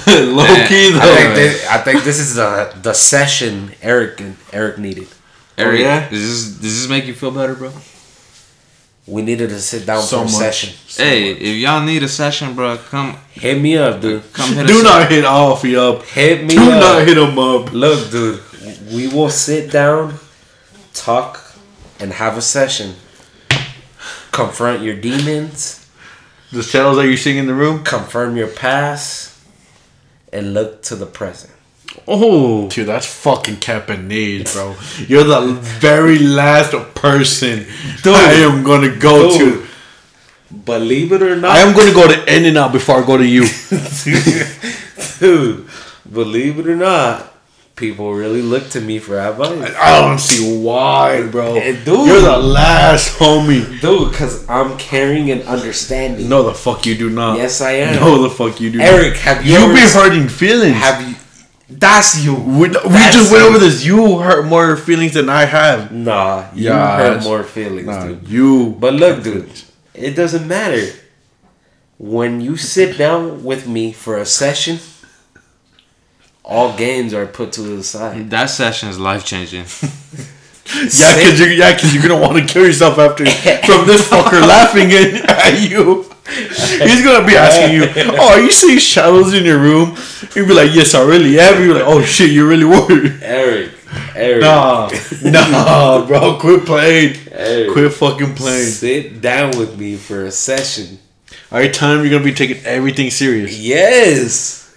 Low 0.08 0.46
key 0.68 0.90
I 0.90 0.92
though. 0.92 1.16
think, 1.16 1.36
this, 1.36 1.68
I 1.68 1.78
think 1.78 2.04
this 2.04 2.20
is 2.20 2.36
the 2.36 2.74
the 2.82 2.94
session 2.94 3.72
Eric 3.82 4.20
and 4.20 4.38
Eric 4.52 4.78
needed. 4.80 5.08
Oh, 5.58 5.64
Eric, 5.64 5.80
yeah? 5.82 6.10
does 6.10 6.22
this 6.22 6.62
does 6.62 6.82
this 6.82 6.90
make 6.90 7.06
you 7.06 7.14
feel 7.14 7.32
better, 7.32 7.56
bro? 7.56 7.72
We 9.06 9.22
needed 9.22 9.50
to 9.50 9.60
sit 9.60 9.86
down 9.86 10.02
So 10.02 10.18
for 10.20 10.22
a 10.22 10.26
much. 10.26 10.34
session. 10.34 10.74
hey, 11.04 11.32
if 11.32 11.58
y'all 11.58 11.84
need 11.84 12.04
a 12.04 12.08
session, 12.08 12.56
bro, 12.56 12.78
come 12.78 13.18
Hit 13.32 13.60
me 13.62 13.78
up, 13.78 14.00
dude. 14.00 14.32
come 14.32 14.54
hit 14.54 14.68
Do 14.68 14.78
us 14.78 14.84
not 14.84 15.02
up. 15.04 15.10
hit 15.10 15.26
Alfie 15.26 15.76
up. 15.76 16.04
Hit 16.04 16.44
me 16.44 16.56
Do 16.56 16.72
up. 16.72 16.80
not 16.80 17.08
hit 17.08 17.18
him 17.18 17.38
up. 17.38 17.74
Look, 17.74 18.12
dude. 18.12 18.40
We 18.94 19.08
will 19.10 19.30
sit 19.30 19.72
down, 19.72 20.16
talk, 20.94 21.42
and 22.00 22.14
have 22.14 22.38
a 22.38 22.42
session. 22.42 22.96
Confront 24.32 24.82
your 24.84 24.96
demons. 24.96 25.86
The 26.52 26.64
shadows 26.64 26.98
that 26.98 27.08
you 27.08 27.18
sing 27.18 27.38
in 27.38 27.48
the 27.48 27.54
room. 27.54 27.84
confirm 27.84 28.38
your 28.38 28.48
past 28.48 29.38
and 30.32 30.54
look 30.54 30.82
to 30.84 30.96
the 30.96 31.06
present. 31.06 31.53
Oh, 32.08 32.70
Dude, 32.70 32.88
that's 32.88 33.06
fucking 33.06 33.58
Capanese, 33.58 34.54
bro. 34.54 34.76
You're 35.08 35.24
the 35.24 35.54
very 35.54 36.20
last 36.20 36.72
person 36.96 37.66
I 38.06 38.34
am 38.34 38.64
gonna 38.64 38.96
go 38.96 39.38
Dude. 39.38 39.68
Believe 40.66 41.12
it 41.12 41.24
or 41.24 41.36
not, 41.36 41.52
I 41.52 41.60
am 41.60 41.76
gonna 41.76 41.94
go 41.94 42.08
to 42.08 42.36
In-N-Out 42.36 42.72
before 42.72 43.02
I 43.02 43.06
go 43.06 43.18
to 43.18 43.26
you. 43.26 43.44
dude. 45.20 45.68
Believe 46.12 46.60
it 46.60 46.68
or 46.68 46.76
not, 46.76 47.34
people 47.76 48.14
really 48.14 48.42
look 48.42 48.70
to 48.70 48.82
me 48.82 49.00
for 49.00 49.18
advice, 49.18 49.76
I 49.80 50.02
don't 50.02 50.20
see 50.20 50.60
why, 50.60 51.26
bro. 51.28 51.56
Eh, 51.56 51.84
dude. 51.84 52.08
You're 52.08 52.22
the 52.22 52.38
last 52.38 53.18
homie. 53.18 53.82
dude. 53.82 54.12
Because 54.12 54.48
I'm 54.50 54.78
caring 54.78 55.32
and 55.32 55.42
understanding. 55.44 56.30
No, 56.30 56.44
the 56.44 56.54
fuck 56.54 56.86
you 56.86 56.96
do 56.96 57.10
not. 57.10 57.38
Yes, 57.38 57.62
I 57.62 57.72
am. 57.72 57.96
No, 57.96 58.22
the 58.22 58.30
fuck 58.30 58.60
you 58.62 58.72
do 58.72 58.78
not. 58.78 58.88
Eric, 58.88 59.16
have 59.18 59.46
you 59.46 59.54
You 59.54 59.60
ever 59.60 59.74
be 59.74 59.80
hurting 59.80 60.28
feelings. 60.28 60.76
Have 60.76 61.08
you? 61.08 61.13
That's 61.70 62.24
you. 62.24 62.36
we, 62.36 62.68
we 62.68 62.68
That's 62.70 63.16
just 63.16 63.32
went 63.32 63.44
you. 63.44 63.50
over 63.50 63.58
this. 63.60 63.86
You 63.86 64.20
hurt 64.20 64.46
more 64.46 64.76
feelings 64.76 65.14
than 65.14 65.30
I 65.30 65.46
have. 65.46 65.92
Nah, 65.92 66.46
you 66.54 66.66
Yes. 66.66 66.98
hurt 67.00 67.24
more 67.24 67.44
feelings, 67.44 67.88
Nah, 67.88 68.08
dude. 68.08 68.28
you. 68.28 68.76
But 68.80 68.94
look, 68.96 69.24
dude, 69.24 69.50
it 69.94 70.12
doesn't 70.16 70.48
matter. 70.48 70.86
When 71.98 72.42
you 72.42 72.58
sit 72.58 72.98
down 72.98 73.44
with 73.44 73.68
me 73.68 73.94
for 73.94 74.18
a 74.18 74.26
session, 74.26 74.80
all 76.44 76.76
games 76.76 77.14
are 77.14 77.26
put 77.26 77.54
to 77.54 77.62
the 77.62 77.84
side. 77.84 78.30
that 78.30 78.48
session 78.50 78.90
is 78.90 79.00
life 79.00 79.24
changing. 79.26 79.66
Yeah, 80.74 81.16
because 81.16 81.40
you're, 81.40 81.52
yeah, 81.52 81.78
cause 81.78 81.94
you're 81.94 82.02
gonna 82.04 82.20
want 82.20 82.38
to 82.38 82.46
kill 82.52 82.66
yourself 82.66 82.98
after 82.98 83.26
from 83.26 83.86
this 83.86 84.08
fucker 84.12 84.42
laughing 84.42 84.92
at, 84.92 85.30
at 85.54 85.70
you. 85.70 86.04
He's 86.26 87.04
gonna 87.04 87.28
be 87.28 87.36
asking 87.36 87.74
you, 87.76 87.84
"Oh, 88.18 88.30
are 88.34 88.40
you 88.40 88.50
seeing 88.52 88.80
shadows 88.80 89.34
in 89.34 89.44
your 89.44 89.60
room?" 89.60 89.96
You'd 90.36 90.48
be 90.48 90.54
like, 90.54 90.74
"Yes, 90.74 90.96
I 90.96 91.02
really 91.04 91.38
am." 91.40 91.62
You're 91.62 91.76
like, 91.76 91.84
"Oh 91.86 92.02
shit, 92.02 92.32
you 92.32 92.48
really 92.48 92.64
were." 92.64 93.20
Eric, 93.22 93.72
Eric, 94.16 94.42
Nah, 94.42 94.90
nah, 95.24 96.06
bro, 96.08 96.38
quit 96.40 96.66
playing. 96.66 97.18
Eric, 97.32 97.72
Quit 97.74 97.94
fucking 97.94 98.34
playing. 98.36 98.66
sit 98.68 99.22
down 99.22 99.52
with 99.60 99.78
me 99.78 99.98
for 99.98 100.26
a 100.26 100.32
session. 100.32 100.98
Are 101.52 101.62
you 101.62 101.72
telling 101.72 102.02
me 102.02 102.10
you're 102.10 102.18
gonna 102.20 102.32
be 102.32 102.34
taking 102.36 102.64
everything 102.66 103.12
serious? 103.12 103.60
Yes, 103.60 104.74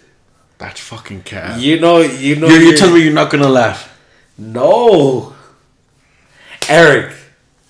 That's 0.58 0.80
fucking 0.80 1.22
cat. 1.22 1.60
you 1.60 1.78
know, 1.78 2.00
you 2.00 2.36
know. 2.36 2.48
You're, 2.48 2.56
you're 2.58 2.68
your- 2.70 2.76
telling 2.76 2.94
me 2.94 3.04
you're 3.04 3.12
not 3.14 3.30
gonna 3.30 3.48
laugh. 3.48 3.96
no, 4.36 5.32
Eric. 6.68 7.14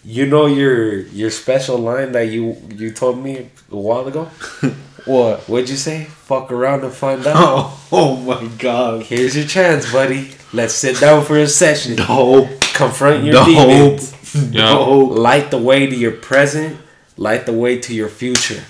You 0.05 0.27
know 0.27 0.47
your 0.47 1.01
your 1.09 1.31
special 1.31 1.79
line 1.79 2.13
that 2.13 2.29
you 2.29 2.57
you 2.71 2.93
told 2.93 3.19
me 3.23 3.51
a 3.71 3.77
while 3.77 4.07
ago. 4.07 4.29
What? 5.07 5.49
What'd 5.49 5.69
you 5.69 5.77
say? 5.77 6.03
Fuck 6.05 6.51
around 6.51 6.83
and 6.83 6.93
find 6.93 7.25
out. 7.29 7.37
Oh, 7.39 7.87
oh 7.93 8.17
my 8.17 8.49
god. 8.59 9.05
Here's 9.05 9.37
your 9.37 9.47
chance, 9.47 9.93
buddy. 9.93 10.33
Let's 10.53 10.75
sit 10.75 10.99
down 10.99 11.25
for 11.25 11.39
a 11.39 11.47
session. 11.47 11.95
No, 11.95 12.49
Confront 12.75 13.23
your 13.23 13.35
no, 13.35 13.45
demons. 13.47 14.13
no. 14.53 14.91
Light 14.99 15.53
the 15.53 15.59
way 15.59 15.87
to 15.87 15.95
your 15.95 16.11
present. 16.11 16.77
Light 17.17 17.47
the 17.47 17.53
way 17.53 17.79
to 17.79 17.95
your 17.95 18.09
future. 18.09 18.65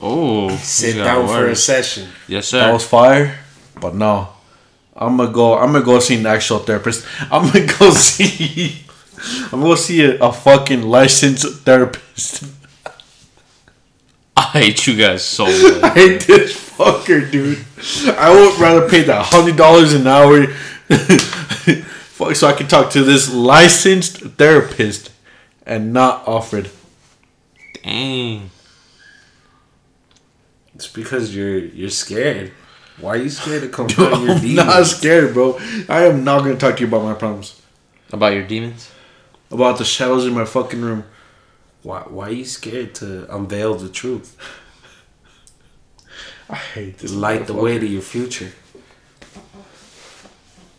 Oh, 0.00 0.48
Sit 0.56 0.96
down 0.96 1.28
for 1.28 1.46
a 1.46 1.54
session. 1.54 2.08
Yes, 2.26 2.48
sir. 2.48 2.60
That 2.60 2.72
was 2.72 2.86
fire, 2.86 3.38
but 3.78 3.94
no. 3.94 4.28
I'm 4.96 5.18
gonna 5.18 5.32
go. 5.32 5.58
I'm 5.58 5.72
gonna 5.72 5.84
go 5.84 5.98
see 6.00 6.16
an 6.18 6.26
actual 6.26 6.60
therapist. 6.60 7.06
I'm 7.30 7.52
gonna 7.52 7.66
go 7.78 7.90
see. 7.90 8.81
I'm 9.52 9.60
gonna 9.60 9.76
see 9.76 10.02
a, 10.04 10.18
a 10.20 10.32
fucking 10.32 10.82
licensed 10.82 11.46
therapist. 11.62 12.44
I 14.36 14.42
hate 14.42 14.86
you 14.86 14.96
guys 14.96 15.24
so 15.24 15.44
much. 15.46 15.82
I 15.82 15.88
hate 15.90 16.20
this 16.22 16.52
fucker, 16.56 17.30
dude. 17.30 17.64
I 18.18 18.30
would 18.30 18.58
rather 18.60 18.88
pay 18.88 19.02
that 19.02 19.26
hundred 19.26 19.56
dollars 19.56 19.92
an 19.94 20.06
hour, 20.06 20.46
fuck, 20.88 22.34
so 22.36 22.48
I 22.48 22.52
can 22.54 22.66
talk 22.66 22.90
to 22.92 23.02
this 23.04 23.32
licensed 23.32 24.18
therapist 24.38 25.10
and 25.66 25.92
not 25.92 26.26
offered. 26.26 26.70
Dang. 27.84 28.50
It's 30.74 30.88
because 30.88 31.34
you're 31.34 31.58
you're 31.58 31.90
scared. 31.90 32.52
Why 33.00 33.10
are 33.14 33.16
you 33.16 33.30
scared 33.30 33.62
to 33.62 33.68
confront 33.68 34.22
your 34.22 34.32
I'm 34.36 34.40
demons? 34.40 34.54
not 34.66 34.86
scared, 34.86 35.34
bro. 35.34 35.58
I 35.88 36.04
am 36.06 36.24
not 36.24 36.40
gonna 36.40 36.56
talk 36.56 36.76
to 36.76 36.80
you 36.82 36.88
about 36.88 37.04
my 37.04 37.14
problems. 37.14 37.60
About 38.12 38.32
your 38.34 38.44
demons? 38.46 38.90
About 39.52 39.76
the 39.76 39.84
shadows 39.84 40.24
in 40.26 40.32
my 40.32 40.46
fucking 40.46 40.80
room. 40.80 41.04
Why 41.82 42.00
why 42.00 42.28
are 42.28 42.32
you 42.32 42.44
scared 42.44 42.94
to 42.96 43.32
unveil 43.34 43.74
the 43.74 43.90
truth? 43.90 44.36
I 46.48 46.56
hate 46.56 46.98
this. 46.98 47.12
Light 47.12 47.46
the 47.46 47.54
way 47.54 47.78
to 47.78 47.86
your 47.86 48.02
future. 48.02 48.52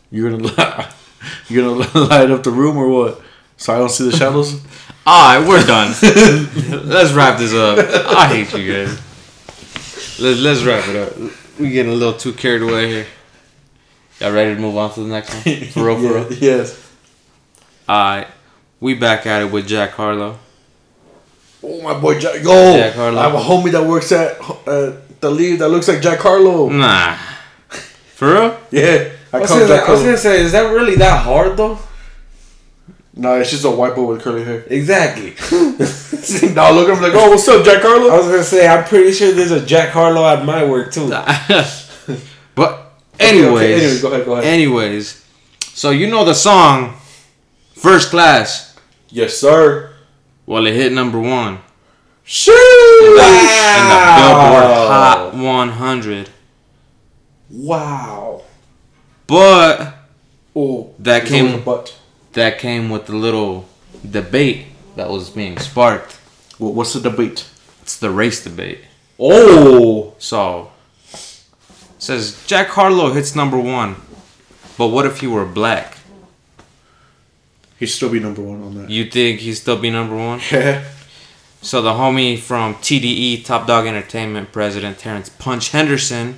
You're 0.10 0.32
gonna 0.32 0.44
li- 0.44 0.86
you're 1.50 1.78
gonna 1.78 2.00
light 2.08 2.32
up 2.32 2.44
the 2.44 2.52
room 2.52 2.78
or 2.78 2.88
what? 2.90 3.22
So 3.58 3.74
I 3.74 3.78
don't 3.78 3.90
see 3.90 4.10
the 4.10 4.18
shadows. 4.18 4.60
Alright, 5.08 5.48
we're 5.48 5.66
done. 5.66 5.90
let's 6.88 7.12
wrap 7.12 7.38
this 7.38 7.54
up. 7.54 7.78
I 8.18 8.28
hate 8.28 8.54
you 8.58 8.74
guys. 8.74 9.00
Let's 10.20 10.40
let's 10.40 10.64
wrap 10.64 10.88
it 10.88 10.96
up. 10.96 11.32
We 11.60 11.70
getting 11.70 11.92
a 11.92 11.96
little 11.96 12.14
too 12.18 12.34
carried 12.34 12.62
away 12.64 12.90
here. 12.90 13.06
Y'all 14.20 14.32
ready 14.32 14.56
to 14.56 14.62
move 14.62 14.78
on 14.78 14.92
to 14.94 15.02
the 15.02 15.08
next 15.08 15.34
one? 15.34 15.66
For 15.72 15.86
real, 15.86 15.98
for 15.98 16.14
real. 16.30 16.34
Yes. 16.34 16.92
Alright. 17.88 18.28
We 18.84 18.94
back 18.94 19.26
at 19.26 19.42
it 19.42 19.50
with 19.50 19.66
Jack 19.66 19.92
Harlow. 19.92 20.38
Oh 21.64 21.82
my 21.82 21.98
boy 21.98 22.20
Jack. 22.20 22.44
Yo, 22.44 22.74
Jack 22.76 22.96
Harlow. 22.96 23.18
I 23.18 23.24
have 23.30 23.34
a 23.34 23.38
homie 23.38 23.72
that 23.72 23.88
works 23.88 24.12
at 24.12 24.38
uh, 24.68 24.98
the 25.22 25.32
lead 25.32 25.60
that 25.60 25.70
looks 25.70 25.88
like 25.88 26.02
Jack 26.02 26.20
Harlow. 26.20 26.68
Nah. 26.68 27.16
For 28.16 28.34
real? 28.34 28.60
Yeah, 28.72 29.10
I, 29.32 29.38
I 29.38 29.40
was, 29.40 29.50
gonna, 29.50 29.68
Jack 29.68 29.88
I 29.88 29.92
was 29.94 30.04
gonna 30.04 30.18
say, 30.18 30.42
is 30.42 30.52
that 30.52 30.70
really 30.74 30.98
that 30.98 31.24
hard 31.24 31.56
though? 31.56 31.80
No, 33.14 33.40
it's 33.40 33.52
just 33.52 33.64
a 33.64 33.72
white 33.72 33.96
boy 33.96 34.04
with 34.04 34.22
curly 34.22 34.44
hair. 34.44 34.66
Exactly. 34.68 35.30
now 36.54 36.74
look 36.74 36.90
at 36.90 36.98
him 36.98 37.02
like, 37.02 37.14
oh, 37.16 37.30
what's 37.30 37.48
up, 37.48 37.64
Jack 37.64 37.84
Harlow? 37.84 38.14
I 38.14 38.18
was 38.18 38.26
gonna 38.26 38.44
say, 38.44 38.68
I'm 38.68 38.84
pretty 38.84 39.14
sure 39.14 39.32
there's 39.32 39.52
a 39.52 39.66
Jack 39.66 39.92
Harlow 39.92 40.28
at 40.28 40.44
my 40.44 40.66
work 40.66 40.92
too. 40.92 41.08
but 41.08 43.00
Okay, 43.16 43.30
anyways, 43.30 43.56
okay, 43.56 43.74
anyways, 43.76 44.02
go 44.02 44.12
ahead, 44.12 44.26
go 44.26 44.34
ahead. 44.34 44.44
anyways, 44.44 45.26
so 45.62 45.92
you 45.92 46.08
know 46.08 46.26
the 46.26 46.36
song 46.36 46.96
First 47.76 48.10
Class. 48.10 48.73
Yes, 49.14 49.38
sir. 49.38 49.92
Well, 50.48 50.66
it 50.66 50.74
hit 50.74 50.92
number 50.92 51.20
one 51.20 51.60
Shoo! 52.24 52.52
in 52.52 53.16
the 53.16 54.14
Billboard 54.18 54.74
Hot 54.90 55.32
100. 55.36 56.30
Wow. 57.52 58.42
But 59.28 59.94
Oh, 60.56 60.96
that 60.98 61.24
the 61.24 61.30
came 61.30 61.64
that 62.32 62.58
came 62.58 62.90
with 62.90 63.06
the 63.06 63.16
little 63.16 63.70
debate 64.10 64.66
that 64.96 65.12
was 65.12 65.30
being 65.30 65.60
sparked. 65.60 66.20
Well, 66.58 66.74
what's 66.74 66.94
the 66.94 67.00
debate? 67.00 67.48
It's 67.84 67.98
the 67.98 68.10
race 68.10 68.44
debate. 68.44 68.80
Oh, 69.20 70.16
So 70.18 70.72
says 72.00 72.44
Jack 72.48 72.70
Harlow 72.70 73.14
hits 73.14 73.36
number 73.36 73.60
one, 73.60 73.96
but 74.76 74.88
what 74.88 75.06
if 75.06 75.20
he 75.20 75.28
were 75.28 75.46
black? 75.46 75.98
He'd 77.84 77.90
still 77.90 78.08
be 78.08 78.22
number 78.22 78.42
one 78.42 78.64
on 78.64 78.76
that. 78.76 78.90
You 78.90 79.04
think 79.04 79.42
he'd 79.42 79.56
still 79.56 79.78
be 79.78 79.90
number 79.90 80.16
one? 80.16 80.40
Yeah. 80.52 80.86
So 81.62 81.82
the 81.82 81.92
homie 81.92 82.40
from 82.40 82.76
TDE, 82.76 83.44
Top 83.44 83.68
Dog 83.68 83.88
Entertainment 83.88 84.54
president 84.54 85.00
Terrence 85.00 85.28
Punch 85.28 85.72
Henderson, 85.72 86.38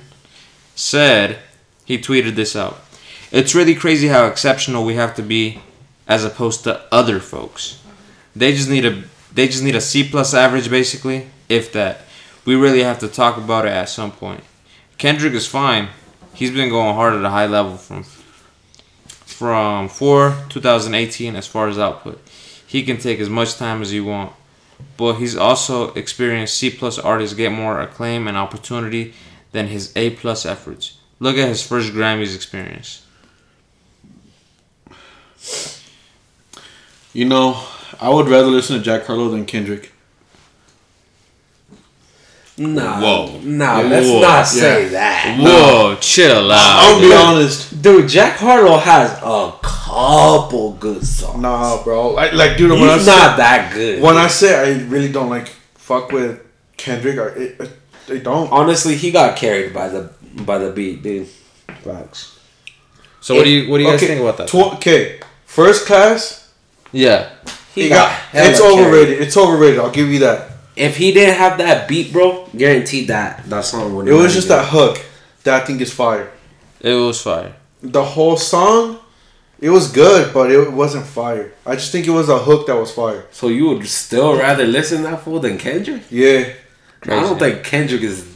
said 0.74 1.38
he 1.84 1.98
tweeted 1.98 2.34
this 2.34 2.56
out. 2.56 2.80
It's 3.30 3.54
really 3.54 3.76
crazy 3.76 4.08
how 4.08 4.26
exceptional 4.26 4.84
we 4.84 4.96
have 4.96 5.14
to 5.14 5.22
be 5.22 5.60
as 6.08 6.24
opposed 6.24 6.64
to 6.64 6.82
other 6.92 7.20
folks. 7.20 7.80
They 8.34 8.52
just 8.52 8.68
need 8.68 8.84
a 8.84 9.04
they 9.32 9.46
just 9.46 9.62
need 9.62 9.76
a 9.76 9.80
C 9.80 10.02
plus 10.08 10.34
average 10.34 10.68
basically, 10.68 11.28
if 11.48 11.70
that. 11.74 12.00
We 12.44 12.56
really 12.56 12.82
have 12.82 12.98
to 12.98 13.08
talk 13.08 13.36
about 13.36 13.66
it 13.66 13.72
at 13.72 13.88
some 13.88 14.10
point. 14.10 14.42
Kendrick 14.98 15.34
is 15.34 15.46
fine. 15.46 15.90
He's 16.34 16.50
been 16.50 16.70
going 16.70 16.96
hard 16.96 17.14
at 17.14 17.24
a 17.24 17.30
high 17.30 17.46
level 17.46 17.76
from 17.76 18.02
from 19.36 19.88
4 19.88 20.46
2018 20.48 21.36
as 21.36 21.46
far 21.46 21.68
as 21.68 21.78
output. 21.78 22.20
He 22.66 22.82
can 22.82 22.96
take 22.96 23.20
as 23.20 23.28
much 23.28 23.56
time 23.56 23.82
as 23.82 23.90
he 23.90 24.00
want 24.00 24.32
but 24.96 25.14
he's 25.14 25.36
also 25.36 25.92
experienced 25.94 26.56
C 26.56 26.70
plus 26.70 26.98
artists 26.98 27.36
get 27.36 27.52
more 27.52 27.80
acclaim 27.80 28.26
and 28.28 28.36
opportunity 28.36 29.14
than 29.52 29.68
his 29.68 29.92
A 29.96 30.10
plus 30.10 30.46
efforts. 30.46 30.98
Look 31.18 31.36
at 31.36 31.48
his 31.48 31.66
first 31.66 31.92
Grammys 31.92 32.34
experience. 32.34 33.02
You 37.12 37.24
know, 37.24 37.62
I 38.00 38.10
would 38.10 38.28
rather 38.28 38.48
listen 38.48 38.76
to 38.76 38.82
Jack 38.82 39.06
Harlow 39.06 39.30
than 39.30 39.46
Kendrick. 39.46 39.92
Nah, 42.58 43.00
Whoa. 43.00 43.40
nah. 43.42 43.80
Let's 43.82 44.06
Whoa. 44.08 44.20
not 44.20 44.46
say 44.46 44.84
Yeah. 44.84 44.88
that, 44.90 45.38
Whoa, 45.40 45.96
chill 46.00 46.50
out. 46.50 46.78
I'll 46.80 47.00
be 47.00 47.12
honest. 47.12 47.82
dude. 47.82 48.08
Jack 48.08 48.38
Harlow 48.38 48.78
has 48.78 49.10
a 49.22 49.52
couple 49.62 50.72
good 50.72 51.04
songs. 51.04 51.38
Nah, 51.42 51.82
bro. 51.84 52.10
Like, 52.10 52.32
like 52.32 52.56
dude, 52.56 52.70
when 52.70 52.88
I 52.88 52.94
He's 52.94 53.04
say, 53.04 53.16
not 53.16 53.36
that 53.36 53.72
good. 53.74 54.00
when 54.02 54.16
I 54.16 54.26
say 54.28 54.54
I 54.56 54.82
really 54.88 55.12
don't 55.12 55.28
like 55.28 55.48
fuck 55.74 56.10
with 56.12 56.40
Kendrick, 56.78 57.18
I, 57.18 57.26
it, 57.38 57.60
it, 57.60 57.70
they 58.06 58.18
don't. 58.20 58.50
honestly, 58.50 58.96
he 58.96 59.10
got 59.10 59.36
carried 59.36 59.74
by 59.74 59.88
the 59.88 60.10
by 60.42 60.56
the 60.58 60.70
beat, 60.70 61.02
dude. 61.02 61.28
Facts. 61.84 62.38
So 63.20 63.34
what 63.34 63.44
do 63.44 63.50
you 63.50 63.70
what 63.70 63.78
do 63.78 63.84
you 63.84 63.90
guys 63.90 64.00
think 64.00 64.20
about 64.20 64.38
that? 64.38 64.48
Tw- 64.48 64.74
okay, 64.76 65.20
first 65.44 65.84
class. 65.86 66.50
yeah, 66.92 67.28
He 67.74 67.82
He 67.84 67.88
got, 67.90 68.08
got. 68.08 68.12
hella 68.12 68.48
It's 68.50 68.60
carried. 68.60 68.78
overrated. 68.78 69.20
It's 69.22 69.36
overrated. 69.36 69.80
I'll 69.80 69.90
give 69.90 70.08
you 70.08 70.20
that. 70.20 70.52
If 70.76 70.96
he 70.98 71.12
didn't 71.12 71.36
have 71.36 71.58
that 71.58 71.88
beat, 71.88 72.12
bro, 72.12 72.48
guaranteed 72.54 73.08
that 73.08 73.44
that 73.48 73.64
song 73.64 73.94
would. 73.94 74.08
It 74.08 74.12
was 74.12 74.34
just 74.34 74.48
that 74.48 74.68
hook. 74.68 75.02
That 75.44 75.62
I 75.62 75.64
think 75.64 75.80
is 75.80 75.92
fire. 75.92 76.30
it 76.80 76.92
was 76.92 77.22
fire. 77.22 77.54
The 77.82 78.04
whole 78.04 78.36
song, 78.36 78.98
it 79.60 79.70
was 79.70 79.90
good, 79.90 80.34
but 80.34 80.50
it 80.50 80.72
wasn't 80.72 81.06
fire. 81.06 81.52
I 81.64 81.76
just 81.76 81.92
think 81.92 82.06
it 82.06 82.10
was 82.10 82.28
a 82.28 82.38
hook 82.38 82.66
that 82.66 82.76
was 82.76 82.92
fire. 82.92 83.26
So 83.30 83.48
you 83.48 83.68
would 83.68 83.86
still 83.86 84.36
rather 84.36 84.66
listen 84.66 84.98
to 84.98 85.02
that 85.04 85.22
fool 85.22 85.40
than 85.40 85.56
Kendrick? 85.56 86.02
Yeah. 86.10 86.52
I 87.04 87.20
don't 87.20 87.38
think 87.38 87.64
Kendrick 87.64 88.02
is. 88.02 88.26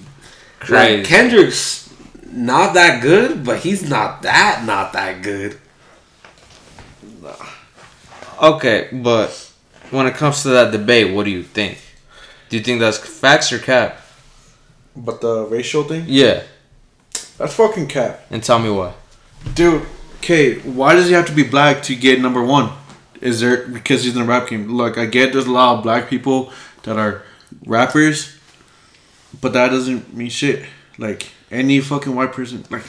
Crazy. 0.60 0.98
Like 0.98 1.06
Kendrick's 1.06 1.92
not 2.30 2.74
that 2.74 3.02
good, 3.02 3.44
but 3.44 3.58
he's 3.58 3.88
not 3.88 4.22
that 4.22 4.64
not 4.64 4.92
that 4.92 5.22
good. 5.22 5.58
Okay, 8.40 8.88
but 8.92 9.50
when 9.90 10.06
it 10.06 10.14
comes 10.14 10.42
to 10.42 10.48
that 10.50 10.70
debate, 10.72 11.14
what 11.14 11.24
do 11.24 11.30
you 11.30 11.42
think? 11.42 11.78
Do 12.50 12.56
you 12.58 12.62
think 12.62 12.80
that's 12.80 12.98
facts 12.98 13.52
or 13.52 13.58
cap? 13.58 14.00
But 14.96 15.20
the 15.20 15.44
racial 15.46 15.84
thing, 15.84 16.04
Yeah, 16.06 16.42
that's 17.38 17.54
fucking 17.54 17.86
cap. 17.86 18.20
and 18.30 18.42
tell 18.42 18.58
me 18.58 18.70
why. 18.70 18.92
Dude, 19.54 19.86
okay, 20.18 20.58
why 20.58 20.94
does 20.94 21.06
he 21.06 21.12
have 21.14 21.26
to 21.26 21.32
be 21.32 21.44
black 21.44 21.82
to 21.84 21.94
get 21.96 22.20
number 22.20 22.42
one? 22.44 22.72
Is 23.20 23.40
there 23.40 23.66
because 23.68 24.02
he's 24.04 24.14
in 24.16 24.22
the 24.22 24.26
rap 24.28 24.48
game? 24.48 24.68
Look, 24.76 24.98
I 24.98 25.06
get 25.06 25.32
there's 25.32 25.46
a 25.46 25.50
lot 25.52 25.76
of 25.78 25.82
black 25.82 26.08
people 26.10 26.52
that 26.82 26.96
are 26.98 27.22
rappers, 27.66 28.36
but 29.40 29.52
that 29.52 29.68
doesn't 29.70 30.12
mean 30.14 30.28
shit. 30.30 30.64
Like 30.98 31.30
any 31.50 31.80
fucking 31.80 32.14
white 32.14 32.32
person, 32.32 32.64
like, 32.70 32.82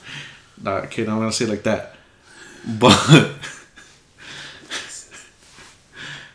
nah, 0.62 0.78
okay, 0.86 1.02
I'm 1.02 1.18
gonna 1.18 1.32
say 1.32 1.44
it 1.44 1.50
like 1.50 1.62
that, 1.62 1.94
but 2.66 2.98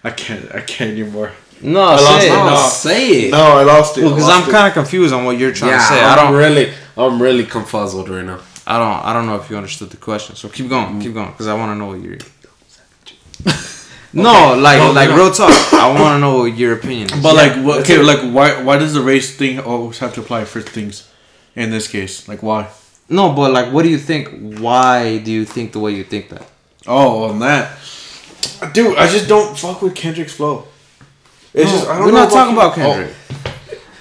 I 0.03 0.09
can't, 0.11 0.53
I 0.55 0.61
can't 0.61 0.91
anymore. 0.91 1.31
No, 1.63 1.79
lost 1.79 2.03
say 2.21 2.27
it. 2.27 2.29
my- 2.31 2.35
No, 2.37 2.49
No. 2.49 2.67
say 2.69 3.07
it. 3.27 3.31
No, 3.31 3.43
I 3.59 3.63
lost 3.63 3.97
it. 3.97 4.01
Because 4.01 4.29
I 4.29 4.37
I'm 4.39 4.49
kind 4.49 4.67
of 4.67 4.73
confused 4.73 5.13
on 5.13 5.25
what 5.25 5.37
you're 5.37 5.51
trying 5.53 5.71
yeah, 5.71 5.77
to 5.77 5.83
say. 5.83 5.99
I'm 6.03 6.11
I 6.11 6.15
don't 6.21 6.33
really, 6.35 6.73
I'm 6.97 7.21
really 7.21 7.45
confuzzled 7.45 8.09
right 8.09 8.25
now. 8.25 8.39
I 8.67 8.77
don't 8.77 9.05
I 9.05 9.13
don't 9.13 9.25
know 9.25 9.35
if 9.35 9.49
you 9.49 9.57
understood 9.57 9.89
the 9.89 9.97
question. 9.97 10.35
So 10.35 10.49
keep 10.49 10.69
going, 10.69 10.99
keep 11.01 11.13
going, 11.13 11.31
because 11.31 11.47
I 11.47 11.53
want 11.55 11.71
to 11.71 11.75
know 11.75 11.87
what 11.87 12.01
you're. 12.01 12.17
no, 14.13 14.55
like 14.57 14.79
No, 14.79 14.91
like 14.91 15.09
no. 15.09 15.15
real 15.17 15.31
talk. 15.31 15.51
I 15.73 15.87
want 15.99 16.15
to 16.15 16.19
know 16.19 16.39
what 16.39 16.57
your 16.57 16.73
opinion 16.73 17.11
is. 17.13 17.23
But 17.23 17.35
Yeah, 17.35 17.41
like, 17.41 17.65
what, 17.65 17.77
that's 17.77 17.89
okay, 17.89 17.99
it. 18.01 18.05
like 18.05 18.21
why 18.33 18.61
why 18.63 18.77
does 18.77 18.93
the 18.93 19.01
race 19.01 19.35
thing 19.35 19.59
always 19.59 19.99
have 19.99 20.13
to 20.15 20.21
apply 20.21 20.45
for 20.45 20.61
things? 20.61 21.07
In 21.55 21.69
this 21.69 21.87
case, 21.87 22.27
like 22.29 22.41
why? 22.41 22.69
no, 23.09 23.33
but 23.33 23.51
like, 23.51 23.73
what 23.73 23.83
do 23.83 23.89
you 23.89 23.97
think? 23.97 24.29
Why 24.59 25.17
do 25.17 25.31
you 25.31 25.43
think 25.43 25.73
the 25.73 25.79
way 25.79 25.91
you 25.91 26.03
think 26.05 26.29
that? 26.29 26.45
Oh, 26.87 27.25
on 27.25 27.39
that, 27.39 27.77
dude, 28.73 28.97
I 28.97 29.07
just 29.07 29.27
don't 29.27 29.57
fuck 29.57 29.81
with 29.81 29.93
Kendrick's 29.93 30.33
flow. 30.33 30.67
It's 31.53 31.69
just 31.71 31.87
I 31.87 31.97
don't 31.97 32.05
We're 32.05 32.11
know 32.13 32.23
not 32.23 32.31
talking 32.31 32.53
about 32.53 32.75
Ken- 32.75 32.85
Oh, 32.85 32.93
Kendrick. 32.93 33.15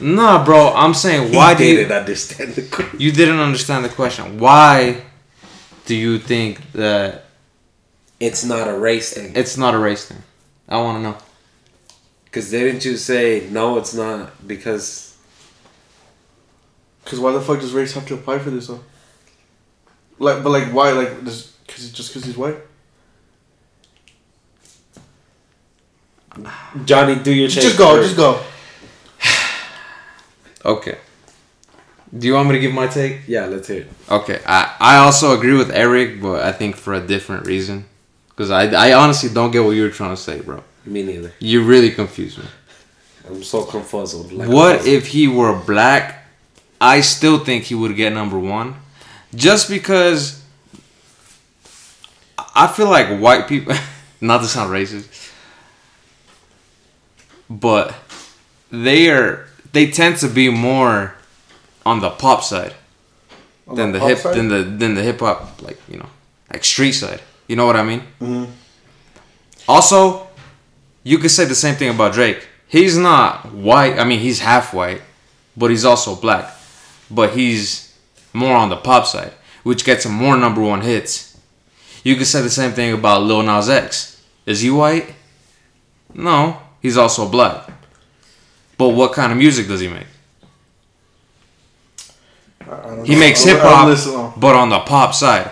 Nah, 0.00 0.44
bro. 0.44 0.72
I'm 0.74 0.94
saying 0.94 1.34
why 1.34 1.54
do 1.54 1.62
he 1.64 1.70
you 1.70 1.76
didn't 1.76 1.92
understand 1.92 2.54
the 2.54 2.62
question. 2.62 3.00
you 3.00 3.12
didn't 3.12 3.38
understand 3.40 3.84
the 3.84 3.88
question? 3.90 4.38
Why 4.38 5.02
do 5.86 5.94
you 5.94 6.18
think 6.18 6.72
that 6.72 7.24
It's 8.18 8.44
not 8.44 8.68
a 8.68 8.78
race 8.78 9.12
thing. 9.12 9.32
it's 9.34 9.56
not 9.56 9.74
a 9.74 9.78
race 9.78 10.06
thing? 10.06 10.22
I 10.68 10.80
want 10.80 10.98
to 10.98 11.02
know. 11.02 11.16
Because 12.24 12.50
didn't 12.50 12.84
you 12.84 12.96
say 12.96 13.48
no? 13.50 13.76
It's 13.78 13.92
not 13.94 14.46
because 14.46 15.16
Cause 17.04 17.18
why 17.18 17.32
the 17.32 17.40
fuck 17.40 17.58
does 17.60 17.72
race 17.72 17.92
have 17.94 18.06
to 18.06 18.14
apply 18.14 18.38
for 18.38 18.50
this 18.50 18.68
though? 18.68 18.80
Like, 20.18 20.42
but 20.44 20.50
like 20.50 20.68
why? 20.72 20.92
Like, 20.92 21.24
does 21.24 21.52
cause 21.66 21.90
just 21.90 22.12
cause 22.12 22.24
he's 22.24 22.36
white? 22.36 22.56
Johnny, 26.84 27.16
do 27.16 27.32
your 27.32 27.48
take 27.48 27.62
Just 27.62 27.78
go, 27.78 27.96
first. 27.96 28.14
just 28.14 28.16
go. 28.16 28.40
Okay. 30.64 30.98
Do 32.16 32.26
you 32.26 32.34
want 32.34 32.48
me 32.48 32.54
to 32.54 32.60
give 32.60 32.72
my 32.74 32.86
take? 32.86 33.20
Yeah, 33.26 33.46
let's 33.46 33.68
hear 33.68 33.82
it. 33.82 33.88
Okay, 34.10 34.40
I, 34.44 34.74
I 34.80 34.96
also 34.96 35.36
agree 35.36 35.56
with 35.56 35.70
Eric, 35.70 36.20
but 36.20 36.42
I 36.42 36.52
think 36.52 36.76
for 36.76 36.92
a 36.92 37.00
different 37.00 37.46
reason. 37.46 37.86
Because 38.28 38.50
I, 38.50 38.66
I 38.88 38.92
honestly 38.94 39.30
don't 39.32 39.50
get 39.52 39.62
what 39.64 39.70
you 39.70 39.82
were 39.82 39.90
trying 39.90 40.10
to 40.14 40.20
say, 40.20 40.40
bro. 40.40 40.62
Me 40.84 41.02
neither. 41.02 41.32
You 41.38 41.62
really 41.64 41.90
confused 41.90 42.38
me. 42.38 42.44
I'm 43.28 43.42
so 43.44 43.64
confuzzled. 43.64 44.32
Like 44.32 44.48
what 44.48 44.80
confuzzled. 44.80 44.86
if 44.86 45.06
he 45.08 45.28
were 45.28 45.54
black? 45.56 46.26
I 46.80 47.00
still 47.02 47.38
think 47.44 47.64
he 47.64 47.74
would 47.74 47.94
get 47.94 48.12
number 48.12 48.38
one. 48.38 48.74
Just 49.34 49.68
because 49.68 50.42
I 52.54 52.66
feel 52.66 52.88
like 52.88 53.20
white 53.20 53.46
people, 53.46 53.74
not 54.20 54.40
to 54.40 54.46
sound 54.48 54.70
racist, 54.70 55.06
but 57.50 57.94
they 58.70 59.10
are, 59.10 59.46
they 59.72 59.90
tend 59.90 60.16
to 60.18 60.28
be 60.28 60.48
more 60.48 61.14
on 61.84 62.00
the 62.00 62.10
pop 62.10 62.42
side. 62.44 62.74
On 63.66 63.76
than 63.76 63.92
the, 63.92 63.98
pop 63.98 64.08
hip 64.08 64.18
side? 64.18 64.36
than 64.36 64.48
the 64.48 64.62
than 64.62 64.94
the 64.94 65.02
hip 65.02 65.20
hop 65.20 65.60
like 65.62 65.78
you 65.88 65.96
know 65.98 66.08
like 66.52 66.64
street 66.64 66.92
side. 66.92 67.20
You 67.48 67.56
know 67.56 67.66
what 67.66 67.76
I 67.76 67.82
mean? 67.82 68.02
Mhm. 68.20 68.48
Also, 69.68 70.28
you 71.02 71.18
could 71.18 71.30
say 71.30 71.44
the 71.44 71.54
same 71.54 71.74
thing 71.74 71.90
about 71.90 72.12
Drake. 72.14 72.46
He's 72.68 72.96
not 72.96 73.52
white. 73.52 73.98
I 73.98 74.04
mean, 74.04 74.20
he's 74.20 74.40
half 74.40 74.72
white, 74.72 75.02
but 75.56 75.70
he's 75.70 75.84
also 75.84 76.14
black. 76.14 76.54
But 77.10 77.30
he's 77.34 77.92
more 78.32 78.54
on 78.56 78.68
the 78.68 78.76
pop 78.76 79.06
side, 79.06 79.32
which 79.64 79.84
gets 79.84 80.06
him 80.06 80.12
more 80.12 80.36
number 80.36 80.60
one 80.60 80.82
hits. 80.82 81.36
You 82.04 82.14
could 82.16 82.26
say 82.28 82.40
the 82.42 82.50
same 82.50 82.72
thing 82.72 82.92
about 82.92 83.22
Lil 83.22 83.42
Nas 83.42 83.68
X. 83.68 84.22
Is 84.46 84.60
he 84.60 84.70
white? 84.70 85.14
No, 86.14 86.60
he's 86.80 86.96
also 86.96 87.28
black. 87.28 87.68
But 88.78 88.90
what 88.90 89.12
kind 89.12 89.30
of 89.32 89.38
music 89.38 89.68
does 89.68 89.80
he 89.80 89.88
make? 89.88 90.06
I- 92.60 92.72
I 92.72 92.76
don't 92.96 93.04
He 93.04 93.14
makes 93.16 93.44
hip 93.44 93.58
hop, 93.60 94.40
but 94.40 94.54
on 94.56 94.68
the 94.70 94.80
pop 94.80 95.14
side. 95.14 95.50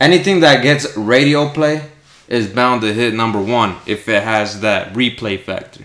Anything 0.00 0.40
that 0.40 0.62
gets 0.62 0.96
radio 0.96 1.48
play 1.48 1.82
is 2.28 2.46
bound 2.48 2.82
to 2.82 2.92
hit 2.92 3.14
number 3.14 3.40
one 3.40 3.76
if 3.86 4.08
it 4.08 4.22
has 4.22 4.60
that 4.60 4.92
replay 4.94 5.40
factor. 5.40 5.84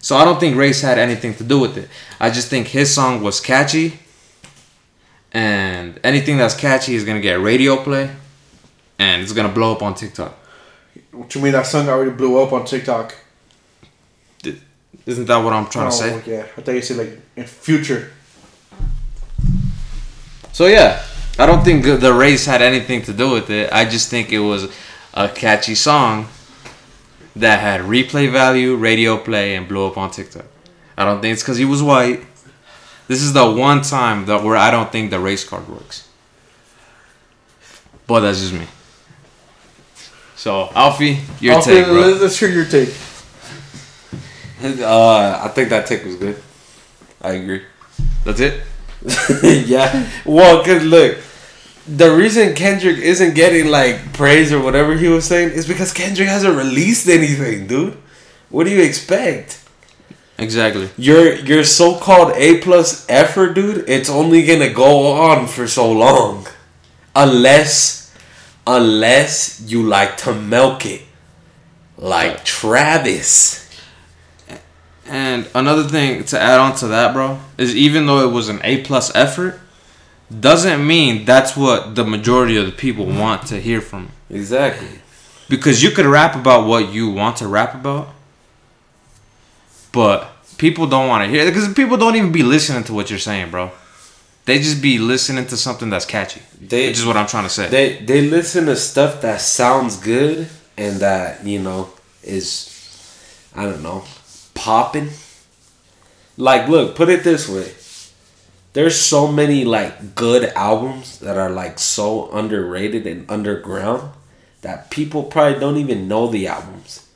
So 0.00 0.16
I 0.16 0.24
don't 0.24 0.38
think 0.38 0.56
race 0.56 0.82
had 0.82 0.98
anything 0.98 1.34
to 1.34 1.44
do 1.44 1.58
with 1.58 1.76
it. 1.76 1.88
I 2.20 2.30
just 2.30 2.48
think 2.48 2.68
his 2.68 2.94
song 2.94 3.22
was 3.22 3.40
catchy, 3.40 3.98
and 5.32 5.98
anything 6.04 6.36
that's 6.36 6.54
catchy 6.54 6.94
is 6.94 7.02
gonna 7.04 7.20
get 7.20 7.40
radio 7.40 7.76
play, 7.82 8.10
and 8.98 9.22
it's 9.22 9.32
gonna 9.32 9.48
blow 9.52 9.72
up 9.72 9.82
on 9.82 9.94
TikTok. 9.94 10.34
What 11.12 11.34
you 11.34 11.40
mean 11.40 11.52
that 11.52 11.66
song 11.66 11.88
already 11.88 12.10
blew 12.10 12.42
up 12.42 12.52
on 12.52 12.64
TikTok? 12.64 13.14
Isn't 15.04 15.26
that 15.26 15.36
what 15.36 15.52
I'm 15.52 15.66
trying 15.66 15.88
to 15.90 15.96
Oh, 15.96 15.98
say? 15.98 16.22
Yeah, 16.26 16.46
I 16.56 16.60
thought 16.62 16.74
you 16.74 16.82
said 16.82 16.96
like 16.96 17.20
in 17.36 17.44
future. 17.44 18.10
So 20.52 20.66
yeah, 20.66 21.02
I 21.38 21.46
don't 21.46 21.62
think 21.64 21.84
the 21.84 22.12
race 22.12 22.46
had 22.46 22.62
anything 22.62 23.02
to 23.02 23.12
do 23.12 23.30
with 23.30 23.50
it. 23.50 23.72
I 23.72 23.84
just 23.84 24.10
think 24.10 24.32
it 24.32 24.40
was 24.40 24.68
a 25.14 25.28
catchy 25.28 25.74
song 25.74 26.28
that 27.36 27.60
had 27.60 27.82
replay 27.82 28.30
value, 28.32 28.74
radio 28.74 29.18
play, 29.18 29.54
and 29.54 29.68
blew 29.68 29.86
up 29.86 29.96
on 29.98 30.10
TikTok. 30.10 30.46
I 30.96 31.04
don't 31.04 31.20
think 31.20 31.34
it's 31.34 31.42
because 31.42 31.58
he 31.58 31.66
was 31.66 31.82
white. 31.82 32.24
This 33.06 33.22
is 33.22 33.32
the 33.32 33.48
one 33.48 33.82
time 33.82 34.26
that 34.26 34.42
where 34.42 34.56
I 34.56 34.70
don't 34.70 34.90
think 34.90 35.10
the 35.10 35.20
race 35.20 35.44
card 35.44 35.68
works. 35.68 36.08
But 38.06 38.20
that's 38.20 38.40
just 38.40 38.54
me. 38.54 38.66
So 40.36 40.70
Alfie, 40.74 41.18
your 41.40 41.54
Alfred, 41.54 41.76
take, 41.76 41.86
bro. 41.86 41.94
Let's, 41.94 42.20
let's 42.20 42.38
hear 42.38 42.50
your 42.50 42.66
take. 42.66 42.94
Uh, 44.62 45.40
I 45.44 45.48
think 45.48 45.70
that 45.70 45.86
take 45.86 46.04
was 46.04 46.16
good. 46.16 46.42
I 47.22 47.32
agree. 47.32 47.62
That's 48.24 48.40
it. 48.40 48.62
yeah. 49.66 50.10
Well, 50.24 50.64
cause 50.64 50.82
look, 50.82 51.18
the 51.88 52.14
reason 52.14 52.54
Kendrick 52.54 52.98
isn't 52.98 53.34
getting 53.34 53.70
like 53.70 54.12
praise 54.12 54.52
or 54.52 54.60
whatever 54.60 54.96
he 54.96 55.08
was 55.08 55.24
saying 55.24 55.50
is 55.50 55.66
because 55.66 55.92
Kendrick 55.92 56.28
hasn't 56.28 56.56
released 56.56 57.08
anything, 57.08 57.66
dude. 57.66 57.96
What 58.50 58.64
do 58.64 58.70
you 58.70 58.82
expect? 58.82 59.62
Exactly. 60.38 60.90
Your 60.98 61.34
your 61.34 61.64
so 61.64 61.96
called 61.98 62.32
A 62.36 62.58
plus 62.60 63.06
effort, 63.08 63.54
dude. 63.54 63.88
It's 63.88 64.10
only 64.10 64.44
gonna 64.44 64.72
go 64.72 65.12
on 65.12 65.46
for 65.46 65.66
so 65.66 65.90
long, 65.90 66.46
unless 67.14 68.05
unless 68.66 69.60
you 69.60 69.82
like 69.82 70.16
to 70.18 70.34
milk 70.34 70.84
it, 70.84 71.02
like 71.96 72.44
Travis. 72.44 73.62
And 75.06 75.48
another 75.54 75.84
thing 75.84 76.24
to 76.24 76.40
add 76.40 76.58
on 76.58 76.74
to 76.76 76.88
that, 76.88 77.12
bro, 77.12 77.38
is 77.58 77.74
even 77.76 78.06
though 78.06 78.28
it 78.28 78.32
was 78.32 78.48
an 78.48 78.60
A 78.64 78.82
plus 78.82 79.14
effort, 79.14 79.60
doesn't 80.40 80.84
mean 80.84 81.24
that's 81.24 81.56
what 81.56 81.94
the 81.94 82.04
majority 82.04 82.56
of 82.56 82.66
the 82.66 82.72
people 82.72 83.06
want 83.06 83.46
to 83.46 83.60
hear 83.60 83.80
from. 83.80 84.10
Exactly. 84.28 84.88
Because 85.48 85.82
you 85.82 85.92
could 85.92 86.06
rap 86.06 86.34
about 86.34 86.66
what 86.66 86.92
you 86.92 87.08
want 87.10 87.36
to 87.36 87.46
rap 87.46 87.74
about, 87.74 88.08
but 89.92 90.32
people 90.58 90.88
don't 90.88 91.08
want 91.08 91.22
to 91.24 91.30
hear 91.30 91.42
it 91.42 91.46
because 91.46 91.72
people 91.72 91.96
don't 91.96 92.16
even 92.16 92.32
be 92.32 92.42
listening 92.42 92.82
to 92.84 92.92
what 92.92 93.10
you're 93.10 93.18
saying, 93.20 93.52
bro. 93.52 93.70
They 94.46 94.58
just 94.58 94.80
be 94.80 94.98
listening 94.98 95.46
to 95.48 95.56
something 95.56 95.90
that's 95.90 96.06
catchy. 96.06 96.40
They 96.60 96.86
Which 96.88 96.98
is 96.98 97.04
what 97.04 97.16
I'm 97.16 97.26
trying 97.26 97.44
to 97.44 97.50
say. 97.50 97.68
They 97.68 97.96
they 97.96 98.22
listen 98.22 98.66
to 98.66 98.76
stuff 98.76 99.20
that 99.22 99.40
sounds 99.40 99.96
good 99.96 100.48
and 100.76 101.00
that 101.00 101.44
you 101.44 101.60
know 101.60 101.90
is 102.22 102.72
I 103.54 103.64
don't 103.64 103.82
know 103.82 104.04
popping. 104.54 105.10
Like, 106.36 106.68
look, 106.68 106.96
put 106.96 107.08
it 107.08 107.24
this 107.24 107.48
way. 107.48 107.72
There's 108.72 108.98
so 108.98 109.26
many 109.26 109.64
like 109.64 110.14
good 110.14 110.44
albums 110.54 111.18
that 111.20 111.36
are 111.36 111.50
like 111.50 111.78
so 111.78 112.30
underrated 112.30 113.06
and 113.06 113.30
underground 113.30 114.12
that 114.60 114.90
people 114.90 115.22
probably 115.24 115.58
don't 115.58 115.76
even 115.76 116.08
know 116.08 116.26
the 116.28 116.46
albums 116.46 117.08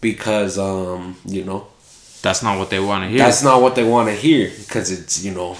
because 0.00 0.58
um 0.58 1.16
you 1.24 1.44
know 1.44 1.68
that's 2.22 2.42
not 2.42 2.58
what 2.58 2.70
they 2.70 2.80
want 2.80 3.04
to 3.04 3.08
hear. 3.08 3.18
that's 3.18 3.42
not 3.42 3.62
what 3.62 3.74
they 3.74 3.84
want 3.84 4.08
to 4.08 4.14
hear 4.14 4.50
because 4.58 4.90
it's 4.90 5.24
you 5.24 5.32
know 5.32 5.56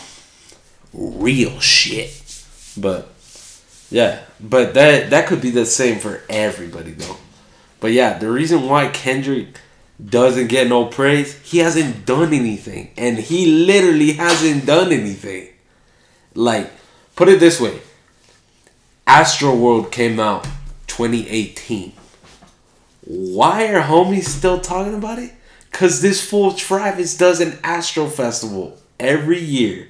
real 0.93 1.61
shit. 1.61 2.45
But 2.77 3.09
yeah, 3.91 4.21
but 4.41 4.75
that 4.75 5.11
that 5.11 5.27
could 5.27 5.41
be 5.41 5.51
the 5.51 5.67
same 5.67 5.99
for 5.99 6.23
everybody 6.29 6.93
though. 6.93 7.17
But 7.81 7.93
yeah, 7.93 8.19
the 8.19 8.31
reason 8.31 8.69
why 8.69 8.89
Kendrick 8.89 9.59
doesn't 10.05 10.49
get 10.49 10.69
no 10.69 10.87
praise, 10.87 11.39
he 11.41 11.59
hasn't 11.59 12.07
done 12.07 12.33
anything, 12.33 12.91
and 12.97 13.19
he 13.19 13.47
literally 13.47 14.13
hasn't 14.13 14.67
done 14.67 14.93
anything. 14.93 15.49
Like, 16.35 16.71
put 17.17 17.29
it 17.29 17.41
this 17.41 17.61
way: 17.61 17.81
Astroworld 19.07 19.91
came 19.91 20.21
out 20.21 20.45
2018. 20.87 21.93
Why 23.07 23.67
are 23.69 23.83
homies 23.83 24.25
still 24.25 24.61
talking 24.61 24.95
about 24.95 25.19
it? 25.19 25.33
Cause 25.73 26.03
this 26.03 26.25
fool 26.29 26.53
Travis 26.53 27.17
does 27.17 27.41
an 27.41 27.59
Astro 27.63 28.07
Festival 28.07 28.79
every 28.99 29.41
year. 29.41 29.89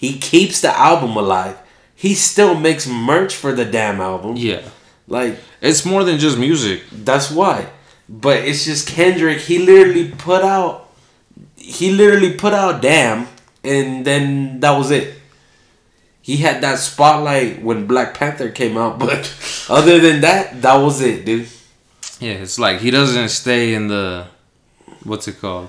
He 0.00 0.18
keeps 0.18 0.62
the 0.62 0.72
album 0.88 1.14
alive. 1.16 1.56
He 1.94 2.14
still 2.14 2.54
makes 2.54 2.86
merch 2.88 3.34
for 3.36 3.52
the 3.52 3.66
damn 3.66 4.00
album. 4.00 4.36
yeah. 4.36 4.62
Like 5.06 5.38
It's 5.60 5.84
more 5.84 6.04
than 6.04 6.18
just 6.18 6.38
music. 6.38 6.82
that's 6.90 7.30
why. 7.30 7.66
But 8.08 8.38
it's 8.48 8.64
just 8.64 8.88
Kendrick. 8.88 9.38
He 9.40 9.58
literally 9.58 10.08
put 10.10 10.42
out. 10.42 10.88
He 11.56 11.90
literally 11.92 12.32
put 12.34 12.52
out 12.54 12.80
"Damn," 12.82 13.26
and 13.62 14.04
then 14.04 14.58
that 14.60 14.72
was 14.78 14.90
it. 14.90 15.14
He 16.22 16.38
had 16.38 16.60
that 16.62 16.78
spotlight 16.78 17.62
when 17.62 17.86
Black 17.86 18.14
Panther 18.14 18.48
came 18.50 18.76
out, 18.78 18.98
but 19.04 19.22
other 19.68 19.98
than 20.00 20.22
that, 20.22 20.62
that 20.62 20.76
was 20.76 21.00
it, 21.00 21.24
dude. 21.24 21.48
Yeah, 22.20 22.32
it's 22.42 22.58
like 22.58 22.80
he 22.80 22.90
doesn't 22.90 23.28
stay 23.30 23.74
in 23.74 23.88
the 23.88 24.26
what's 25.04 25.28
it 25.28 25.40
called? 25.40 25.68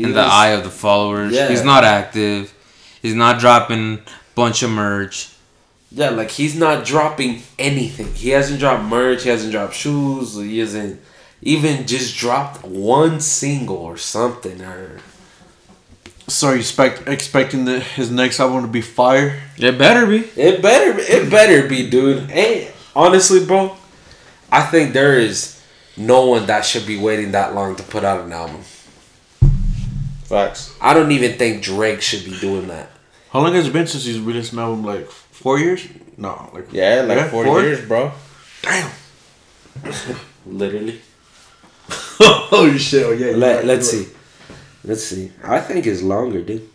He 0.00 0.06
in 0.06 0.14
the 0.14 0.20
eye 0.20 0.48
of 0.48 0.64
the 0.64 0.70
followers. 0.70 1.32
Yeah. 1.32 1.48
He's 1.48 1.64
not 1.64 1.84
active. 1.84 2.54
He's 3.02 3.14
not 3.14 3.38
dropping 3.38 4.00
bunch 4.34 4.62
of 4.62 4.70
merch. 4.70 5.32
Yeah, 5.92 6.10
like 6.10 6.30
he's 6.30 6.56
not 6.56 6.84
dropping 6.84 7.42
anything. 7.58 8.14
He 8.14 8.30
hasn't 8.30 8.60
dropped 8.60 8.84
merch. 8.84 9.24
He 9.24 9.28
hasn't 9.28 9.52
dropped 9.52 9.74
shoes. 9.74 10.36
He 10.36 10.58
hasn't 10.58 11.00
even 11.42 11.86
just 11.86 12.16
dropped 12.16 12.64
one 12.64 13.20
single 13.20 13.76
or 13.76 13.96
something. 13.96 14.62
Or 14.62 15.00
So 16.28 16.52
you 16.52 16.58
expect 16.58 17.08
expecting 17.08 17.64
the, 17.64 17.80
his 17.80 18.10
next 18.10 18.38
album 18.40 18.62
to 18.62 18.68
be 18.68 18.80
fire? 18.80 19.40
It 19.58 19.78
better 19.78 20.06
be. 20.06 20.18
it 20.36 20.62
better, 20.62 20.98
it 20.98 21.30
better 21.30 21.68
be, 21.68 21.90
dude. 21.90 22.30
Hey, 22.30 22.72
honestly, 22.94 23.44
bro, 23.44 23.76
I 24.50 24.62
think 24.62 24.92
there 24.92 25.18
is 25.18 25.60
no 25.96 26.26
one 26.26 26.46
that 26.46 26.64
should 26.64 26.86
be 26.86 26.98
waiting 26.98 27.32
that 27.32 27.54
long 27.54 27.76
to 27.76 27.82
put 27.82 28.04
out 28.04 28.24
an 28.24 28.32
album. 28.32 28.62
Facts. 30.30 30.72
I 30.80 30.94
don't 30.94 31.10
even 31.10 31.36
think 31.36 31.60
Drake 31.60 32.00
should 32.00 32.24
be 32.24 32.38
doing 32.38 32.68
that. 32.68 32.88
How 33.32 33.40
long 33.40 33.52
has 33.54 33.66
it 33.66 33.72
been 33.72 33.88
since 33.88 34.04
he's 34.04 34.20
released 34.20 34.52
an 34.52 34.60
album? 34.60 34.84
Like 34.84 35.10
four 35.10 35.58
years? 35.58 35.84
No, 36.16 36.48
like 36.54 36.72
Yeah, 36.72 37.02
like 37.02 37.18
Yeah, 37.18 37.28
four, 37.30 37.44
four? 37.44 37.62
years, 37.62 37.84
bro. 37.84 38.12
Damn. 38.62 38.92
Literally. 40.46 41.00
oh 42.20 42.76
shit! 42.78 43.04
Oh, 43.04 43.10
yeah. 43.10 43.34
Let 43.34 43.64
Let's 43.66 43.90
see. 43.90 44.06
Let's 44.84 45.02
see. 45.02 45.32
I 45.42 45.58
think 45.58 45.84
it's 45.88 46.00
longer, 46.00 46.42
dude. 46.42 46.68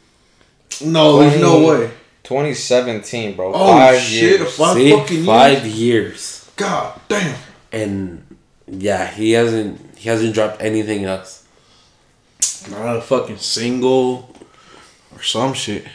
No, 0.84 1.20
there's 1.20 1.40
no 1.40 1.66
way. 1.66 1.92
2017, 2.24 3.38
bro. 3.38 3.54
Oh 3.56 3.98
shit! 3.98 4.42
Five 4.50 4.76
see, 4.76 4.92
fucking 4.92 5.16
years. 5.16 5.26
five 5.26 5.66
years. 5.66 6.52
God 6.58 7.00
damn. 7.08 7.40
and 7.72 8.36
yeah, 8.68 9.08
he 9.08 9.32
hasn't 9.32 9.80
he 9.98 10.10
hasn't 10.10 10.34
dropped 10.34 10.62
anything 10.62 11.06
else. 11.06 11.45
Not 12.70 12.98
a 12.98 13.02
fucking 13.02 13.38
single 13.38 14.36
or 15.14 15.22
some 15.22 15.54
shit. 15.54 15.86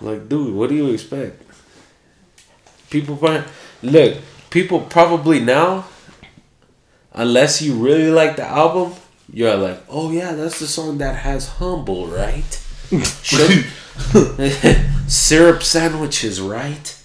Like, 0.00 0.28
dude, 0.28 0.54
what 0.54 0.68
do 0.68 0.74
you 0.74 0.90
expect? 0.90 1.42
People 2.90 3.16
probably 3.16 3.44
look. 3.82 4.18
People 4.50 4.80
probably 4.80 5.40
now, 5.40 5.86
unless 7.12 7.62
you 7.62 7.74
really 7.74 8.10
like 8.10 8.36
the 8.36 8.44
album, 8.44 8.92
you're 9.32 9.56
like, 9.56 9.82
oh 9.88 10.10
yeah, 10.10 10.32
that's 10.32 10.58
the 10.60 10.66
song 10.66 10.98
that 10.98 11.16
has 11.16 11.48
humble, 11.48 12.06
right? 12.06 12.60
Syrup 15.08 15.62
sandwiches, 15.62 16.40
right? 16.40 17.00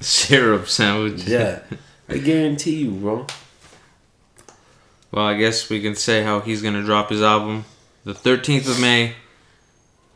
Syrup 0.00 0.68
sandwich. 0.68 1.24
Yeah, 1.24 1.60
I 2.08 2.18
guarantee 2.18 2.82
you, 2.82 2.92
bro. 2.92 3.26
Well, 5.12 5.26
I 5.26 5.36
guess 5.36 5.68
we 5.68 5.80
can 5.80 5.94
say 5.94 6.22
how 6.22 6.40
he's 6.40 6.62
gonna 6.62 6.82
drop 6.82 7.10
his 7.10 7.22
album 7.22 7.64
the 8.04 8.14
13th 8.14 8.68
of 8.68 8.80
May. 8.80 9.14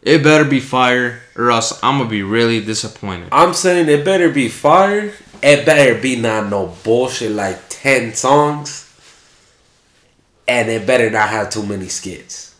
It 0.02 0.22
better 0.22 0.44
be 0.44 0.60
fire, 0.60 1.22
or 1.34 1.50
else 1.50 1.78
I'm 1.82 1.98
gonna 1.98 2.10
be 2.10 2.22
really 2.22 2.60
disappointed. 2.62 3.28
I'm 3.32 3.54
saying 3.54 3.88
it 3.88 4.04
better 4.04 4.28
be 4.28 4.48
fire. 4.48 5.12
It 5.42 5.64
better 5.64 6.00
be 6.00 6.16
not 6.16 6.50
no 6.50 6.74
bullshit 6.84 7.32
like 7.32 7.58
10 7.68 8.14
songs. 8.14 8.82
And 10.46 10.68
it 10.68 10.86
better 10.86 11.08
not 11.08 11.30
have 11.30 11.48
too 11.50 11.64
many 11.64 11.88
skits. 11.88 12.54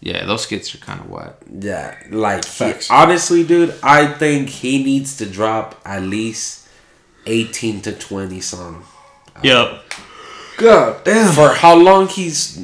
Yeah, 0.00 0.26
those 0.26 0.42
skits 0.42 0.74
are 0.74 0.78
kind 0.78 1.00
of 1.00 1.08
whack. 1.08 1.36
Yeah, 1.50 1.96
like, 2.10 2.44
he- 2.44 2.74
honestly, 2.90 3.42
dude, 3.42 3.74
I 3.82 4.06
think 4.06 4.50
he 4.50 4.84
needs 4.84 5.16
to 5.16 5.26
drop 5.26 5.80
at 5.86 6.02
least 6.02 6.68
18 7.24 7.80
to 7.82 7.92
20 7.92 8.40
songs. 8.40 8.84
Yep. 9.42 9.82
God 10.58 11.04
damn. 11.04 11.32
For 11.32 11.48
how 11.54 11.74
long 11.74 12.08
he's 12.08 12.58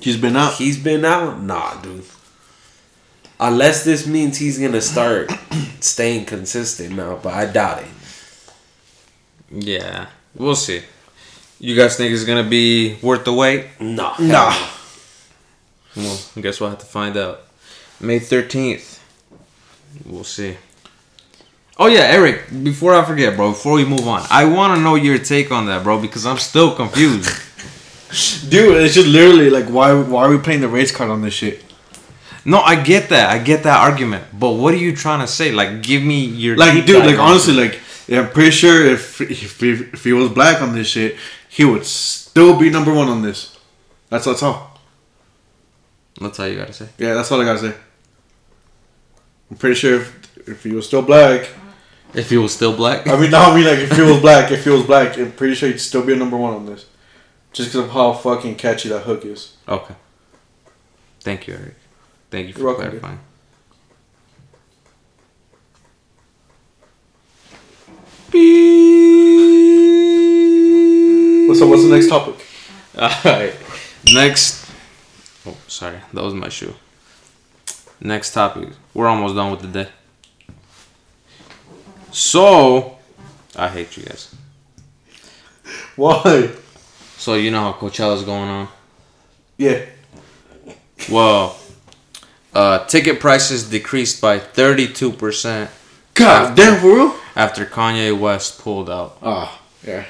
He's 0.00 0.16
been 0.16 0.36
out. 0.36 0.54
he's 0.54 0.78
been 0.78 1.04
out? 1.04 1.40
Nah, 1.40 1.80
dude. 1.80 2.04
Unless 3.40 3.84
this 3.84 4.06
means 4.06 4.38
he's 4.38 4.58
gonna 4.58 4.80
start 4.80 5.30
staying 5.80 6.24
consistent 6.24 6.96
now, 6.96 7.18
but 7.22 7.34
I 7.34 7.46
doubt 7.46 7.82
it. 7.82 7.88
Yeah, 9.50 10.06
we'll 10.34 10.56
see. 10.56 10.82
You 11.60 11.76
guys 11.76 11.96
think 11.96 12.12
it's 12.12 12.24
gonna 12.24 12.48
be 12.48 12.98
worth 13.02 13.24
the 13.24 13.32
wait? 13.32 13.66
No. 13.80 14.14
Nah. 14.18 14.54
Well, 15.96 16.20
I 16.36 16.40
guess 16.40 16.60
we'll 16.60 16.70
have 16.70 16.78
to 16.78 16.86
find 16.86 17.16
out. 17.16 17.40
May 18.00 18.20
13th. 18.20 19.00
We'll 20.06 20.24
see. 20.24 20.56
Oh, 21.80 21.86
yeah, 21.86 22.00
Eric, 22.00 22.46
before 22.64 22.94
I 22.94 23.04
forget, 23.04 23.36
bro, 23.36 23.50
before 23.50 23.74
we 23.74 23.84
move 23.84 24.06
on, 24.06 24.24
I 24.30 24.44
want 24.44 24.76
to 24.76 24.82
know 24.82 24.96
your 24.96 25.18
take 25.18 25.52
on 25.52 25.66
that, 25.66 25.84
bro, 25.84 26.00
because 26.00 26.26
I'm 26.26 26.38
still 26.38 26.74
confused. 26.74 27.30
Dude, 28.48 28.76
it's 28.82 28.94
just 28.94 29.08
literally 29.08 29.50
like 29.50 29.66
why 29.66 29.92
why 29.92 30.24
are 30.24 30.30
we 30.30 30.38
playing 30.38 30.60
the 30.60 30.68
race 30.68 30.90
card 30.90 31.10
on 31.10 31.22
this 31.22 31.34
shit? 31.34 31.64
no, 32.44 32.60
I 32.60 32.82
get 32.82 33.10
that. 33.10 33.30
I 33.30 33.38
get 33.38 33.64
that 33.64 33.78
argument. 33.80 34.24
But 34.32 34.52
what 34.52 34.72
are 34.72 34.78
you 34.78 34.96
trying 34.96 35.20
to 35.20 35.26
say? 35.26 35.52
Like, 35.52 35.82
give 35.82 36.02
me 36.02 36.24
your. 36.24 36.56
Like, 36.56 36.86
dude, 36.86 37.04
like 37.04 37.18
honestly, 37.18 37.52
like 37.52 37.80
yeah, 38.08 38.20
I'm 38.20 38.30
pretty 38.30 38.52
sure 38.52 38.86
if 38.86 39.20
if 39.20 39.60
he, 39.60 39.70
if 39.70 40.02
he 40.02 40.14
was 40.14 40.30
black 40.30 40.62
on 40.62 40.74
this 40.74 40.88
shit, 40.88 41.16
he 41.50 41.66
would 41.66 41.84
still 41.84 42.58
be 42.58 42.70
number 42.70 42.92
one 42.92 43.08
on 43.08 43.20
this. 43.20 43.58
That's 44.08 44.24
that's 44.24 44.42
all. 44.42 44.80
That's 46.18 46.40
all 46.40 46.48
you 46.48 46.56
got 46.56 46.68
to 46.68 46.72
say. 46.72 46.88
Yeah, 46.96 47.12
that's 47.14 47.30
all 47.30 47.40
I 47.40 47.44
gotta 47.44 47.58
say. 47.58 47.74
I'm 49.50 49.58
pretty 49.58 49.74
sure 49.74 50.00
if 50.00 50.48
if 50.48 50.64
he 50.64 50.72
was 50.72 50.86
still 50.86 51.02
black, 51.02 51.48
If 52.14 52.30
he 52.30 52.38
was 52.38 52.54
still 52.54 52.74
black. 52.74 53.06
I 53.06 53.20
mean, 53.20 53.30
no, 53.30 53.38
I 53.38 53.54
mean 53.54 53.66
like 53.66 53.78
if 53.78 53.94
he 53.94 54.00
was 54.00 54.20
black, 54.26 54.50
if 54.50 54.64
he 54.64 54.70
was 54.70 54.84
black, 54.84 55.18
I'm 55.18 55.32
pretty 55.32 55.54
sure 55.54 55.68
he'd 55.68 55.78
still 55.78 56.04
be 56.04 56.14
a 56.14 56.16
number 56.16 56.38
one 56.38 56.54
on 56.54 56.64
this, 56.64 56.86
just 57.52 57.70
because 57.70 57.86
of 57.86 57.90
how 57.90 58.12
fucking 58.12 58.56
catchy 58.56 58.88
that 58.90 59.02
hook 59.02 59.24
is. 59.24 59.56
Okay. 59.68 59.94
Thank 61.20 61.46
you, 61.46 61.54
Eric. 61.54 61.74
Thank 62.30 62.48
you 62.48 62.52
for 62.54 62.60
You're 62.60 62.68
welcome, 62.68 62.90
dude. 62.90 63.00
clarifying. 63.00 63.20
So 71.54 71.66
what's 71.66 71.82
the 71.82 71.88
next 71.88 72.08
topic? 72.08 72.36
Alright. 72.96 73.54
Next. 74.14 74.70
Oh, 75.44 75.56
sorry. 75.66 75.98
That 76.12 76.22
was 76.22 76.34
my 76.34 76.48
shoe. 76.50 76.74
Next 78.00 78.32
topic. 78.32 78.68
We're 78.94 79.08
almost 79.08 79.34
done 79.34 79.50
with 79.50 79.62
the 79.62 79.84
day. 79.84 79.90
So. 82.12 82.98
I 83.56 83.68
hate 83.68 83.96
you 83.96 84.04
guys. 84.04 84.32
Why? 85.96 86.50
So, 87.18 87.34
you 87.34 87.50
know 87.50 87.60
how 87.60 87.72
Coachella's 87.72 88.22
going 88.22 88.48
on? 88.48 88.68
Yeah. 89.56 89.84
Well, 91.10 91.58
uh, 92.54 92.86
ticket 92.86 93.18
prices 93.20 93.68
decreased 93.68 94.20
by 94.20 94.38
32% 94.38 95.68
God 96.14 96.56
damn, 96.56 96.80
for 96.80 96.94
real? 96.94 97.14
after 97.36 97.64
Kanye 97.66 98.18
West 98.18 98.60
pulled 98.60 98.88
out. 98.88 99.18
Ah, 99.22 99.60
yeah. 99.84 100.04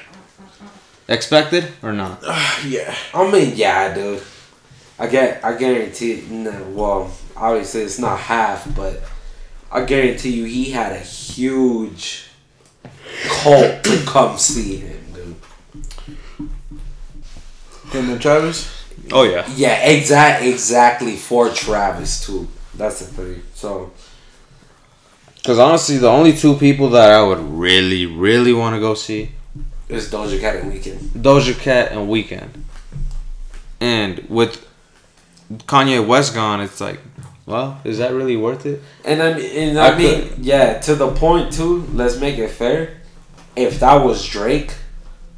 Expected 1.07 1.71
or 1.81 1.93
not? 1.93 2.21
Yeah. 2.65 2.95
I 3.13 3.31
mean, 3.31 3.55
yeah, 3.55 3.93
dude. 3.93 4.21
I 4.99 5.07
get, 5.07 5.43
I 5.43 5.55
guarantee. 5.55 6.23
No, 6.29 6.51
well, 6.71 7.11
obviously 7.35 7.81
it's 7.81 7.97
not 7.99 8.19
half, 8.19 8.75
but 8.75 9.01
I 9.71 9.83
guarantee 9.85 10.31
you 10.31 10.45
he 10.45 10.71
had 10.71 10.91
a 10.91 10.99
huge 10.99 12.25
cult 13.27 13.83
to 13.83 14.03
come 14.05 14.37
see 14.37 14.77
him. 14.77 15.08
Him 17.91 18.09
and 18.09 18.21
Travis? 18.21 18.69
Oh, 19.11 19.23
yeah. 19.23 19.47
Yeah, 19.55 19.85
exact, 19.87 20.43
exactly 20.43 21.15
for 21.15 21.49
Travis 21.49 22.25
too. 22.25 22.47
That's 22.75 22.99
the 22.99 23.05
thing. 23.05 23.43
So 23.53 23.91
Because 25.35 25.59
honestly, 25.59 25.97
the 25.97 26.09
only 26.09 26.33
two 26.33 26.55
people 26.55 26.89
that 26.91 27.11
I 27.11 27.21
would 27.23 27.39
really, 27.39 28.05
really 28.05 28.53
want 28.53 28.75
to 28.75 28.79
go 28.79 28.93
see 28.93 29.31
is 29.87 30.11
Doja 30.11 30.39
Cat 30.39 30.57
and 30.57 30.71
Weeknd. 30.71 30.99
Doja 31.09 31.57
Cat 31.57 31.91
and 31.91 32.09
Weeknd. 32.09 32.49
And 33.81 34.19
with 34.29 34.65
Kanye 35.51 36.05
West 36.05 36.33
gone, 36.35 36.61
it's 36.61 36.79
like, 36.79 36.99
well, 37.45 37.81
is 37.83 37.97
that 37.97 38.13
really 38.13 38.35
worth 38.37 38.65
it? 38.65 38.81
And 39.03 39.23
I 39.23 39.33
mean, 39.33 39.69
and 39.69 39.79
I, 39.79 39.93
I 39.93 39.97
mean, 39.97 40.29
yeah. 40.37 40.79
To 40.81 40.93
the 40.93 41.11
point 41.11 41.51
too. 41.51 41.87
Let's 41.93 42.19
make 42.19 42.37
it 42.37 42.51
fair. 42.51 42.97
If 43.55 43.79
that 43.79 44.05
was 44.05 44.23
Drake, 44.27 44.75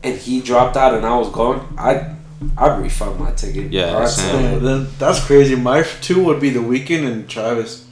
and 0.04 0.18
he 0.18 0.41
dropped 0.41 0.76
out 0.76 0.93
and 0.93 1.06
I 1.06 1.16
was 1.16 1.30
going, 1.30 1.62
I'd 1.78 2.18
I'd 2.58 2.82
refund 2.82 3.20
my 3.20 3.32
ticket. 3.32 3.72
Yeah, 3.72 3.96
Or 3.96 4.02
I'd 4.04 4.10
same. 4.10 4.26
sell 4.32 4.42
Yeah, 4.42 4.56
it. 4.56 4.60
then 4.60 4.88
that's 4.98 5.24
crazy. 5.26 5.56
My 5.56 5.84
two 5.84 6.24
would 6.24 6.39
be 6.39 6.50
the 6.50 6.60
Weeknd 6.60 7.06
and 7.06 7.30
Travis. 7.30 7.86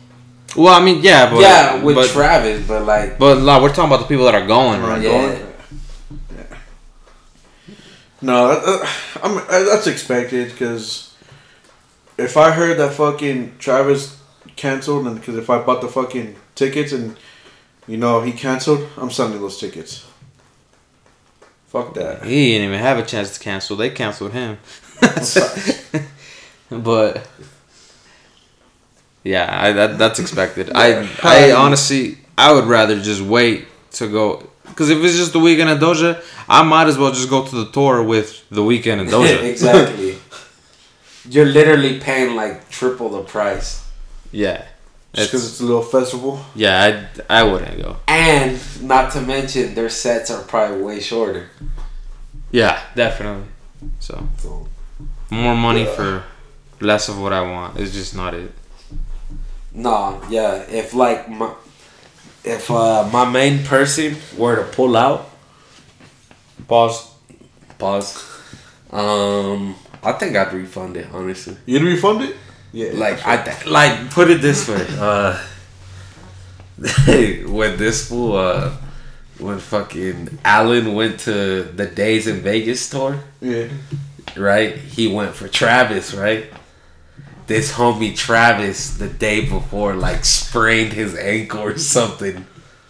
Well, 0.55 0.73
I 0.73 0.83
mean, 0.83 1.01
yeah, 1.03 1.29
but 1.31 1.41
yeah, 1.41 1.83
with 1.83 1.95
but, 1.95 2.09
Travis, 2.09 2.67
but 2.67 2.83
like, 2.85 3.19
but 3.19 3.37
like, 3.37 3.61
we're 3.61 3.69
talking 3.69 3.85
about 3.85 3.99
the 4.01 4.07
people 4.07 4.25
that 4.25 4.33
are 4.33 4.47
going, 4.47 4.81
right? 4.81 5.01
Yeah. 5.01 5.45
No, 8.21 8.49
that, 8.49 8.65
that, 8.65 8.97
I'm, 9.23 9.37
uh, 9.37 9.41
that's 9.69 9.87
expected 9.87 10.51
because 10.51 11.15
if 12.17 12.35
I 12.35 12.51
heard 12.51 12.77
that 12.79 12.93
fucking 12.93 13.57
Travis 13.59 14.19
canceled, 14.55 15.07
and 15.07 15.17
because 15.19 15.37
if 15.37 15.49
I 15.49 15.59
bought 15.63 15.81
the 15.81 15.87
fucking 15.87 16.35
tickets 16.55 16.91
and 16.91 17.15
you 17.87 17.95
know 17.97 18.21
he 18.21 18.31
canceled, 18.33 18.89
I'm 18.97 19.09
selling 19.11 19.39
those 19.39 19.57
tickets. 19.59 20.05
Fuck 21.69 21.93
that. 21.93 22.23
He 22.23 22.53
didn't 22.53 22.69
even 22.69 22.79
have 22.79 22.97
a 22.97 23.05
chance 23.05 23.37
to 23.37 23.39
cancel. 23.39 23.77
They 23.77 23.91
canceled 23.91 24.33
him. 24.33 24.57
but 26.71 27.27
yeah, 29.23 29.47
I, 29.65 29.71
that 29.73 29.97
that's 29.97 30.19
expected. 30.19 30.71
I 30.73 31.07
I 31.23 31.51
honestly 31.51 32.17
I 32.37 32.53
would 32.53 32.65
rather 32.65 32.99
just 32.99 33.21
wait 33.21 33.67
to 33.91 34.11
go 34.11 34.49
because 34.65 34.89
if 34.89 35.03
it's 35.03 35.15
just 35.15 35.33
the 35.33 35.39
Weeknd 35.39 35.71
and 35.71 35.79
Doja, 35.79 36.23
I 36.47 36.63
might 36.63 36.87
as 36.87 36.97
well 36.97 37.11
just 37.11 37.29
go 37.29 37.45
to 37.45 37.55
the 37.63 37.71
tour 37.71 38.01
with 38.01 38.43
the 38.49 38.61
Weeknd 38.61 39.01
and 39.01 39.09
Doja. 39.15 39.43
exactly. 39.43 40.17
You're 41.29 41.45
literally 41.45 41.99
paying 41.99 42.35
like 42.35 42.69
triple 42.69 43.09
the 43.09 43.21
price, 43.23 43.85
yeah, 44.31 44.65
Just 45.13 45.31
because 45.31 45.43
it's, 45.43 45.53
it's 45.53 45.61
a 45.61 45.65
little 45.65 45.81
festival. 45.81 46.39
yeah, 46.55 47.07
I 47.29 47.39
I 47.39 47.43
wouldn't 47.43 47.81
go. 47.81 47.97
and 48.07 48.59
not 48.81 49.11
to 49.13 49.21
mention 49.21 49.73
their 49.73 49.89
sets 49.89 50.29
are 50.31 50.43
probably 50.43 50.81
way 50.81 50.99
shorter. 50.99 51.49
Yeah, 52.51 52.79
definitely. 52.95 53.47
So 53.99 54.27
So 54.37 54.67
more 55.29 55.55
money 55.55 55.85
for 55.85 56.23
less 56.79 57.09
of 57.09 57.19
what 57.19 57.33
I 57.33 57.41
want 57.41 57.77
is 57.79 57.93
just 57.93 58.15
not 58.15 58.33
it. 58.33 58.51
No, 59.73 60.21
yeah. 60.29 60.63
If 60.69 60.93
like 60.93 61.29
my, 61.29 61.53
if 62.43 62.69
uh, 62.71 63.07
my 63.11 63.25
main 63.29 63.63
person 63.63 64.15
were 64.37 64.55
to 64.57 64.63
pull 64.75 64.95
out, 64.97 65.29
pause, 66.67 67.11
pause. 67.77 68.25
Um, 68.91 69.75
I 70.03 70.13
think 70.13 70.35
I'd 70.35 70.53
refund 70.53 70.97
it 70.97 71.07
honestly. 71.13 71.57
You'd 71.65 71.83
refund 71.83 72.21
it? 72.23 72.35
Yeah. 72.71 72.91
Like 72.93 73.25
I 73.25 73.37
th- 73.37 73.65
like 73.65 74.11
put 74.11 74.29
it 74.29 74.41
this 74.41 74.67
way. 74.67 74.85
Uh, 74.89 75.37
when 77.47 77.77
this 77.77 78.07
fool, 78.07 78.37
uh, 78.37 78.71
when 79.37 79.59
fucking 79.59 80.39
Allen 80.45 80.93
went 80.93 81.19
to 81.21 81.63
the 81.63 81.85
Days 81.87 82.27
in 82.27 82.41
Vegas 82.41 82.89
tour, 82.89 83.19
yeah. 83.41 83.67
right? 84.37 84.75
He 84.75 85.07
went 85.07 85.35
for 85.35 85.47
Travis, 85.47 86.13
right? 86.13 86.45
This 87.47 87.73
homie 87.73 88.15
Travis 88.15 88.97
the 88.97 89.09
day 89.09 89.45
before 89.45 89.95
like 89.95 90.23
sprained 90.23 90.93
his 90.93 91.15
ankle 91.15 91.61
or 91.61 91.77
something. 91.77 92.45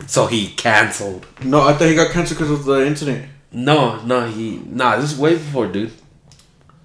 So 0.07 0.27
he 0.27 0.49
canceled. 0.49 1.25
No, 1.43 1.61
I 1.61 1.73
thought 1.73 1.87
he 1.87 1.95
got 1.95 2.11
canceled 2.11 2.39
because 2.39 2.59
of 2.59 2.65
the 2.65 2.85
incident. 2.85 3.29
No, 3.51 4.01
no, 4.03 4.27
he 4.27 4.57
nah, 4.65 4.97
this 4.97 5.13
is 5.13 5.19
way 5.19 5.33
before, 5.33 5.67
dude. 5.67 5.93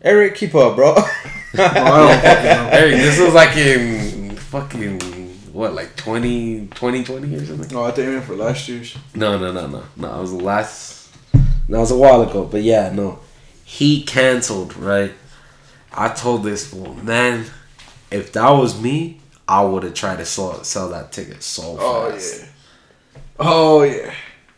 Eric, 0.00 0.36
keep 0.36 0.54
up, 0.54 0.76
bro. 0.76 0.96
Oh, 1.56 1.62
I 1.62 2.08
don't 2.12 2.20
fucking 2.20 2.44
know. 2.44 2.70
Hey, 2.70 2.90
this 2.98 3.20
was 3.20 3.34
like 3.34 3.56
in 3.56 4.36
fucking 4.36 5.00
what, 5.52 5.72
like 5.74 5.94
20, 5.96 6.66
2020 6.74 7.34
or 7.36 7.44
something? 7.46 7.76
Oh, 7.76 7.84
I 7.84 7.90
think 7.92 8.08
he 8.08 8.14
went 8.14 8.24
for 8.26 8.34
last 8.34 8.68
year's. 8.68 8.96
No, 9.14 9.38
no, 9.38 9.52
no, 9.52 9.66
no. 9.68 9.84
No, 9.96 10.18
it 10.18 10.20
was 10.20 10.32
the 10.32 10.38
last 10.42 11.12
that 11.32 11.78
was 11.78 11.90
a 11.90 11.96
while 11.96 12.22
ago. 12.22 12.44
But 12.44 12.62
yeah, 12.62 12.90
no. 12.92 13.20
He 13.64 14.02
canceled, 14.02 14.76
right? 14.76 15.12
I 15.92 16.08
told 16.08 16.42
this 16.42 16.68
fool, 16.70 16.94
man, 16.94 17.46
if 18.10 18.32
that 18.32 18.50
was 18.50 18.80
me, 18.80 19.20
I 19.48 19.64
would 19.64 19.82
have 19.84 19.94
tried 19.94 20.16
to 20.16 20.24
sell, 20.26 20.62
sell 20.64 20.88
that 20.90 21.12
ticket 21.12 21.42
so 21.42 21.76
Oh 21.78 22.10
fast. 22.10 22.40
yeah. 22.42 22.48
Oh 23.38 23.82
yeah. 23.82 24.12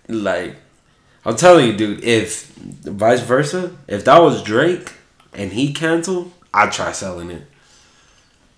Like, 0.09 0.57
I'm 1.25 1.37
telling 1.37 1.67
you, 1.67 1.77
dude, 1.77 2.05
if 2.05 2.47
vice 2.55 3.21
versa, 3.21 3.77
if 3.87 4.05
that 4.07 4.21
was 4.23 4.43
Drake 4.43 4.93
and 5.35 5.53
he 5.53 5.73
canceled, 5.73 6.33
I'd 6.57 6.73
try 6.73 6.91
selling 6.93 7.31
it. 7.31 7.43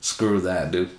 Screw 0.01 0.41
that, 0.43 0.71
dude. 0.71 0.91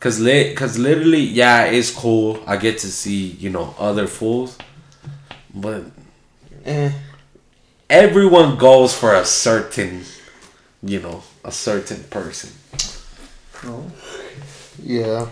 Cause 0.00 0.18
lit, 0.18 0.56
cause 0.56 0.76
literally, 0.78 1.20
yeah, 1.22 1.64
it's 1.64 1.90
cool. 1.90 2.42
I 2.46 2.56
get 2.56 2.78
to 2.78 2.88
see, 2.88 3.28
you 3.38 3.50
know, 3.50 3.74
other 3.78 4.06
fools, 4.08 4.58
but 5.54 5.84
Eh. 6.64 6.90
everyone 7.88 8.58
goes 8.58 8.92
for 8.94 9.14
a 9.14 9.24
certain, 9.24 10.04
you 10.82 11.00
know, 11.00 11.22
a 11.44 11.52
certain 11.52 12.02
person. 12.10 12.50
Oh. 13.64 13.84
Yeah. 14.82 15.28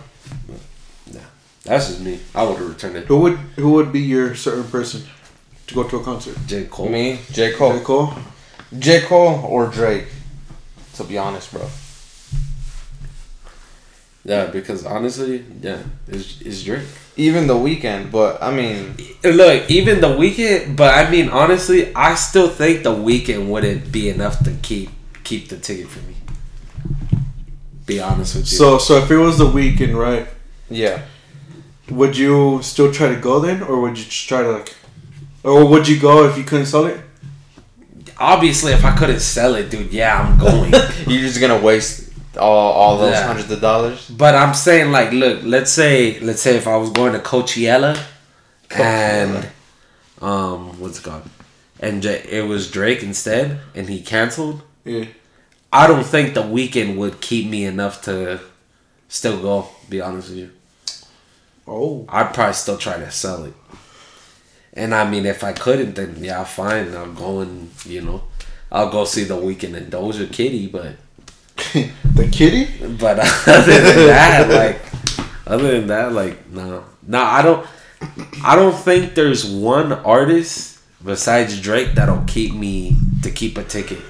Yeah. 1.10 1.20
That's 1.64 1.88
just 1.88 2.00
me. 2.00 2.20
I 2.34 2.44
would 2.44 2.56
have 2.58 2.68
returned 2.68 2.96
it. 2.96 3.06
Who 3.06 3.18
would 3.18 3.38
who 3.56 3.70
would 3.72 3.92
be 3.92 4.00
your 4.00 4.34
certain 4.36 4.64
person? 4.64 5.02
to 5.66 5.74
go 5.74 5.82
to 5.84 5.96
a 5.96 6.04
concert? 6.04 6.36
J 6.46 6.64
Cole. 6.66 6.88
Me, 6.90 7.18
J 7.32 7.52
Cole. 7.54 7.72
J. 7.78 7.80
Cole, 7.84 8.08
Cole. 8.08 8.22
J 8.78 9.00
Cole 9.00 9.40
or 9.44 9.66
Drake. 9.68 10.06
To 10.94 11.04
be 11.04 11.18
honest, 11.18 11.52
bro. 11.52 11.68
Yeah, 14.24 14.46
because 14.46 14.86
honestly, 14.86 15.44
yeah, 15.60 15.82
it's, 16.08 16.40
it's 16.40 16.62
Drake. 16.62 16.84
Even 17.16 17.46
the 17.46 17.54
Weeknd, 17.54 18.10
but 18.10 18.42
I 18.42 18.50
mean, 18.50 18.96
Look, 19.22 19.70
even 19.70 20.00
the 20.00 20.08
Weeknd, 20.08 20.76
but 20.76 20.94
I 20.94 21.10
mean, 21.10 21.28
honestly, 21.28 21.94
I 21.94 22.14
still 22.14 22.48
think 22.48 22.84
the 22.84 22.94
Weeknd 22.94 23.48
wouldn't 23.48 23.92
be 23.92 24.08
enough 24.08 24.42
to 24.44 24.52
keep 24.62 24.90
keep 25.24 25.48
the 25.48 25.58
ticket 25.58 25.88
for 25.88 26.00
me. 26.08 26.14
Be 27.86 28.00
honest 28.00 28.34
with 28.36 28.50
you. 28.50 28.56
So, 28.56 28.78
so 28.78 28.96
if 28.96 29.10
it 29.10 29.18
was 29.18 29.36
the 29.38 29.46
Weeknd, 29.46 29.94
right? 29.94 30.26
yeah. 30.70 31.02
Would 31.90 32.16
you 32.16 32.60
still 32.62 32.90
try 32.90 33.08
to 33.14 33.20
go 33.20 33.40
then, 33.40 33.62
or 33.62 33.78
would 33.82 33.98
you 33.98 34.04
just 34.04 34.26
try 34.26 34.42
to 34.42 34.52
like, 34.52 34.74
or 35.42 35.66
would 35.66 35.86
you 35.86 36.00
go 36.00 36.26
if 36.26 36.38
you 36.38 36.44
couldn't 36.44 36.64
sell 36.64 36.86
it? 36.86 36.98
Obviously, 38.18 38.72
if 38.72 38.84
I 38.84 38.96
couldn't 38.96 39.20
sell 39.20 39.54
it, 39.54 39.70
dude, 39.70 39.92
yeah, 39.92 40.20
I'm 40.20 40.38
going. 40.38 40.70
You're 41.06 41.22
just 41.22 41.40
gonna 41.40 41.58
waste 41.60 42.10
all, 42.38 42.72
all 42.72 42.98
those 42.98 43.12
Yeah. 43.12 43.26
hundreds 43.26 43.50
of 43.50 43.60
dollars. 43.60 44.08
but 44.08 44.34
I'm 44.34 44.54
saying, 44.54 44.90
like, 44.92 45.12
look, 45.12 45.40
let's 45.42 45.70
say, 45.72 46.18
let's 46.20 46.40
say 46.42 46.56
if 46.56 46.66
I 46.66 46.76
was 46.76 46.90
going 46.90 47.12
to 47.12 47.18
Coachella, 47.18 48.00
and 48.70 49.48
um, 50.20 50.78
what's 50.80 50.98
it 50.98 51.02
called, 51.04 51.28
and 51.80 52.02
J- 52.02 52.24
it 52.28 52.46
was 52.46 52.70
Drake 52.70 53.02
instead, 53.02 53.60
and 53.74 53.88
he 53.88 54.00
canceled. 54.00 54.62
Yeah. 54.84 55.06
I 55.72 55.86
don't 55.86 56.04
think 56.04 56.34
the 56.34 56.42
Weeknd 56.42 56.96
would 56.96 57.20
keep 57.20 57.48
me 57.48 57.64
enough 57.64 58.02
to 58.02 58.40
still 59.08 59.40
go. 59.40 59.68
Be 59.88 60.00
honest 60.00 60.28
with 60.30 60.38
you. 60.38 60.50
Oh. 61.66 62.04
I'd 62.08 62.32
probably 62.34 62.54
still 62.54 62.76
try 62.78 62.96
to 62.98 63.10
sell 63.10 63.44
it. 63.44 63.54
And 64.74 64.94
I 64.94 65.08
mean, 65.08 65.24
if 65.24 65.44
I 65.44 65.52
couldn't, 65.52 65.94
then 65.94 66.16
yeah, 66.22 66.42
fine. 66.44 66.94
I'll 66.94 67.12
go 67.12 67.40
and 67.40 67.70
you 67.86 68.00
know, 68.02 68.24
I'll 68.70 68.90
go 68.90 69.04
see 69.04 69.24
the 69.24 69.36
Weeknd 69.36 69.74
in 69.76 69.86
Doja 69.86 70.30
Kitty. 70.30 70.66
But 70.66 70.96
the 72.14 72.28
kitty? 72.30 72.66
but 72.98 73.18
other 73.48 73.80
than 73.80 74.06
that, 74.08 74.50
like 74.50 74.80
other 75.46 75.72
than 75.78 75.86
that, 75.86 76.12
like 76.12 76.48
no, 76.50 76.84
no, 77.06 77.22
I 77.22 77.42
don't. 77.42 77.66
I 78.44 78.54
don't 78.54 78.74
think 78.74 79.14
there's 79.14 79.46
one 79.46 79.92
artist 79.92 80.80
besides 81.02 81.58
Drake 81.60 81.94
that'll 81.94 82.24
keep 82.26 82.52
me 82.52 82.96
to 83.22 83.30
keep 83.30 83.56
a 83.56 83.64
ticket. 83.64 84.00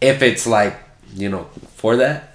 If 0.00 0.22
it's 0.22 0.46
like 0.46 0.78
you 1.14 1.28
know 1.28 1.44
for 1.76 1.96
that, 1.96 2.34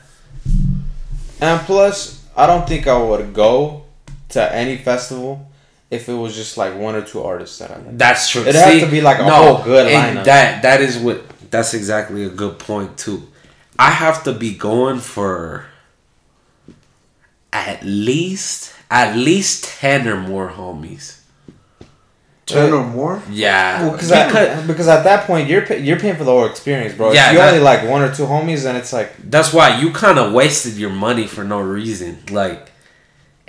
And 1.41 1.59
plus, 1.61 2.23
I 2.35 2.45
don't 2.47 2.67
think 2.67 2.87
I 2.87 3.01
would 3.01 3.33
go 3.33 3.85
to 4.29 4.55
any 4.55 4.77
festival 4.77 5.51
if 5.89 6.09
it 6.09 6.13
was 6.13 6.35
just 6.35 6.57
like 6.57 6.75
one 6.77 6.95
or 6.95 7.01
two 7.01 7.23
artists 7.23 7.59
that 7.59 7.71
I 7.71 7.77
like. 7.77 7.97
That's 7.97 8.29
true. 8.29 8.43
It 8.43 8.55
has 8.55 8.81
to 8.81 8.89
be 8.91 9.01
like 9.01 9.19
a 9.19 9.29
whole 9.29 9.63
good 9.63 9.87
and 9.87 10.19
lineup. 10.19 10.23
That 10.25 10.61
that 10.63 10.81
is 10.81 10.97
what 10.97 11.23
that's 11.49 11.73
exactly 11.73 12.23
a 12.23 12.29
good 12.29 12.59
point 12.59 12.97
too. 12.97 13.27
I 13.79 13.91
have 13.91 14.23
to 14.23 14.33
be 14.33 14.53
going 14.55 14.99
for 14.99 15.65
at 17.53 17.83
least 17.83 18.73
at 18.89 19.15
least 19.15 19.65
ten 19.65 20.07
or 20.07 20.17
more 20.19 20.49
homies. 20.49 21.21
Ten 22.45 22.71
or 22.71 22.85
more? 22.85 23.21
Yeah, 23.29 23.81
Well, 23.81 23.97
cause 23.97 24.09
I, 24.09 24.65
because 24.65 24.87
at 24.87 25.03
that 25.03 25.27
point 25.27 25.49
you're 25.49 25.63
pay, 25.65 25.79
you're 25.83 25.99
paying 25.99 26.15
for 26.15 26.23
the 26.23 26.31
whole 26.31 26.45
experience, 26.45 26.93
bro. 26.95 27.11
Yeah, 27.11 27.27
if 27.27 27.33
you 27.33 27.39
that- 27.39 27.49
only 27.49 27.61
like 27.61 27.83
one 27.89 28.01
or 28.01 28.13
two 28.13 28.23
homies, 28.23 28.63
then 28.63 28.77
it's 28.77 28.93
like 28.93 29.11
that's 29.29 29.51
why 29.51 29.79
you 29.81 29.91
kind 29.91 30.17
of 30.17 30.31
wasted 30.31 30.75
your 30.75 30.89
money 30.89 31.27
for 31.27 31.43
no 31.43 31.59
reason. 31.59 32.19
Like, 32.31 32.71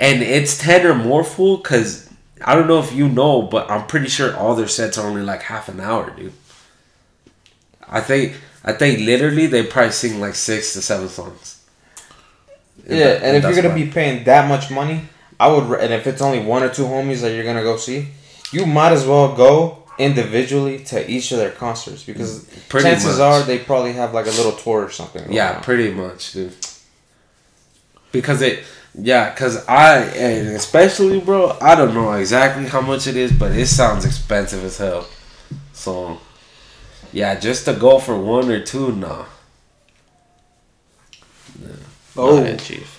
and 0.01 0.21
it's 0.21 0.59
ten 0.59 0.85
or 0.85 0.95
more 0.97 1.23
full 1.23 1.59
because 1.59 2.08
I 2.45 2.55
don't 2.55 2.67
know 2.69 2.79
if 2.79 2.93
you 2.93 3.09
know, 3.09 3.43
but 3.43 3.71
I'm 3.71 3.87
pretty 3.87 4.09
sure 4.09 4.37
all 4.37 4.55
their 4.55 4.69
sets 4.69 4.99
are 4.99 5.07
only 5.07 5.23
like 5.23 5.43
half 5.43 5.69
an 5.69 5.81
hour, 5.81 6.11
dude. 6.11 6.33
I 7.89 8.01
think 8.01 8.37
I 8.65 8.73
think 8.73 9.01
literally 9.01 9.47
they 9.47 9.63
probably 9.65 9.93
sing 9.93 10.21
like 10.21 10.35
six 10.35 10.73
to 10.75 10.83
seven 10.83 11.09
songs. 11.09 11.65
yeah. 12.87 13.19
And 13.23 13.37
if 13.37 13.45
you're 13.45 13.55
gonna 13.55 13.69
why. 13.71 13.85
be 13.85 13.91
paying 13.91 14.25
that 14.25 14.49
much 14.49 14.71
money, 14.71 15.03
I 15.41 15.49
would. 15.49 15.81
And 15.81 15.93
if 15.93 16.07
it's 16.07 16.21
only 16.23 16.41
one 16.45 16.63
or 16.63 16.69
two 16.69 16.85
homies 16.85 17.21
that 17.23 17.35
you're 17.35 17.45
gonna 17.45 17.63
go 17.63 17.77
see, 17.77 18.09
you 18.53 18.67
might 18.67 18.93
as 18.93 19.07
well 19.07 19.35
go 19.35 19.85
individually 19.99 20.79
to 20.85 21.11
each 21.11 21.33
of 21.33 21.39
their 21.39 21.51
concerts 21.51 22.05
because 22.05 22.45
Pretty 22.69 22.89
chances 22.89 23.19
much. 23.19 23.21
are 23.21 23.43
they 23.43 23.59
probably 23.59 23.95
have 23.95 24.15
like 24.15 24.27
a 24.27 24.31
little 24.31 24.53
tour 24.53 24.85
or 24.85 24.91
something. 24.91 25.33
Yeah, 25.33 25.57
on. 25.57 25.63
pretty 25.63 25.93
much, 25.93 26.33
dude. 26.33 26.55
Because 28.13 28.41
it, 28.43 28.65
yeah, 29.01 29.31
because 29.31 29.67
I, 29.67 30.01
and 30.01 30.49
especially, 30.49 31.21
bro, 31.21 31.57
I 31.61 31.75
don't 31.75 31.95
know 31.95 32.13
exactly 32.13 32.67
how 32.67 32.81
much 32.81 33.07
it 33.07 33.17
is, 33.17 33.33
but 33.33 33.53
it 33.53 33.67
sounds 33.67 34.05
expensive 34.05 34.65
as 34.65 34.79
hell. 34.79 35.07
So, 35.73 36.19
yeah, 37.13 37.39
just 37.39 37.65
to 37.67 37.75
go 37.75 37.99
for 37.99 38.19
one 38.19 38.51
or 38.51 38.61
two, 38.61 38.93
nah. 38.93 39.25
Oh, 42.17 42.57
chief. 42.57 42.97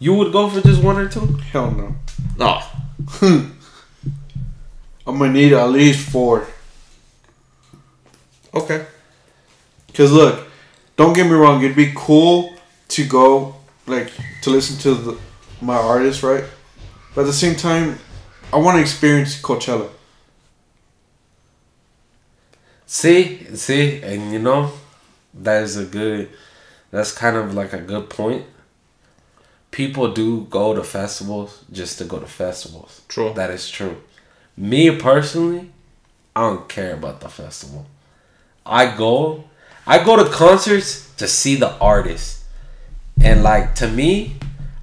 You 0.00 0.14
would 0.14 0.32
go 0.32 0.50
for 0.50 0.60
just 0.60 0.82
one 0.82 0.96
or 0.96 1.08
two? 1.08 1.26
hell 1.52 1.70
no. 1.70 1.94
Oh, 2.40 3.52
I'm 5.06 5.18
gonna 5.18 5.32
need 5.32 5.52
at 5.52 5.70
least 5.70 6.08
four. 6.10 6.46
Okay. 8.52 8.84
Cause 9.94 10.10
look, 10.10 10.48
don't 10.96 11.12
get 11.12 11.26
me 11.26 11.32
wrong. 11.32 11.62
It'd 11.62 11.76
be 11.76 11.92
cool 11.94 12.56
to 12.88 13.06
go, 13.06 13.56
like, 13.86 14.12
to 14.42 14.50
listen 14.50 14.78
to 14.78 14.94
the, 14.94 15.18
my 15.60 15.76
artist, 15.76 16.22
right? 16.22 16.44
But 17.14 17.22
at 17.22 17.26
the 17.26 17.32
same 17.32 17.56
time, 17.56 17.98
I 18.52 18.56
want 18.56 18.76
to 18.76 18.80
experience 18.80 19.40
Coachella. 19.40 19.88
See, 22.86 23.44
see, 23.56 24.02
and 24.02 24.32
you 24.32 24.38
know, 24.38 24.72
that 25.34 25.62
is 25.62 25.76
a 25.76 25.84
good. 25.84 26.30
That's 26.90 27.12
kind 27.12 27.36
of 27.36 27.54
like 27.54 27.72
a 27.72 27.78
good 27.78 28.10
point. 28.10 28.44
People 29.70 30.12
do 30.12 30.42
go 30.50 30.74
to 30.74 30.84
festivals 30.84 31.64
just 31.72 31.96
to 31.98 32.04
go 32.04 32.18
to 32.18 32.26
festivals. 32.26 33.00
True. 33.08 33.32
That 33.34 33.50
is 33.50 33.70
true. 33.70 34.02
Me 34.56 34.94
personally, 34.98 35.70
I 36.36 36.42
don't 36.42 36.68
care 36.68 36.92
about 36.92 37.20
the 37.20 37.30
festival. 37.30 37.86
I 38.66 38.94
go, 38.94 39.44
I 39.86 40.04
go 40.04 40.22
to 40.22 40.30
concerts 40.30 41.10
to 41.16 41.26
see 41.26 41.56
the 41.56 41.72
artist, 41.78 42.41
and 43.20 43.42
like 43.42 43.74
to 43.76 43.88
me, 43.88 44.36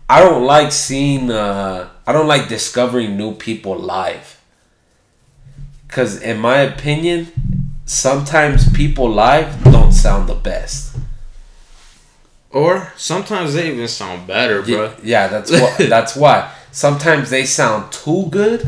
I 0.09 0.21
don't 0.21 0.45
like 0.45 0.71
seeing. 0.71 1.32
Uh, 1.32 1.89
I 2.05 2.11
don't 2.11 2.27
like 2.27 2.47
discovering 2.47 3.17
new 3.17 3.34
people 3.36 3.77
live. 3.77 4.41
Cause 5.88 6.21
in 6.21 6.39
my 6.39 6.57
opinion, 6.57 7.27
sometimes 7.86 8.71
people 8.71 9.09
live 9.09 9.63
don't 9.63 9.91
sound 9.91 10.30
the 10.30 10.36
best. 10.36 10.95
Or 12.51 12.91
sometimes 12.95 13.53
they 13.53 13.71
even 13.71 13.88
sound 13.88 14.27
better, 14.27 14.61
bro. 14.61 14.86
Yeah, 14.86 14.95
yeah, 15.03 15.27
that's 15.27 15.51
why. 15.51 15.75
that's 15.89 16.15
why. 16.15 16.51
Sometimes 16.71 17.30
they 17.30 17.45
sound 17.45 17.91
too 17.91 18.27
good, 18.30 18.65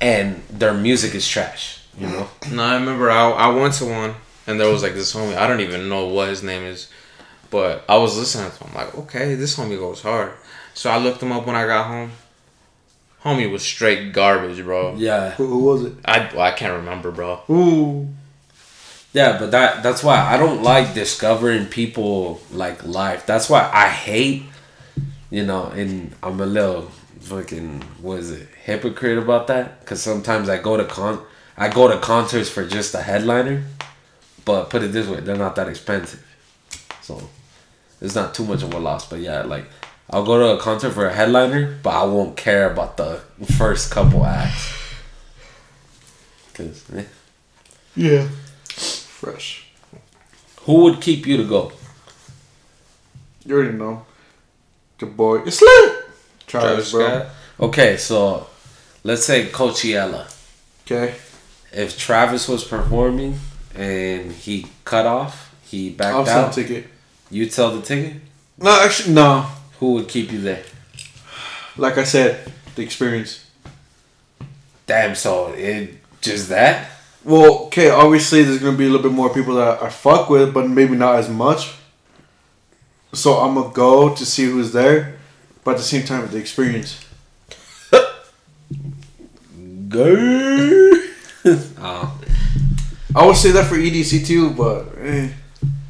and 0.00 0.42
their 0.48 0.74
music 0.74 1.14
is 1.14 1.28
trash. 1.28 1.80
You 1.98 2.06
know. 2.08 2.28
No, 2.50 2.62
I 2.62 2.74
remember 2.74 3.10
I, 3.10 3.30
I 3.30 3.48
went 3.48 3.74
to 3.74 3.84
one 3.86 4.14
and 4.46 4.58
there 4.58 4.70
was 4.70 4.82
like 4.82 4.94
this 4.94 5.14
homie. 5.14 5.36
I 5.36 5.46
don't 5.46 5.60
even 5.60 5.88
know 5.88 6.06
what 6.06 6.28
his 6.28 6.42
name 6.42 6.62
is, 6.64 6.88
but 7.52 7.84
I 7.86 7.98
was 7.98 8.16
listening 8.16 8.50
to 8.50 8.64
him. 8.64 8.74
Like, 8.74 8.94
okay, 8.96 9.34
this 9.36 9.56
homie 9.56 9.78
goes 9.78 10.00
hard. 10.00 10.32
So 10.74 10.90
I 10.90 10.96
looked 10.96 11.22
him 11.22 11.30
up 11.30 11.46
when 11.46 11.54
I 11.54 11.66
got 11.66 11.86
home. 11.86 12.10
Homie 13.22 13.48
was 13.52 13.62
straight 13.62 14.12
garbage, 14.12 14.64
bro. 14.64 14.96
Yeah. 14.96 15.32
Who, 15.32 15.46
who 15.46 15.58
was 15.58 15.84
it? 15.84 15.92
I 16.04 16.30
well, 16.32 16.40
I 16.40 16.52
can't 16.52 16.72
remember, 16.78 17.12
bro. 17.12 17.42
Ooh. 17.50 18.08
Yeah, 19.12 19.38
but 19.38 19.50
that 19.50 19.82
that's 19.82 20.02
why 20.02 20.18
I 20.18 20.38
don't 20.38 20.62
like 20.62 20.94
discovering 20.94 21.66
people 21.66 22.40
like 22.50 22.84
live. 22.84 23.26
That's 23.26 23.50
why 23.50 23.70
I 23.72 23.88
hate, 23.88 24.44
you 25.30 25.44
know, 25.44 25.66
and 25.66 26.14
I'm 26.22 26.40
a 26.40 26.46
little 26.46 26.90
fucking 27.20 27.82
what 28.00 28.18
is 28.18 28.30
it 28.30 28.48
hypocrite 28.64 29.18
about 29.18 29.46
that 29.46 29.80
because 29.80 30.02
sometimes 30.02 30.48
I 30.48 30.58
go 30.58 30.76
to 30.76 30.84
con 30.84 31.20
I 31.56 31.68
go 31.68 31.86
to 31.88 31.98
concerts 31.98 32.48
for 32.48 32.66
just 32.66 32.94
a 32.94 33.02
headliner, 33.02 33.62
but 34.44 34.70
put 34.70 34.82
it 34.82 34.88
this 34.88 35.06
way, 35.06 35.20
they're 35.20 35.36
not 35.36 35.54
that 35.56 35.68
expensive, 35.68 36.24
so 37.02 37.22
it's 38.02 38.14
not 38.14 38.34
too 38.34 38.44
much 38.44 38.62
of 38.62 38.74
a 38.74 38.78
loss. 38.78 39.08
But 39.08 39.20
yeah, 39.20 39.42
like 39.42 39.64
I'll 40.10 40.24
go 40.24 40.38
to 40.38 40.58
a 40.58 40.60
concert 40.60 40.90
for 40.90 41.06
a 41.06 41.12
headliner, 41.14 41.78
but 41.82 41.90
I 41.90 42.04
won't 42.04 42.36
care 42.36 42.70
about 42.70 42.98
the 42.98 43.20
first 43.56 43.90
couple 43.90 44.26
acts. 44.26 44.70
Cause 46.52 46.84
eh. 46.94 47.04
Yeah. 47.96 48.28
Fresh. 48.66 49.66
who 50.62 50.82
would 50.82 51.00
keep 51.00 51.26
you 51.26 51.36
to 51.38 51.44
go? 51.44 51.72
You 53.46 53.54
already 53.56 53.78
know. 53.78 54.04
The 54.98 55.06
boy. 55.06 55.42
It's 55.46 55.62
lit. 55.62 56.04
Travis, 56.46 56.90
Travis 56.90 56.92
bro. 56.92 57.06
Scott. 57.06 57.26
Okay, 57.60 57.96
so 57.96 58.46
let's 59.04 59.24
say 59.24 59.46
Coachella. 59.46 60.26
Okay. 60.84 61.14
If 61.72 61.96
Travis 61.98 62.48
was 62.48 62.64
performing 62.64 63.38
and 63.74 64.32
he 64.32 64.66
cut 64.84 65.06
off, 65.06 65.54
he 65.64 65.90
backed 65.90 66.14
I'll 66.16 66.26
sell 66.26 66.44
a 66.44 66.46
out. 66.48 66.52
ticket. 66.52 66.86
You 67.32 67.48
sell 67.48 67.70
the 67.74 67.80
ticket. 67.80 68.20
No, 68.58 68.78
actually, 68.84 69.14
no. 69.14 69.46
Who 69.80 69.94
would 69.94 70.06
keep 70.06 70.30
you 70.30 70.40
there? 70.40 70.62
Like 71.78 71.96
I 71.96 72.04
said, 72.04 72.52
the 72.74 72.82
experience. 72.82 73.44
Damn. 74.86 75.14
So 75.14 75.52
it 75.54 75.94
just 76.20 76.50
that. 76.50 76.90
Well, 77.24 77.64
okay, 77.66 77.88
obviously 77.88 78.42
there's 78.42 78.58
gonna 78.58 78.76
be 78.76 78.84
a 78.84 78.90
little 78.90 79.02
bit 79.02 79.12
more 79.16 79.32
people 79.32 79.54
that 79.54 79.82
I 79.82 79.88
fuck 79.88 80.28
with, 80.28 80.52
but 80.52 80.68
maybe 80.68 80.94
not 80.94 81.16
as 81.16 81.28
much. 81.30 81.72
So 83.14 83.38
I'm 83.38 83.54
gonna 83.54 83.72
go 83.72 84.14
to 84.14 84.26
see 84.26 84.44
who's 84.44 84.72
there, 84.72 85.16
but 85.64 85.72
at 85.72 85.76
the 85.78 85.82
same 85.84 86.04
time, 86.04 86.28
the 86.30 86.36
experience. 86.38 87.02
Go. 89.88 90.16
oh. 91.78 92.20
I 93.14 93.26
would 93.26 93.36
say 93.36 93.52
that 93.52 93.66
for 93.66 93.76
EDC 93.76 94.26
too, 94.26 94.50
but 94.50 94.88
eh, 95.00 95.28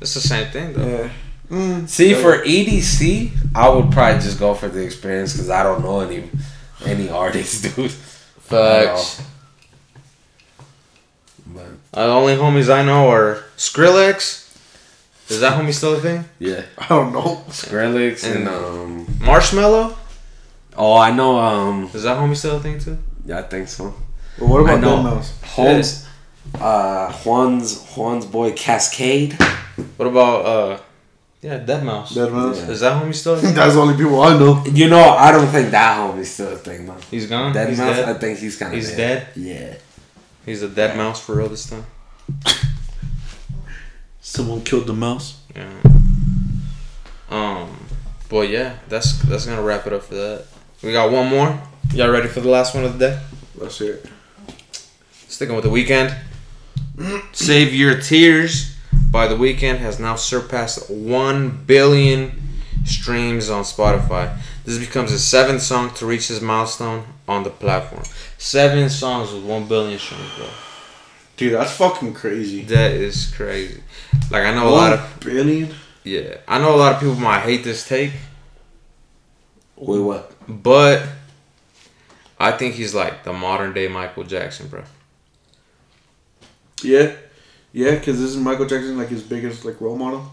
It's 0.00 0.14
the 0.14 0.20
same 0.20 0.50
thing 0.50 0.72
though. 0.72 0.86
yeah. 0.86 1.10
Mm, 1.52 1.86
See, 1.88 2.14
for 2.14 2.38
EDC, 2.42 3.30
I 3.54 3.68
would 3.68 3.92
probably 3.92 4.20
just 4.22 4.38
go 4.38 4.54
for 4.54 4.68
the 4.68 4.82
experience 4.82 5.34
because 5.34 5.50
I 5.50 5.62
don't 5.62 5.82
know 5.84 6.00
any 6.00 6.30
any 6.86 7.10
artists, 7.10 7.60
dude. 7.76 7.90
Facts. 7.90 9.22
But 11.46 11.66
Uh, 11.92 12.06
the 12.06 12.12
only 12.12 12.36
homies 12.36 12.72
I 12.72 12.82
know 12.84 13.08
are 13.10 13.42
Skrillex. 13.58 14.40
Is 15.28 15.40
that 15.40 15.58
homie 15.58 15.72
still 15.74 15.94
a 15.94 16.00
thing? 16.00 16.24
yeah, 16.38 16.62
I 16.78 16.88
don't 16.88 17.12
know. 17.12 17.44
Skrillex 17.48 18.24
and 18.24 18.48
And- 18.48 18.48
um. 18.48 19.06
Marshmello. 19.20 19.94
Oh, 20.76 20.96
I 20.96 21.10
know. 21.10 21.38
Um, 21.38 21.90
Is 21.92 22.02
that 22.04 22.16
homie 22.16 22.34
still 22.36 22.56
a 22.56 22.60
thing 22.60 22.78
too? 22.78 22.98
yeah, 23.26 23.40
I 23.40 23.42
think 23.42 23.68
so. 23.68 23.94
But 24.38 24.48
what 24.48 24.60
about 24.62 24.80
know. 24.80 24.96
deadmau5? 24.96 25.54
Juan's, 25.54 26.06
uh, 26.58 27.12
Juan's 27.22 27.84
Juan's 27.94 28.24
boy 28.24 28.52
Kaskade. 28.52 29.34
What 29.98 30.06
about 30.08 30.46
uh, 30.46 30.78
yeah, 31.42 31.58
deadmau5. 31.58 32.14
Dead 32.14 32.32
Mouse. 32.32 32.58
Yeah. 32.58 32.70
Is 32.70 32.80
that 32.80 33.02
homie 33.02 33.14
still? 33.14 33.34
That's 33.36 33.74
the 33.74 33.80
only 33.80 33.96
people 33.96 34.20
I 34.20 34.38
know. 34.38 34.64
You 34.64 34.88
know, 34.88 35.00
I 35.00 35.32
don't 35.32 35.48
think 35.48 35.72
that 35.72 35.98
homie's 35.98 36.30
still 36.30 36.52
a 36.52 36.56
thing 36.56 36.86
man. 36.86 37.00
He's 37.10 37.26
gone. 37.26 37.52
Dead 37.52 37.68
He's 37.68 37.78
mouse, 37.78 37.96
dead. 37.96 38.08
I 38.08 38.14
think 38.14 38.38
he's 38.38 38.56
kind 38.56 38.72
of 38.72 38.76
He's 38.76 38.94
dead? 38.94 39.26
Yeah. 39.34 39.74
He's 40.46 40.62
a 40.62 40.68
dead 40.68 40.96
mouse 40.96 41.20
for 41.20 41.34
real 41.36 41.48
this 41.48 41.68
time. 41.68 41.84
Someone 44.20 44.62
killed 44.62 44.86
the 44.86 44.92
mouse. 44.92 45.40
Yeah. 45.56 45.68
Um, 47.28 47.76
but 48.28 48.48
yeah, 48.48 48.76
that's 48.88 49.18
that's 49.22 49.44
gonna 49.44 49.62
wrap 49.62 49.84
it 49.88 49.92
up 49.92 50.04
for 50.04 50.14
that. 50.14 50.44
We 50.80 50.92
got 50.92 51.10
one 51.10 51.26
more. 51.26 51.60
Y'all 51.92 52.10
ready 52.10 52.28
for 52.28 52.40
the 52.40 52.50
last 52.50 52.72
one 52.72 52.84
of 52.84 52.96
the 52.96 53.08
day? 53.10 53.20
Let's 53.56 53.78
hear 53.78 53.94
it. 53.94 54.06
Sticking 55.26 55.56
with 55.56 55.64
the 55.64 55.70
Weeknd. 55.70 56.16
Save 57.32 57.74
Your 57.74 58.00
Tears 58.00 58.71
by 59.12 59.28
the 59.28 59.34
Weeknd 59.34 59.78
has 59.78 60.00
now 60.00 60.16
surpassed 60.16 60.90
1 60.90 61.64
billion 61.66 62.32
streams 62.84 63.50
on 63.50 63.62
Spotify. 63.62 64.36
This 64.64 64.78
becomes 64.78 65.10
his 65.10 65.22
seventh 65.22 65.60
song 65.62 65.92
to 65.94 66.06
reach 66.06 66.28
this 66.28 66.40
milestone 66.40 67.04
on 67.28 67.44
the 67.44 67.50
platform. 67.50 68.02
Seven 68.38 68.88
songs 68.88 69.32
with 69.32 69.44
1 69.44 69.68
billion 69.68 69.98
streams, 69.98 70.34
bro. 70.36 70.46
Dude, 71.36 71.52
that's 71.54 71.72
fucking 71.72 72.14
crazy. 72.14 72.62
That 72.62 72.92
is 72.92 73.30
crazy. 73.34 73.82
Like, 74.30 74.44
I 74.44 74.54
know 74.54 74.68
a 74.68 74.70
lot 74.70 74.92
of. 74.94 75.20
billion. 75.20 75.74
Yeah. 76.04 76.38
I 76.48 76.58
know 76.58 76.74
a 76.74 76.78
lot 76.78 76.94
of 76.94 77.00
people 77.00 77.14
might 77.16 77.40
hate 77.40 77.64
this 77.64 77.86
take, 77.86 78.12
Wait, 79.76 79.98
what? 80.00 80.32
but 80.48 81.02
I 82.40 82.52
think 82.52 82.74
he's 82.76 82.94
like 82.94 83.24
the 83.24 83.32
modern 83.32 83.72
day 83.72 83.88
Michael 83.88 84.24
Jackson, 84.24 84.68
bro. 84.68 84.84
Yeah, 86.82 87.12
yeah, 87.72 87.92
because 87.92 88.20
this 88.20 88.30
is 88.30 88.36
Michael 88.36 88.66
Jackson 88.66 88.96
like 88.98 89.08
his 89.08 89.22
biggest 89.22 89.64
like 89.64 89.80
role 89.80 89.96
model. 89.96 90.30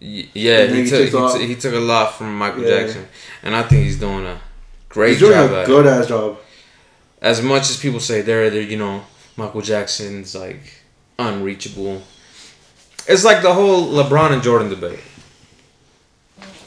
Y- 0.00 0.28
Yeah, 0.34 0.66
he 0.66 0.84
he 0.84 0.90
took 0.90 1.08
he, 1.32 1.38
t- 1.38 1.46
he 1.46 1.54
took 1.56 1.74
a 1.74 1.78
lot 1.78 2.14
from 2.14 2.36
Michael 2.38 2.62
Yeah. 2.62 2.80
Jackson, 2.80 3.06
and 3.42 3.54
I 3.54 3.62
think 3.64 3.84
he's 3.84 3.98
doing 3.98 4.24
a 4.26 4.40
great 4.88 5.10
He's 5.10 5.18
doing 5.20 5.32
job 5.32 5.50
a 5.52 5.66
good 5.66 5.86
it. 5.86 5.90
ass 5.90 6.06
job. 6.06 6.38
As 7.20 7.42
much 7.42 7.68
as 7.70 7.76
people 7.78 8.00
say 8.00 8.22
they're, 8.22 8.48
they're 8.50 8.62
you 8.62 8.78
know 8.78 9.04
Michael 9.36 9.60
Jackson's 9.60 10.34
like 10.34 10.62
unreachable, 11.18 12.02
it's 13.06 13.24
like 13.24 13.42
the 13.42 13.52
whole 13.52 13.90
LeBron 13.92 14.32
and 14.32 14.42
Jordan 14.42 14.70
debate. 14.70 15.00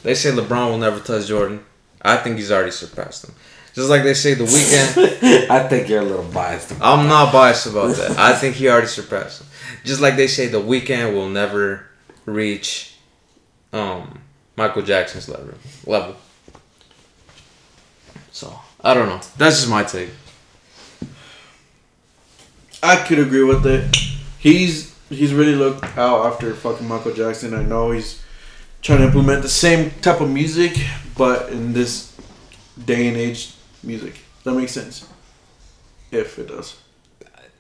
They 0.04 0.16
say 0.16 0.32
LeBron 0.32 0.70
will 0.72 0.78
never 0.78 1.00
touch 1.00 1.28
Jordan. 1.28 1.64
I 2.02 2.18
think 2.18 2.36
he's 2.38 2.52
already 2.52 2.72
surpassed 2.72 3.26
him. 3.28 3.34
Just 3.74 3.90
like 3.90 4.04
they 4.04 4.14
say 4.14 4.34
the 4.36 4.44
Weeknd. 4.44 5.50
I 5.50 5.68
think 5.68 5.88
you're 5.90 6.02
a 6.02 6.06
little 6.06 6.26
biased. 6.26 6.74
I'm 6.82 7.08
not 7.08 7.32
biased 7.34 7.66
about 7.68 7.96
that. 7.96 8.20
I 8.20 8.34
think 8.36 8.56
he 8.56 8.68
already 8.70 8.88
surpassed 8.88 9.42
him. 9.42 9.48
Just 9.84 10.02
like 10.02 10.16
they 10.16 10.28
say 10.28 10.48
the 10.48 10.62
Weeknd 10.62 11.14
will 11.14 11.30
never 11.30 11.88
reach 12.26 12.96
um 13.72 14.22
Michael 14.56 14.82
Jackson's 14.82 15.28
level 15.28 15.56
level. 15.86 16.16
So 18.32 18.60
I 18.82 18.94
don't 18.94 19.08
know. 19.08 19.22
That's 19.38 19.58
just 19.58 19.70
my 19.70 19.84
take. 19.84 20.10
I 22.82 22.98
could 22.98 23.20
agree 23.20 23.44
with 23.44 23.66
it. 23.66 23.96
He's 24.40 24.94
he's 25.10 25.34
really 25.34 25.56
looked 25.56 25.86
out 25.98 26.26
after 26.26 26.54
fucking 26.54 26.88
Michael 26.88 27.14
Jackson. 27.14 27.54
I 27.54 27.64
know 27.64 27.92
he's 27.92 28.22
trying 28.82 29.00
to 29.00 29.06
implement 29.06 29.42
the 29.42 29.50
same 29.50 29.92
type 30.02 30.20
of 30.20 30.30
music, 30.30 30.76
but 31.18 31.50
in 31.50 31.74
this 31.74 32.16
day 32.84 33.08
and 33.08 33.18
age, 33.18 33.54
music. 33.84 34.20
That 34.44 34.54
makes 34.54 34.74
sense. 34.74 35.08
If 36.12 36.38
it 36.38 36.50
does. 36.50 36.76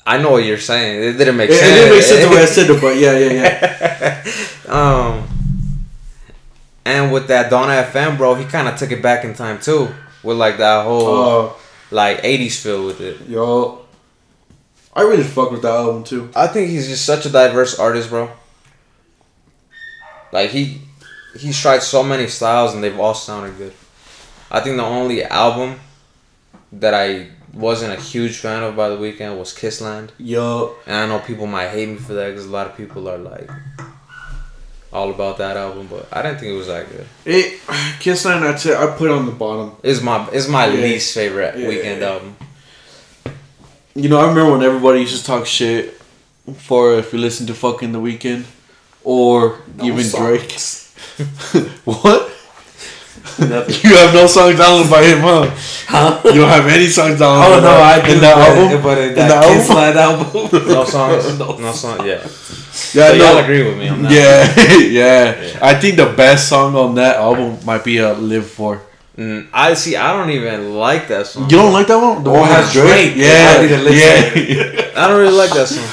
I 0.05 0.17
know 0.17 0.31
what 0.31 0.43
you're 0.43 0.57
saying. 0.57 1.01
It 1.03 1.17
didn't 1.17 1.37
make 1.37 1.49
It, 1.49 1.53
it 1.55 1.59
didn't 1.61 1.93
make 1.93 2.03
sense 2.03 2.23
the 2.25 2.29
way 2.29 2.41
I 2.41 2.45
said 2.45 2.69
it, 2.69 2.81
but 2.81 2.97
yeah, 2.97 3.17
yeah, 3.17 4.23
yeah. 4.67 4.67
um 4.73 5.27
and 6.85 7.11
with 7.13 7.27
that 7.27 7.49
Dawn 7.49 7.69
FM 7.69 8.17
bro, 8.17 8.35
he 8.35 8.45
kinda 8.45 8.75
took 8.75 8.91
it 8.91 9.01
back 9.01 9.23
in 9.23 9.33
time 9.33 9.59
too. 9.59 9.89
With 10.23 10.37
like 10.37 10.57
that 10.57 10.83
whole 10.85 11.07
Oh, 11.07 11.57
like 11.91 12.19
eighties 12.23 12.61
feel 12.61 12.85
with 12.85 12.99
it. 13.01 13.21
yo. 13.27 13.79
I 14.95 15.01
really 15.01 15.23
fuck 15.23 15.49
with 15.51 15.61
that 15.63 15.73
album 15.73 16.03
too. 16.03 16.29
I 16.35 16.47
think 16.47 16.69
he's 16.69 16.87
just 16.87 17.05
such 17.05 17.25
a 17.25 17.29
diverse 17.29 17.79
artist, 17.79 18.09
bro. 18.09 18.29
Like 20.31 20.49
he 20.49 20.81
he's 21.37 21.59
tried 21.59 21.81
so 21.83 22.03
many 22.03 22.27
styles 22.27 22.73
and 22.73 22.83
they've 22.83 22.99
all 22.99 23.13
sounded 23.13 23.57
good. 23.57 23.73
I 24.51 24.59
think 24.59 24.77
the 24.77 24.83
only 24.83 25.23
album 25.23 25.79
that 26.73 26.93
I 26.93 27.29
wasn't 27.53 27.93
a 27.93 28.01
huge 28.01 28.37
fan 28.37 28.63
of 28.63 28.75
by 28.75 28.89
the 28.89 28.95
Weeknd 28.97 29.37
was 29.37 29.53
Kiss 29.53 29.79
Land, 29.81 30.11
Yo, 30.17 30.75
and 30.87 30.95
I 30.95 31.05
know 31.07 31.19
people 31.23 31.45
might 31.47 31.69
hate 31.69 31.87
me 31.89 31.95
for 31.97 32.13
that 32.13 32.29
because 32.29 32.45
a 32.45 32.49
lot 32.49 32.67
of 32.67 32.75
people 32.75 33.07
are 33.09 33.17
like 33.17 33.49
all 34.91 35.09
about 35.09 35.37
that 35.37 35.57
album, 35.57 35.87
but 35.89 36.07
I 36.11 36.21
didn't 36.21 36.39
think 36.39 36.51
it 36.53 36.57
was 36.57 36.67
that 36.67 36.87
good. 36.89 37.05
it 37.25 37.59
Kiss 37.99 38.25
Land. 38.25 38.43
I 38.45 38.53
put 38.97 39.09
it 39.09 39.11
on 39.13 39.25
the 39.25 39.31
bottom. 39.31 39.75
It's 39.83 40.01
my 40.01 40.27
it's 40.31 40.47
my 40.47 40.65
Yeah. 40.67 40.81
least 40.81 41.13
favorite 41.13 41.57
Yeah, 41.57 41.67
Weeknd 41.67 41.83
yeah, 41.83 41.97
yeah. 41.99 42.09
album. 42.13 42.35
You 43.95 44.09
know, 44.09 44.19
I 44.19 44.27
remember 44.27 44.51
when 44.53 44.63
everybody 44.63 45.01
used 45.01 45.17
to 45.19 45.23
talk 45.25 45.45
shit 45.45 45.99
for 46.57 46.95
if 46.95 47.13
you 47.13 47.19
listen 47.19 47.45
to 47.47 47.53
fucking 47.53 47.91
The 47.91 47.99
Weeknd 47.99 48.45
or 49.03 49.59
even 49.83 50.07
Drake. 50.09 50.51
what? 51.85 52.31
Nothing. 53.39 53.75
You 53.89 53.95
have 53.97 54.13
no 54.13 54.27
songs 54.27 54.59
downloaded 54.59 54.89
by 54.91 55.03
him, 55.03 55.19
huh? 55.21 55.49
Huh? 55.87 56.21
You 56.25 56.41
don't 56.41 56.49
have 56.49 56.67
any 56.67 56.87
songs 56.87 57.19
downloaded. 57.19 57.57
Oh 57.57 57.61
no, 57.61 57.69
I 57.69 57.99
in 57.99 58.05
did 58.05 58.19
that 58.21 58.35
but- 58.35 58.57
album. 58.57 58.81
but 58.83 58.97
in 58.97 59.09
In 59.09 59.15
that 59.15 59.29
the 59.29 60.01
album. 60.01 60.67
No 60.67 60.83
songs, 60.85 61.39
No. 61.39 61.57
no 61.67 61.71
song. 61.71 61.99
Yeah, 62.05 62.21
Yeah, 62.93 63.09
so 63.09 63.13
y'all 63.13 63.37
agree 63.37 63.63
with 63.63 63.77
me 63.77 63.87
on 63.89 64.01
that? 64.03 64.11
Yeah, 64.11 64.77
yeah, 64.79 65.59
I 65.61 65.73
think 65.75 65.97
the 65.97 66.07
best 66.15 66.49
song 66.49 66.75
on 66.75 66.95
that 66.95 67.17
album 67.17 67.57
might 67.65 67.83
be 67.83 67.99
uh, 67.99 68.13
"Live 68.15 68.47
For." 68.49 68.81
Mm, 69.17 69.47
I 69.53 69.75
see. 69.75 69.95
I 69.95 70.11
don't 70.17 70.31
even 70.31 70.73
like 70.75 71.07
that 71.09 71.27
song. 71.27 71.43
You 71.49 71.57
don't 71.57 71.71
like 71.71 71.85
that 71.87 71.97
one? 72.01 72.23
The 72.23 72.31
Oh, 72.31 72.39
one 72.41 72.49
has 72.49 72.73
with 72.73 72.83
Drake. 72.83 73.15
Yeah, 73.15 73.57
I 73.57 73.61
need 73.61 73.67
to 73.69 73.77
listen 73.77 74.57
yeah. 74.57 74.91
I 74.97 75.07
don't 75.07 75.19
really 75.21 75.37
like 75.37 75.51
that 75.53 75.67
song. 75.67 75.85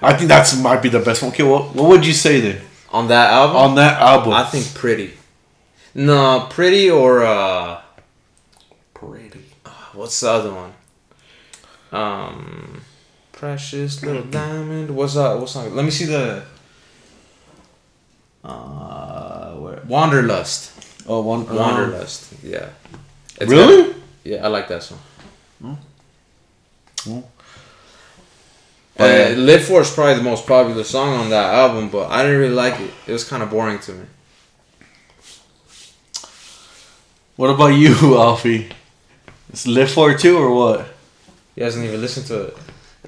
I 0.00 0.14
think 0.16 0.28
that's 0.28 0.56
might 0.60 0.80
be 0.82 0.88
the 0.88 1.00
best 1.00 1.22
one. 1.22 1.32
Okay, 1.32 1.42
what 1.42 1.74
what 1.74 1.88
would 1.90 2.06
you 2.06 2.14
say 2.14 2.40
then 2.40 2.60
On 2.92 3.08
that 3.08 3.28
album, 3.30 3.56
on 3.56 3.74
that 3.76 4.00
album? 4.00 4.32
I 4.32 4.44
think 4.44 4.72
Pretty. 4.74 5.12
No, 5.98 6.46
Pretty 6.50 6.90
or 6.90 7.24
uh, 7.24 7.80
Pretty. 8.92 9.40
what's 9.94 10.20
the 10.20 10.28
other 10.30 10.52
one? 10.52 10.72
Um, 11.90 12.82
Precious 13.32 14.02
Little 14.02 14.24
Diamond. 14.24 14.90
What's 14.94 15.16
uh, 15.16 15.36
what 15.38 15.48
song? 15.48 15.74
Let 15.74 15.84
me 15.86 15.90
see 15.90 16.04
the. 16.04 16.42
Uh, 18.44 19.54
where? 19.54 19.80
Wanderlust. 19.88 20.72
oh, 21.08 21.22
one 21.22 21.46
Wanderlust. 21.48 22.34
Yeah. 22.42 22.68
It's 23.40 23.50
Really? 23.50 23.92
got- 23.92 23.96
yeah, 24.24 24.44
I 24.44 24.48
like 24.48 24.68
that 24.68 24.82
song. 24.82 24.98
Hmm. 25.62 27.20
Uh, 28.98 29.30
Live 29.36 29.64
For 29.64 29.80
is 29.80 29.90
probably 29.90 30.14
the 30.16 30.22
most 30.22 30.46
popular 30.46 30.84
song 30.84 31.14
on 31.20 31.30
that 31.30 31.54
album, 31.54 31.88
but 31.88 32.10
I 32.10 32.22
didn't 32.22 32.38
really 32.40 32.54
like 32.54 32.80
it. 32.80 32.90
It 33.06 33.12
was 33.12 33.24
kind 33.24 33.42
of 33.42 33.48
boring 33.50 33.78
to 33.80 33.92
me. 33.92 34.04
What 37.36 37.50
about 37.50 37.68
you, 37.68 37.94
Alfie? 38.18 38.68
It's 39.50 39.66
"Live 39.66 39.90
For" 39.90 40.14
too, 40.16 40.38
or 40.38 40.52
what? 40.52 40.88
He 41.54 41.62
hasn't 41.62 41.84
even 41.84 42.00
listened 42.00 42.26
to 42.26 42.42
it. 42.48 42.56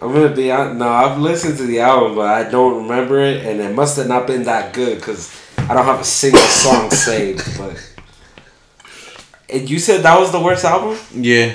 I'm 0.00 0.12
gonna 0.12 0.34
be 0.34 0.50
honest. 0.50 0.76
No, 0.78 0.88
I've 0.88 1.18
listened 1.18 1.56
to 1.58 1.64
the 1.64 1.80
album, 1.80 2.14
but 2.16 2.26
I 2.26 2.48
don't 2.50 2.82
remember 2.82 3.20
it, 3.20 3.44
and 3.44 3.60
it 3.60 3.74
must 3.74 3.96
have 3.96 4.06
not 4.06 4.26
been 4.26 4.44
that 4.44 4.72
good 4.72 4.98
because 4.98 5.34
I 5.58 5.74
don't 5.74 5.84
have 5.84 6.00
a 6.00 6.04
single 6.04 6.40
song 6.40 6.90
saved. 7.06 7.58
But 7.58 7.76
and 9.48 9.68
you 9.68 9.78
said 9.78 10.02
that 10.02 10.18
was 10.20 10.30
the 10.30 10.40
worst 10.40 10.64
album. 10.64 10.98
Yeah. 11.12 11.54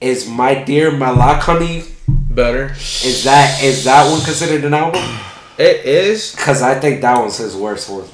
is 0.00 0.28
My 0.28 0.54
Dear 0.64 0.90
Melancholy. 0.90 1.84
Better. 2.08 2.72
Is 2.74 3.22
that 3.24 3.62
is 3.62 3.84
that 3.84 4.10
one 4.10 4.20
considered 4.24 4.64
an 4.64 4.74
album? 4.74 5.02
It 5.56 5.84
is. 5.86 6.34
Cause 6.34 6.62
I 6.62 6.74
think 6.80 7.00
that 7.02 7.18
one's 7.20 7.36
his 7.38 7.54
worst 7.54 7.88
one. 7.88 8.08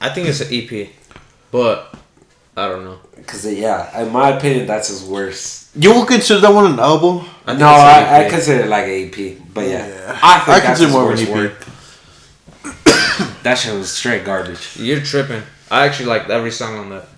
I 0.00 0.10
think 0.10 0.28
it's 0.28 0.40
an 0.40 0.48
EP, 0.52 0.90
but 1.50 1.92
I 2.56 2.68
don't 2.68 2.84
know. 2.84 2.98
Cause 3.26 3.46
uh, 3.46 3.50
yeah, 3.50 4.02
in 4.02 4.12
my 4.12 4.30
opinion, 4.36 4.66
that's 4.66 4.88
his 4.88 5.04
worst. 5.04 5.70
You 5.76 5.94
would 5.94 6.08
consider 6.08 6.40
that 6.40 6.52
one 6.52 6.72
an 6.72 6.78
album? 6.78 7.26
I 7.46 7.54
no, 7.54 7.66
an 7.68 7.74
I, 7.74 8.26
I 8.26 8.28
consider 8.28 8.64
it 8.64 8.68
like 8.68 8.84
an 8.86 9.08
EP. 9.08 9.38
But 9.54 9.68
yeah, 9.68 9.86
Yeah. 9.86 10.18
I 10.22 10.38
think 10.40 10.48
I 10.48 10.60
that's 10.60 10.66
consider 10.66 10.86
his 10.86 10.92
more 10.92 11.12
of 11.12 11.18
an 11.18 11.26
worst 11.28 11.30
EP. 11.30 11.34
work. 11.36 11.66
That 13.42 13.58
shit 13.58 13.74
was 13.74 13.90
straight 13.90 14.24
garbage. 14.24 14.76
You're 14.76 15.00
tripping. 15.00 15.42
I 15.70 15.86
actually 15.86 16.06
liked 16.06 16.30
every 16.30 16.50
song 16.52 16.76
on 16.78 16.90
that. 16.90 17.08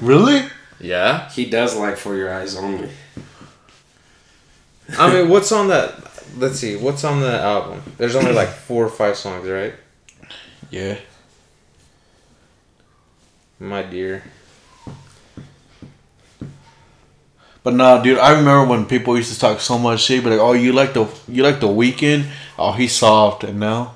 Really? 0.00 0.42
Yeah. 0.80 1.28
He 1.30 1.46
does 1.46 1.76
like 1.76 1.96
For 1.96 2.16
Your 2.16 2.32
Eyes 2.34 2.56
Only. 2.56 2.90
I 4.98 5.12
mean, 5.12 5.28
what's 5.28 5.52
on 5.52 5.68
that? 5.68 5.94
Let's 6.36 6.58
see. 6.58 6.76
What's 6.76 7.04
on 7.04 7.20
the 7.20 7.38
album? 7.40 7.82
There's 7.96 8.16
only 8.16 8.32
like 8.32 8.48
four 8.66 8.84
or 8.86 8.88
five 8.90 9.16
songs, 9.16 9.48
right? 9.48 9.74
Yeah. 10.70 10.96
My 13.60 13.82
dear. 13.82 14.24
But 17.64 17.74
nah, 17.74 18.02
dude, 18.02 18.18
I 18.18 18.30
remember 18.32 18.64
when 18.66 18.86
people 18.86 19.16
used 19.16 19.32
to 19.32 19.38
talk 19.38 19.60
so 19.60 19.78
much 19.78 20.02
shit, 20.02 20.22
but 20.24 20.30
like, 20.30 20.40
oh, 20.40 20.52
you 20.52 20.72
like 20.72 20.94
the 20.94 21.06
you 21.28 21.42
like 21.44 21.60
the 21.60 21.68
Weeknd? 21.68 22.26
Oh, 22.58 22.72
he's 22.72 22.92
soft, 22.94 23.44
and 23.44 23.60
now 23.60 23.94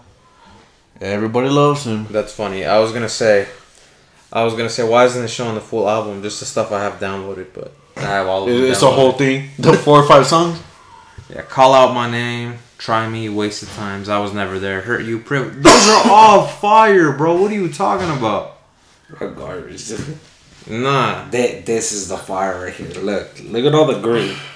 everybody 1.01 1.49
loves 1.49 1.85
him. 1.85 2.07
That's 2.11 2.33
funny. 2.33 2.65
I 2.65 2.79
was 2.79 2.93
gonna 2.93 3.09
say, 3.09 3.49
I 4.33 4.45
was 4.45 4.55
gonna 4.55 4.71
say, 4.71 4.89
why 4.89 5.05
isn't 5.07 5.25
it 5.25 5.29
showing 5.29 5.57
the 5.57 5.61
full 5.61 5.89
album? 5.89 6.23
Just 6.23 6.39
the 6.41 6.47
stuff 6.47 6.71
I 6.71 6.81
have 6.83 6.95
downloaded, 7.01 7.49
but 7.55 7.73
I 7.97 8.03
have 8.03 8.29
all 8.29 8.45
of 8.45 8.49
them. 8.55 8.65
It's 8.71 8.83
a 8.83 8.91
whole 8.91 9.13
thing. 9.13 9.51
The 9.59 9.73
four 9.73 9.99
or 10.01 10.07
five 10.07 10.27
songs. 10.27 10.61
Yeah, 11.29 11.43
call 11.43 11.75
out 11.75 11.93
my 11.93 12.09
name. 12.09 12.59
Try 12.79 13.09
me. 13.09 13.29
Wasted 13.29 13.71
times. 13.71 14.09
I 14.09 14.19
was 14.21 14.33
never 14.33 14.61
there. 14.61 14.83
Hurt 14.83 15.05
you. 15.05 15.19
Priv- 15.19 15.61
Those 15.63 15.89
are 15.89 16.11
all 16.11 16.47
fire, 16.47 17.11
bro. 17.13 17.41
What 17.41 17.51
are 17.51 17.55
you 17.55 17.73
talking 17.73 18.11
about? 18.17 18.59
Garbage. 19.19 19.93
Nah. 20.69 21.29
That 21.31 21.67
this 21.67 21.93
is 21.93 22.09
the 22.09 22.17
fire 22.17 22.65
right 22.65 22.75
here. 22.75 22.89
Look, 23.03 23.41
look 23.45 23.65
at 23.65 23.75
all 23.75 23.87
the 23.87 24.01
green. 24.01 24.37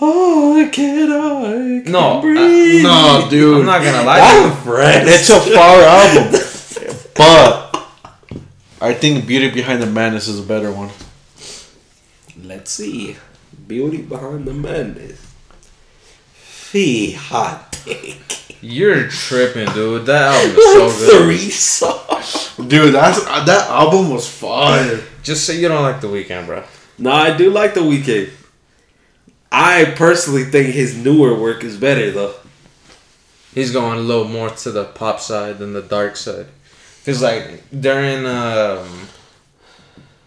Oh, 0.00 0.68
can 0.72 1.10
I? 1.10 1.82
Can 1.82 1.90
No, 1.90 2.20
uh. 2.20 2.22
No, 2.22 3.26
dude. 3.28 3.58
I'm 3.58 3.66
not 3.66 3.82
gonna 3.82 4.04
lie. 4.04 4.20
I'm 4.20 4.56
fresh. 4.62 5.04
It's 5.08 5.28
a 5.28 5.40
fire 5.40 5.82
album, 5.82 6.40
but 7.16 7.68
I 8.80 8.94
think 8.94 9.26
Beauty 9.26 9.50
Behind 9.50 9.82
the 9.82 9.86
Madness 9.86 10.28
is 10.28 10.38
a 10.38 10.44
better 10.44 10.70
one. 10.70 10.90
Let's 12.40 12.70
see. 12.70 13.16
Beauty 13.66 14.02
behind 14.02 14.46
the 14.46 14.54
madness. 14.54 15.20
Fee 16.32 17.12
hot. 17.12 17.67
You're 18.60 19.08
tripping, 19.08 19.68
dude. 19.72 20.06
That 20.06 20.34
album 20.34 20.56
is 20.58 20.64
so 20.72 21.06
good. 21.06 21.22
Three 21.24 21.50
songs. 21.50 22.68
Dude, 22.68 22.94
that's 22.94 23.24
that 23.24 23.70
album 23.70 24.10
was 24.10 24.28
fire. 24.28 25.00
Just 25.22 25.44
say 25.44 25.60
you 25.60 25.68
don't 25.68 25.82
like 25.82 26.00
the 26.00 26.08
Weeknd, 26.08 26.46
bro. 26.46 26.64
No, 26.98 27.12
I 27.12 27.36
do 27.36 27.50
like 27.50 27.74
the 27.74 27.80
Weeknd. 27.80 28.30
I 29.52 29.94
personally 29.96 30.44
think 30.44 30.74
his 30.74 30.96
newer 30.96 31.38
work 31.38 31.62
is 31.64 31.76
better 31.76 32.10
though. 32.10 32.34
He's 33.54 33.72
going 33.72 33.98
a 33.98 34.02
little 34.02 34.24
more 34.28 34.50
to 34.50 34.70
the 34.70 34.84
pop 34.84 35.20
side 35.20 35.58
than 35.58 35.72
the 35.72 35.82
dark 35.82 36.16
side. 36.16 36.46
Cause 37.04 37.22
like 37.22 37.62
during 37.80 38.26
um, 38.26 39.08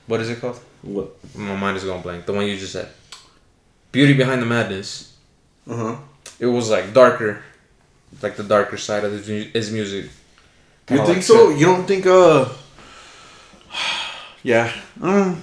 what 0.07 0.21
is 0.21 0.29
it 0.29 0.39
called? 0.39 0.59
What? 0.81 1.11
My 1.35 1.55
mind 1.55 1.77
is 1.77 1.83
going 1.83 2.01
blank. 2.01 2.25
The 2.25 2.33
one 2.33 2.47
you 2.47 2.57
just 2.57 2.73
said. 2.73 2.89
Beauty 3.91 4.13
behind 4.13 4.41
the 4.41 4.45
madness. 4.47 5.15
Uh 5.69 5.75
huh. 5.75 5.97
It 6.41 6.47
was 6.47 6.69
like 6.71 6.91
darker, 6.93 7.43
like 8.21 8.35
the 8.35 8.43
darker 8.43 8.75
side 8.75 9.03
of 9.05 9.11
his, 9.13 9.29
mu- 9.29 9.51
his 9.53 9.71
music. 9.71 10.05
You 10.05 10.97
Kinda 10.97 11.05
think 11.05 11.17
like 11.17 11.23
so? 11.23 11.49
You 11.51 11.65
don't 11.67 11.85
think? 11.87 12.05
Uh. 12.05 12.49
Yeah. 14.43 14.73
Mm. 14.99 15.37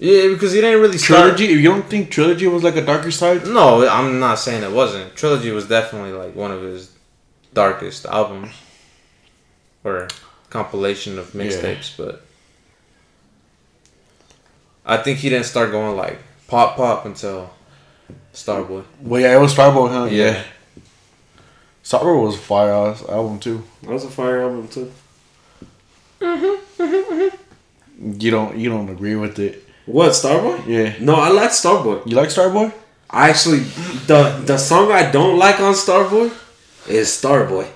Yeah, 0.00 0.28
because 0.30 0.52
he 0.52 0.60
didn't 0.60 0.80
really 0.80 0.98
start. 0.98 1.36
Trilogy. 1.36 1.44
You 1.44 1.62
don't 1.62 1.88
think 1.88 2.10
Trilogy 2.10 2.48
was 2.48 2.64
like 2.64 2.74
a 2.74 2.84
darker 2.84 3.12
side? 3.12 3.46
No, 3.46 3.86
I'm 3.88 4.18
not 4.18 4.40
saying 4.40 4.64
it 4.64 4.72
wasn't. 4.72 5.14
Trilogy 5.14 5.52
was 5.52 5.68
definitely 5.68 6.10
like 6.10 6.34
one 6.34 6.50
of 6.50 6.60
his 6.60 6.90
darkest 7.54 8.04
albums, 8.04 8.52
or 9.84 10.08
compilation 10.50 11.20
of 11.20 11.30
mixtapes. 11.34 11.96
But 11.96 12.26
I 14.84 14.96
think 14.96 15.20
he 15.20 15.30
didn't 15.30 15.46
start 15.46 15.70
going 15.70 15.96
like 15.96 16.18
pop 16.48 16.76
pop 16.76 17.06
until 17.06 17.50
Starboy. 18.34 18.84
Well, 19.00 19.20
yeah, 19.20 19.36
it 19.36 19.40
was 19.40 19.54
Starboy, 19.54 19.90
huh? 19.90 20.04
Yeah. 20.04 20.32
Yeah. 20.32 20.42
Starboy 21.82 22.24
was 22.24 22.34
a 22.34 22.38
fire 22.38 22.72
album 22.72 23.38
too. 23.38 23.62
That 23.82 23.90
was 23.90 24.04
a 24.04 24.10
fire 24.10 24.42
album 24.42 24.68
too. 24.68 24.92
Mm-hmm, 26.20 26.82
mm-hmm, 26.82 27.14
mm-hmm. 27.14 28.20
You 28.20 28.30
don't. 28.30 28.56
You 28.56 28.70
don't 28.70 28.88
agree 28.88 29.16
with 29.16 29.38
it. 29.38 29.62
What 29.86 30.10
Starboy? 30.12 30.66
Yeah. 30.66 30.94
No, 31.00 31.14
I 31.16 31.28
like 31.28 31.50
Starboy. 31.50 32.06
You 32.06 32.16
like 32.16 32.30
Starboy? 32.30 32.72
I 33.10 33.30
actually 33.30 33.60
the 34.08 34.42
the 34.44 34.58
song 34.58 34.90
I 34.90 35.10
don't 35.10 35.38
like 35.38 35.60
on 35.60 35.74
Starboy 35.74 36.32
is 36.88 37.08
Starboy. 37.08 37.68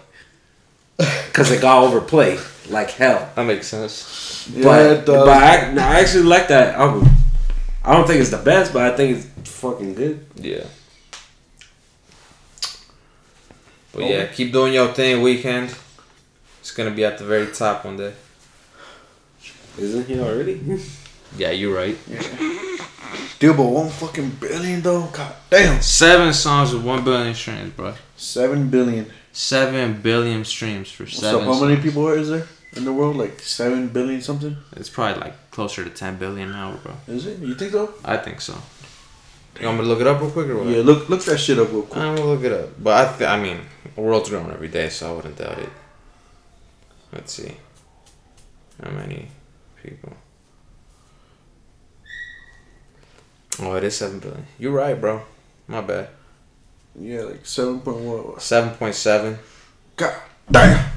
Cause 1.32 1.52
it 1.52 1.60
got 1.60 1.84
overplayed 1.84 2.40
like 2.70 2.90
hell. 2.90 3.30
That 3.36 3.46
makes 3.46 3.68
sense. 3.68 4.48
but 4.62 5.06
but 5.06 5.28
I, 5.28 5.72
no, 5.72 5.82
I 5.82 6.00
actually 6.00 6.24
like 6.24 6.48
that 6.48 6.74
album. 6.74 7.08
I 7.88 7.94
don't 7.96 8.06
think 8.06 8.20
it's 8.20 8.30
the 8.30 8.36
best, 8.38 8.72
but 8.72 8.82
I 8.92 8.94
think 8.96 9.24
it's 9.38 9.50
fucking 9.50 9.94
good. 9.94 10.24
Yeah. 10.36 10.64
But 13.92 14.04
yeah, 14.04 14.26
keep 14.26 14.52
doing 14.52 14.74
your 14.74 14.88
thing, 14.88 15.22
Weeknd. 15.22 15.76
It's 16.60 16.70
gonna 16.72 16.90
be 16.90 17.04
at 17.04 17.18
the 17.18 17.24
very 17.24 17.46
top 17.46 17.84
one 17.84 17.96
day. 17.96 18.12
Isn't 19.78 20.06
he 20.06 20.20
already? 20.20 20.60
Yeah, 21.36 21.50
you're 21.50 21.76
right. 21.76 21.94
Dude, 23.38 23.54
but 23.54 23.62
one 23.64 23.90
fucking 23.90 24.30
billion 24.40 24.80
though. 24.80 25.08
God 25.12 25.34
damn. 25.50 25.82
Seven 25.82 26.32
songs 26.32 26.72
with 26.72 26.82
one 26.82 27.04
billion 27.04 27.34
streams, 27.34 27.70
bro. 27.74 27.92
Seven 28.16 28.70
billion. 28.70 29.10
Seven 29.30 30.00
billion 30.00 30.42
streams 30.46 30.90
for 30.90 31.06
So 31.06 31.20
seven. 31.20 31.44
how 31.44 31.60
many 31.60 31.74
songs. 31.74 31.84
people 31.84 32.08
is 32.08 32.30
there 32.30 32.46
in 32.76 32.86
the 32.86 32.94
world? 32.94 33.16
Like 33.16 33.40
seven 33.40 33.88
billion 33.88 34.22
something? 34.22 34.56
It's 34.74 34.88
probably 34.88 35.20
like 35.20 35.47
closer 35.58 35.82
to 35.82 35.90
ten 35.90 36.16
billion 36.18 36.52
now, 36.52 36.76
bro. 36.84 36.92
Is 37.08 37.26
it? 37.26 37.40
You 37.40 37.56
think 37.56 37.72
so? 37.72 37.92
I 38.04 38.16
think 38.16 38.40
so. 38.40 38.54
You 39.58 39.66
want 39.66 39.78
me 39.78 39.84
to 39.86 39.88
look 39.88 40.00
it 40.00 40.06
up 40.06 40.20
real 40.20 40.30
quick 40.30 40.46
or 40.46 40.58
what? 40.58 40.68
Yeah. 40.68 40.82
Look, 40.82 41.08
look 41.08 41.24
that 41.24 41.38
shit 41.38 41.58
up 41.58 41.72
real 41.72 41.82
quick. 41.82 41.98
I'm 41.98 42.14
gonna 42.14 42.30
look 42.30 42.44
it 42.44 42.52
up. 42.52 42.68
But 42.80 42.92
I, 43.00 43.16
th- 43.18 43.28
I 43.28 43.42
mean, 43.42 43.58
the 43.96 44.00
world's 44.00 44.30
growing 44.30 44.52
every 44.52 44.68
day, 44.68 44.88
so 44.88 45.10
I 45.10 45.16
wouldn't 45.16 45.36
doubt 45.36 45.58
it. 45.58 45.68
Let's 47.12 47.32
see. 47.32 47.56
How 48.80 48.92
many 48.92 49.30
people? 49.82 50.12
Oh, 53.60 53.74
it 53.74 53.82
is 53.82 53.96
seven 53.96 54.20
billion. 54.20 54.46
You're 54.60 54.70
right, 54.70 54.94
bro. 55.00 55.22
My 55.66 55.80
bad. 55.80 56.10
Yeah, 56.94 57.22
like 57.22 57.44
seven 57.44 57.80
point 57.80 57.98
one. 57.98 58.38
Seven 58.38 58.70
point 58.76 58.94
seven. 58.94 59.40
God 59.96 60.14
damn. 60.48 60.88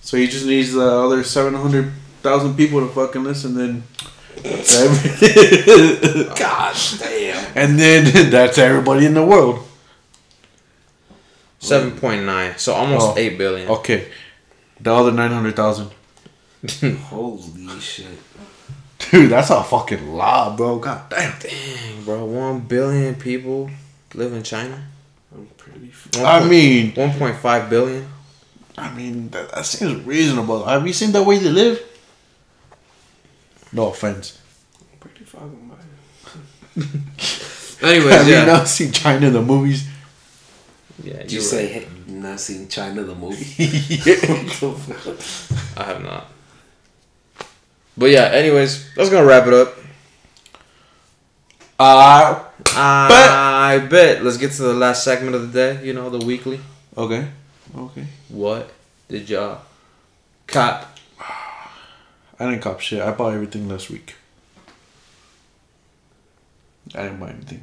So 0.00 0.16
he 0.16 0.26
just 0.26 0.44
needs 0.44 0.72
the 0.72 0.90
other 0.90 1.22
seven 1.22 1.54
hundred 1.54 1.92
thousand 2.22 2.56
people 2.56 2.80
to 2.80 2.88
fucking 2.92 3.22
listen, 3.24 3.54
then. 3.54 3.82
That's 4.42 4.78
every- 4.80 6.24
God 6.38 6.74
damn. 6.98 7.52
and 7.56 7.78
then 7.78 8.30
that's 8.30 8.58
everybody 8.58 9.04
in 9.06 9.14
the 9.14 9.24
world. 9.24 9.66
Seven 11.58 11.92
point 11.98 12.24
nine. 12.24 12.54
So 12.56 12.72
almost 12.72 13.08
Oh. 13.08 13.14
eight 13.18 13.36
billion. 13.36 13.68
Okay, 13.68 14.08
the 14.80 14.92
other 14.94 15.12
nine 15.12 15.30
hundred 15.30 15.56
thousand. 15.56 15.90
Holy 17.08 17.80
shit. 17.80 18.06
Dude, 19.10 19.30
that's 19.30 19.50
a 19.50 19.62
fucking 19.62 20.14
lot, 20.14 20.56
bro. 20.56 20.78
God 20.78 21.08
damn. 21.10 21.38
Dang, 21.38 22.04
bro. 22.04 22.24
One 22.24 22.60
billion 22.60 23.14
people 23.14 23.70
live 24.14 24.32
in 24.32 24.42
China. 24.42 24.82
I'm 25.34 25.46
pretty. 25.56 25.88
F- 25.88 26.22
I 26.24 26.46
mean, 26.48 26.92
one 26.94 27.12
point 27.14 27.36
five 27.36 27.68
billion. 27.68 28.06
I 28.78 28.94
mean 28.94 29.28
that, 29.30 29.50
that 29.52 29.66
seems 29.66 30.04
reasonable. 30.06 30.64
Have 30.64 30.86
you 30.86 30.92
seen 30.94 31.12
the 31.12 31.22
way 31.22 31.38
they 31.38 31.50
live? 31.50 31.82
No 33.72 33.88
offense. 33.90 34.38
pretty 35.00 35.24
fucking 35.24 35.70
bad. 35.70 36.86
Anyways, 37.82 38.14
Have 38.14 38.28
yeah. 38.28 38.40
you 38.40 38.46
not 38.46 38.68
seen 38.68 38.92
China 38.92 39.26
in 39.28 39.32
the 39.32 39.42
movies? 39.42 39.88
yeah, 41.02 41.22
Did 41.22 41.32
you 41.32 41.38
you're 41.38 41.48
say 41.48 41.72
right. 41.72 41.82
hey, 41.84 41.88
not 42.12 42.40
seen 42.40 42.68
China 42.68 43.02
the 43.02 43.14
movie? 43.14 43.44
I 45.76 45.84
have 45.84 46.02
not. 46.02 46.26
But 47.96 48.10
yeah, 48.10 48.26
anyways, 48.32 48.94
that's 48.94 49.08
gonna 49.10 49.26
wrap 49.26 49.46
it 49.46 49.54
up. 49.54 49.76
Uh, 51.78 52.44
I 52.76 53.86
bet. 53.90 54.22
Let's 54.22 54.36
get 54.36 54.52
to 54.52 54.62
the 54.62 54.74
last 54.74 55.02
segment 55.04 55.34
of 55.34 55.52
the 55.52 55.58
day. 55.74 55.84
You 55.84 55.94
know, 55.94 56.10
the 56.10 56.24
weekly. 56.24 56.60
okay. 56.96 57.26
Okay. 57.76 58.06
What 58.28 58.70
did 59.08 59.28
y'all 59.30 59.62
cop? 60.46 60.98
I 62.40 62.50
didn't 62.50 62.62
cop 62.62 62.80
shit. 62.80 63.02
I 63.02 63.12
bought 63.12 63.34
everything 63.34 63.68
last 63.68 63.90
week. 63.90 64.14
I 66.94 67.02
didn't 67.04 67.20
buy 67.20 67.28
anything. 67.30 67.62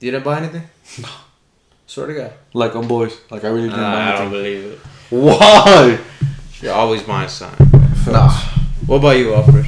You 0.00 0.10
didn't 0.10 0.24
buy 0.24 0.38
anything? 0.38 0.62
No. 1.02 1.08
Swear 1.86 2.06
to 2.06 2.14
God. 2.14 2.32
Like 2.54 2.74
on 2.74 2.88
boys. 2.88 3.20
Like 3.30 3.44
I 3.44 3.48
really 3.48 3.68
didn't 3.68 3.80
buy 3.82 4.00
anything. 4.00 4.16
I 4.16 4.18
don't 4.18 4.30
believe 4.30 4.64
it. 4.72 4.78
Why? 5.10 5.98
You're 6.62 6.72
always 6.72 7.02
buying 7.02 7.28
something. 7.28 7.70
Nah. 8.10 8.30
What 8.86 8.96
about 8.96 9.16
you, 9.18 9.34
Alfred? 9.34 9.66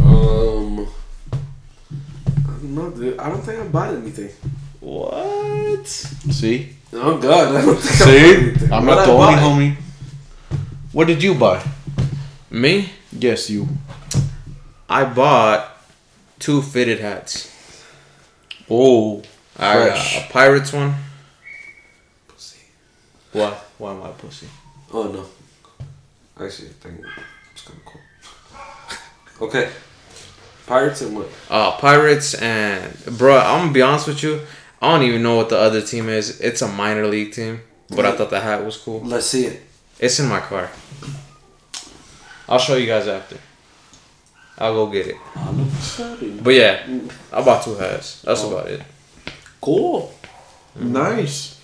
Um, 0.00 0.88
I 2.48 2.90
dude. 2.96 3.18
I 3.18 3.28
don't 3.28 3.42
think 3.42 3.60
I 3.60 3.66
bought 3.68 3.94
anything. 3.94 4.30
What? 4.80 5.86
See? 5.86 6.70
Oh 6.94 7.18
God, 7.18 7.54
I 7.56 7.60
don't 7.60 7.76
think 7.76 8.00
I 8.00 8.04
bought 8.04 8.06
See? 8.06 8.34
anything. 8.34 8.72
I'm 8.72 8.86
What'd 8.86 8.96
not 8.96 8.98
I 8.98 9.06
the 9.06 9.12
only 9.12 9.34
buy? 9.34 9.40
homie. 9.42 9.76
What 10.92 11.06
did 11.08 11.22
you 11.22 11.34
buy? 11.34 11.62
Me? 12.50 12.90
Yes, 13.12 13.50
you. 13.50 13.68
I 14.88 15.04
bought 15.04 15.76
two 16.38 16.62
fitted 16.62 17.00
hats. 17.00 17.52
Oh. 18.70 19.22
I 19.58 19.74
Fresh. 19.74 20.14
got 20.14 20.28
a 20.28 20.32
Pirates 20.32 20.72
one. 20.72 20.94
Pussy. 22.28 22.58
Why? 23.32 23.56
Why 23.78 23.92
am 23.92 24.02
I 24.02 24.08
a 24.10 24.12
pussy? 24.12 24.46
Oh 24.92 25.04
no. 25.04 25.24
Actually, 26.44 26.68
I 26.68 26.72
think 26.72 27.00
it's 27.52 27.62
kind 27.62 27.78
of 27.78 27.84
cool. 27.84 28.00
okay. 29.48 29.70
Pirates 30.66 31.00
and 31.02 31.16
what? 31.16 31.28
Uh, 31.48 31.72
Pirates 31.78 32.34
and 32.34 32.94
bro, 33.18 33.38
I'm 33.38 33.60
gonna 33.60 33.72
be 33.72 33.82
honest 33.82 34.08
with 34.08 34.22
you. 34.22 34.40
I 34.82 34.92
don't 34.92 35.06
even 35.06 35.22
know 35.22 35.36
what 35.36 35.48
the 35.48 35.58
other 35.58 35.80
team 35.80 36.08
is. 36.08 36.40
It's 36.40 36.60
a 36.60 36.68
minor 36.68 37.06
league 37.06 37.32
team, 37.32 37.62
but 37.88 38.04
I 38.04 38.16
thought 38.16 38.30
the 38.30 38.40
hat 38.40 38.64
was 38.64 38.76
cool. 38.76 39.00
Let's 39.00 39.26
see 39.26 39.46
it. 39.46 39.62
It's 39.98 40.20
in 40.20 40.28
my 40.28 40.40
car. 40.40 40.70
I'll 42.48 42.58
show 42.58 42.76
you 42.76 42.86
guys 42.86 43.08
after. 43.08 43.36
I'll 44.58 44.74
go 44.74 44.90
get 44.90 45.06
it. 45.08 45.16
But 46.42 46.54
yeah, 46.54 46.86
I 47.32 47.42
bought 47.44 47.64
two 47.64 47.74
hats. 47.74 48.22
That's 48.22 48.42
about 48.42 48.68
it. 48.68 48.82
Cool. 49.60 50.12
Nice. 50.76 51.60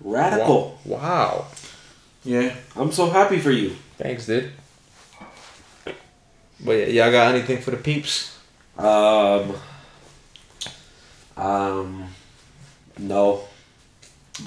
Radical. 0.00 0.78
Wow. 0.84 1.46
Yeah. 2.24 2.54
I'm 2.74 2.92
so 2.92 3.08
happy 3.08 3.38
for 3.38 3.50
you. 3.50 3.76
Thanks, 3.98 4.26
dude. 4.26 4.52
But 6.64 6.72
yeah, 6.72 7.04
y'all 7.04 7.12
got 7.12 7.34
anything 7.34 7.58
for 7.62 7.70
the 7.70 7.76
peeps? 7.76 8.38
Um. 8.78 9.54
Um. 11.36 12.08
No. 12.98 13.44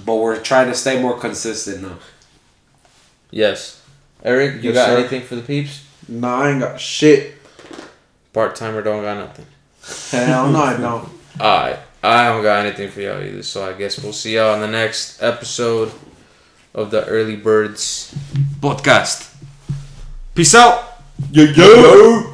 But 0.06 0.16
we're 0.16 0.42
trying 0.42 0.68
to 0.68 0.76
stay 0.76 1.02
more 1.02 1.20
consistent 1.20 1.82
now. 1.82 1.98
Yes. 3.32 3.79
Eric, 4.24 4.56
you 4.64 4.72
Yes, 4.72 4.76
got 4.76 4.86
sir. 4.88 4.98
anything 5.00 5.22
for 5.22 5.36
the 5.36 5.42
peeps? 5.42 5.84
Nah, 6.08 6.42
I 6.42 6.50
ain't 6.52 6.60
got 6.60 6.80
shit. 6.80 7.36
Part 8.34 8.56
timer 8.56 8.82
don't 8.82 9.04
got 9.04 9.18
nothing. 9.18 9.46
Hell 10.12 10.50
no, 10.52 10.62
I 10.62 10.78
don't. 10.78 11.10
Alright. 11.40 11.80
I 12.02 12.28
don't 12.30 12.44
got 12.44 12.66
anything 12.66 12.90
for 12.90 13.02
y'all 13.02 13.22
either, 13.22 13.44
so 13.44 13.68
I 13.68 13.74
guess 13.74 14.00
we'll 14.02 14.14
see 14.14 14.36
y'all 14.36 14.54
in 14.56 14.62
the 14.62 14.68
next 14.68 15.22
episode 15.22 15.92
of 16.74 16.92
the 16.92 17.06
Early 17.06 17.36
Birds 17.36 18.14
podcast. 18.62 19.34
Peace 20.34 20.56
out. 20.56 21.02
Yo, 21.32 21.44
yo. 21.44 22.34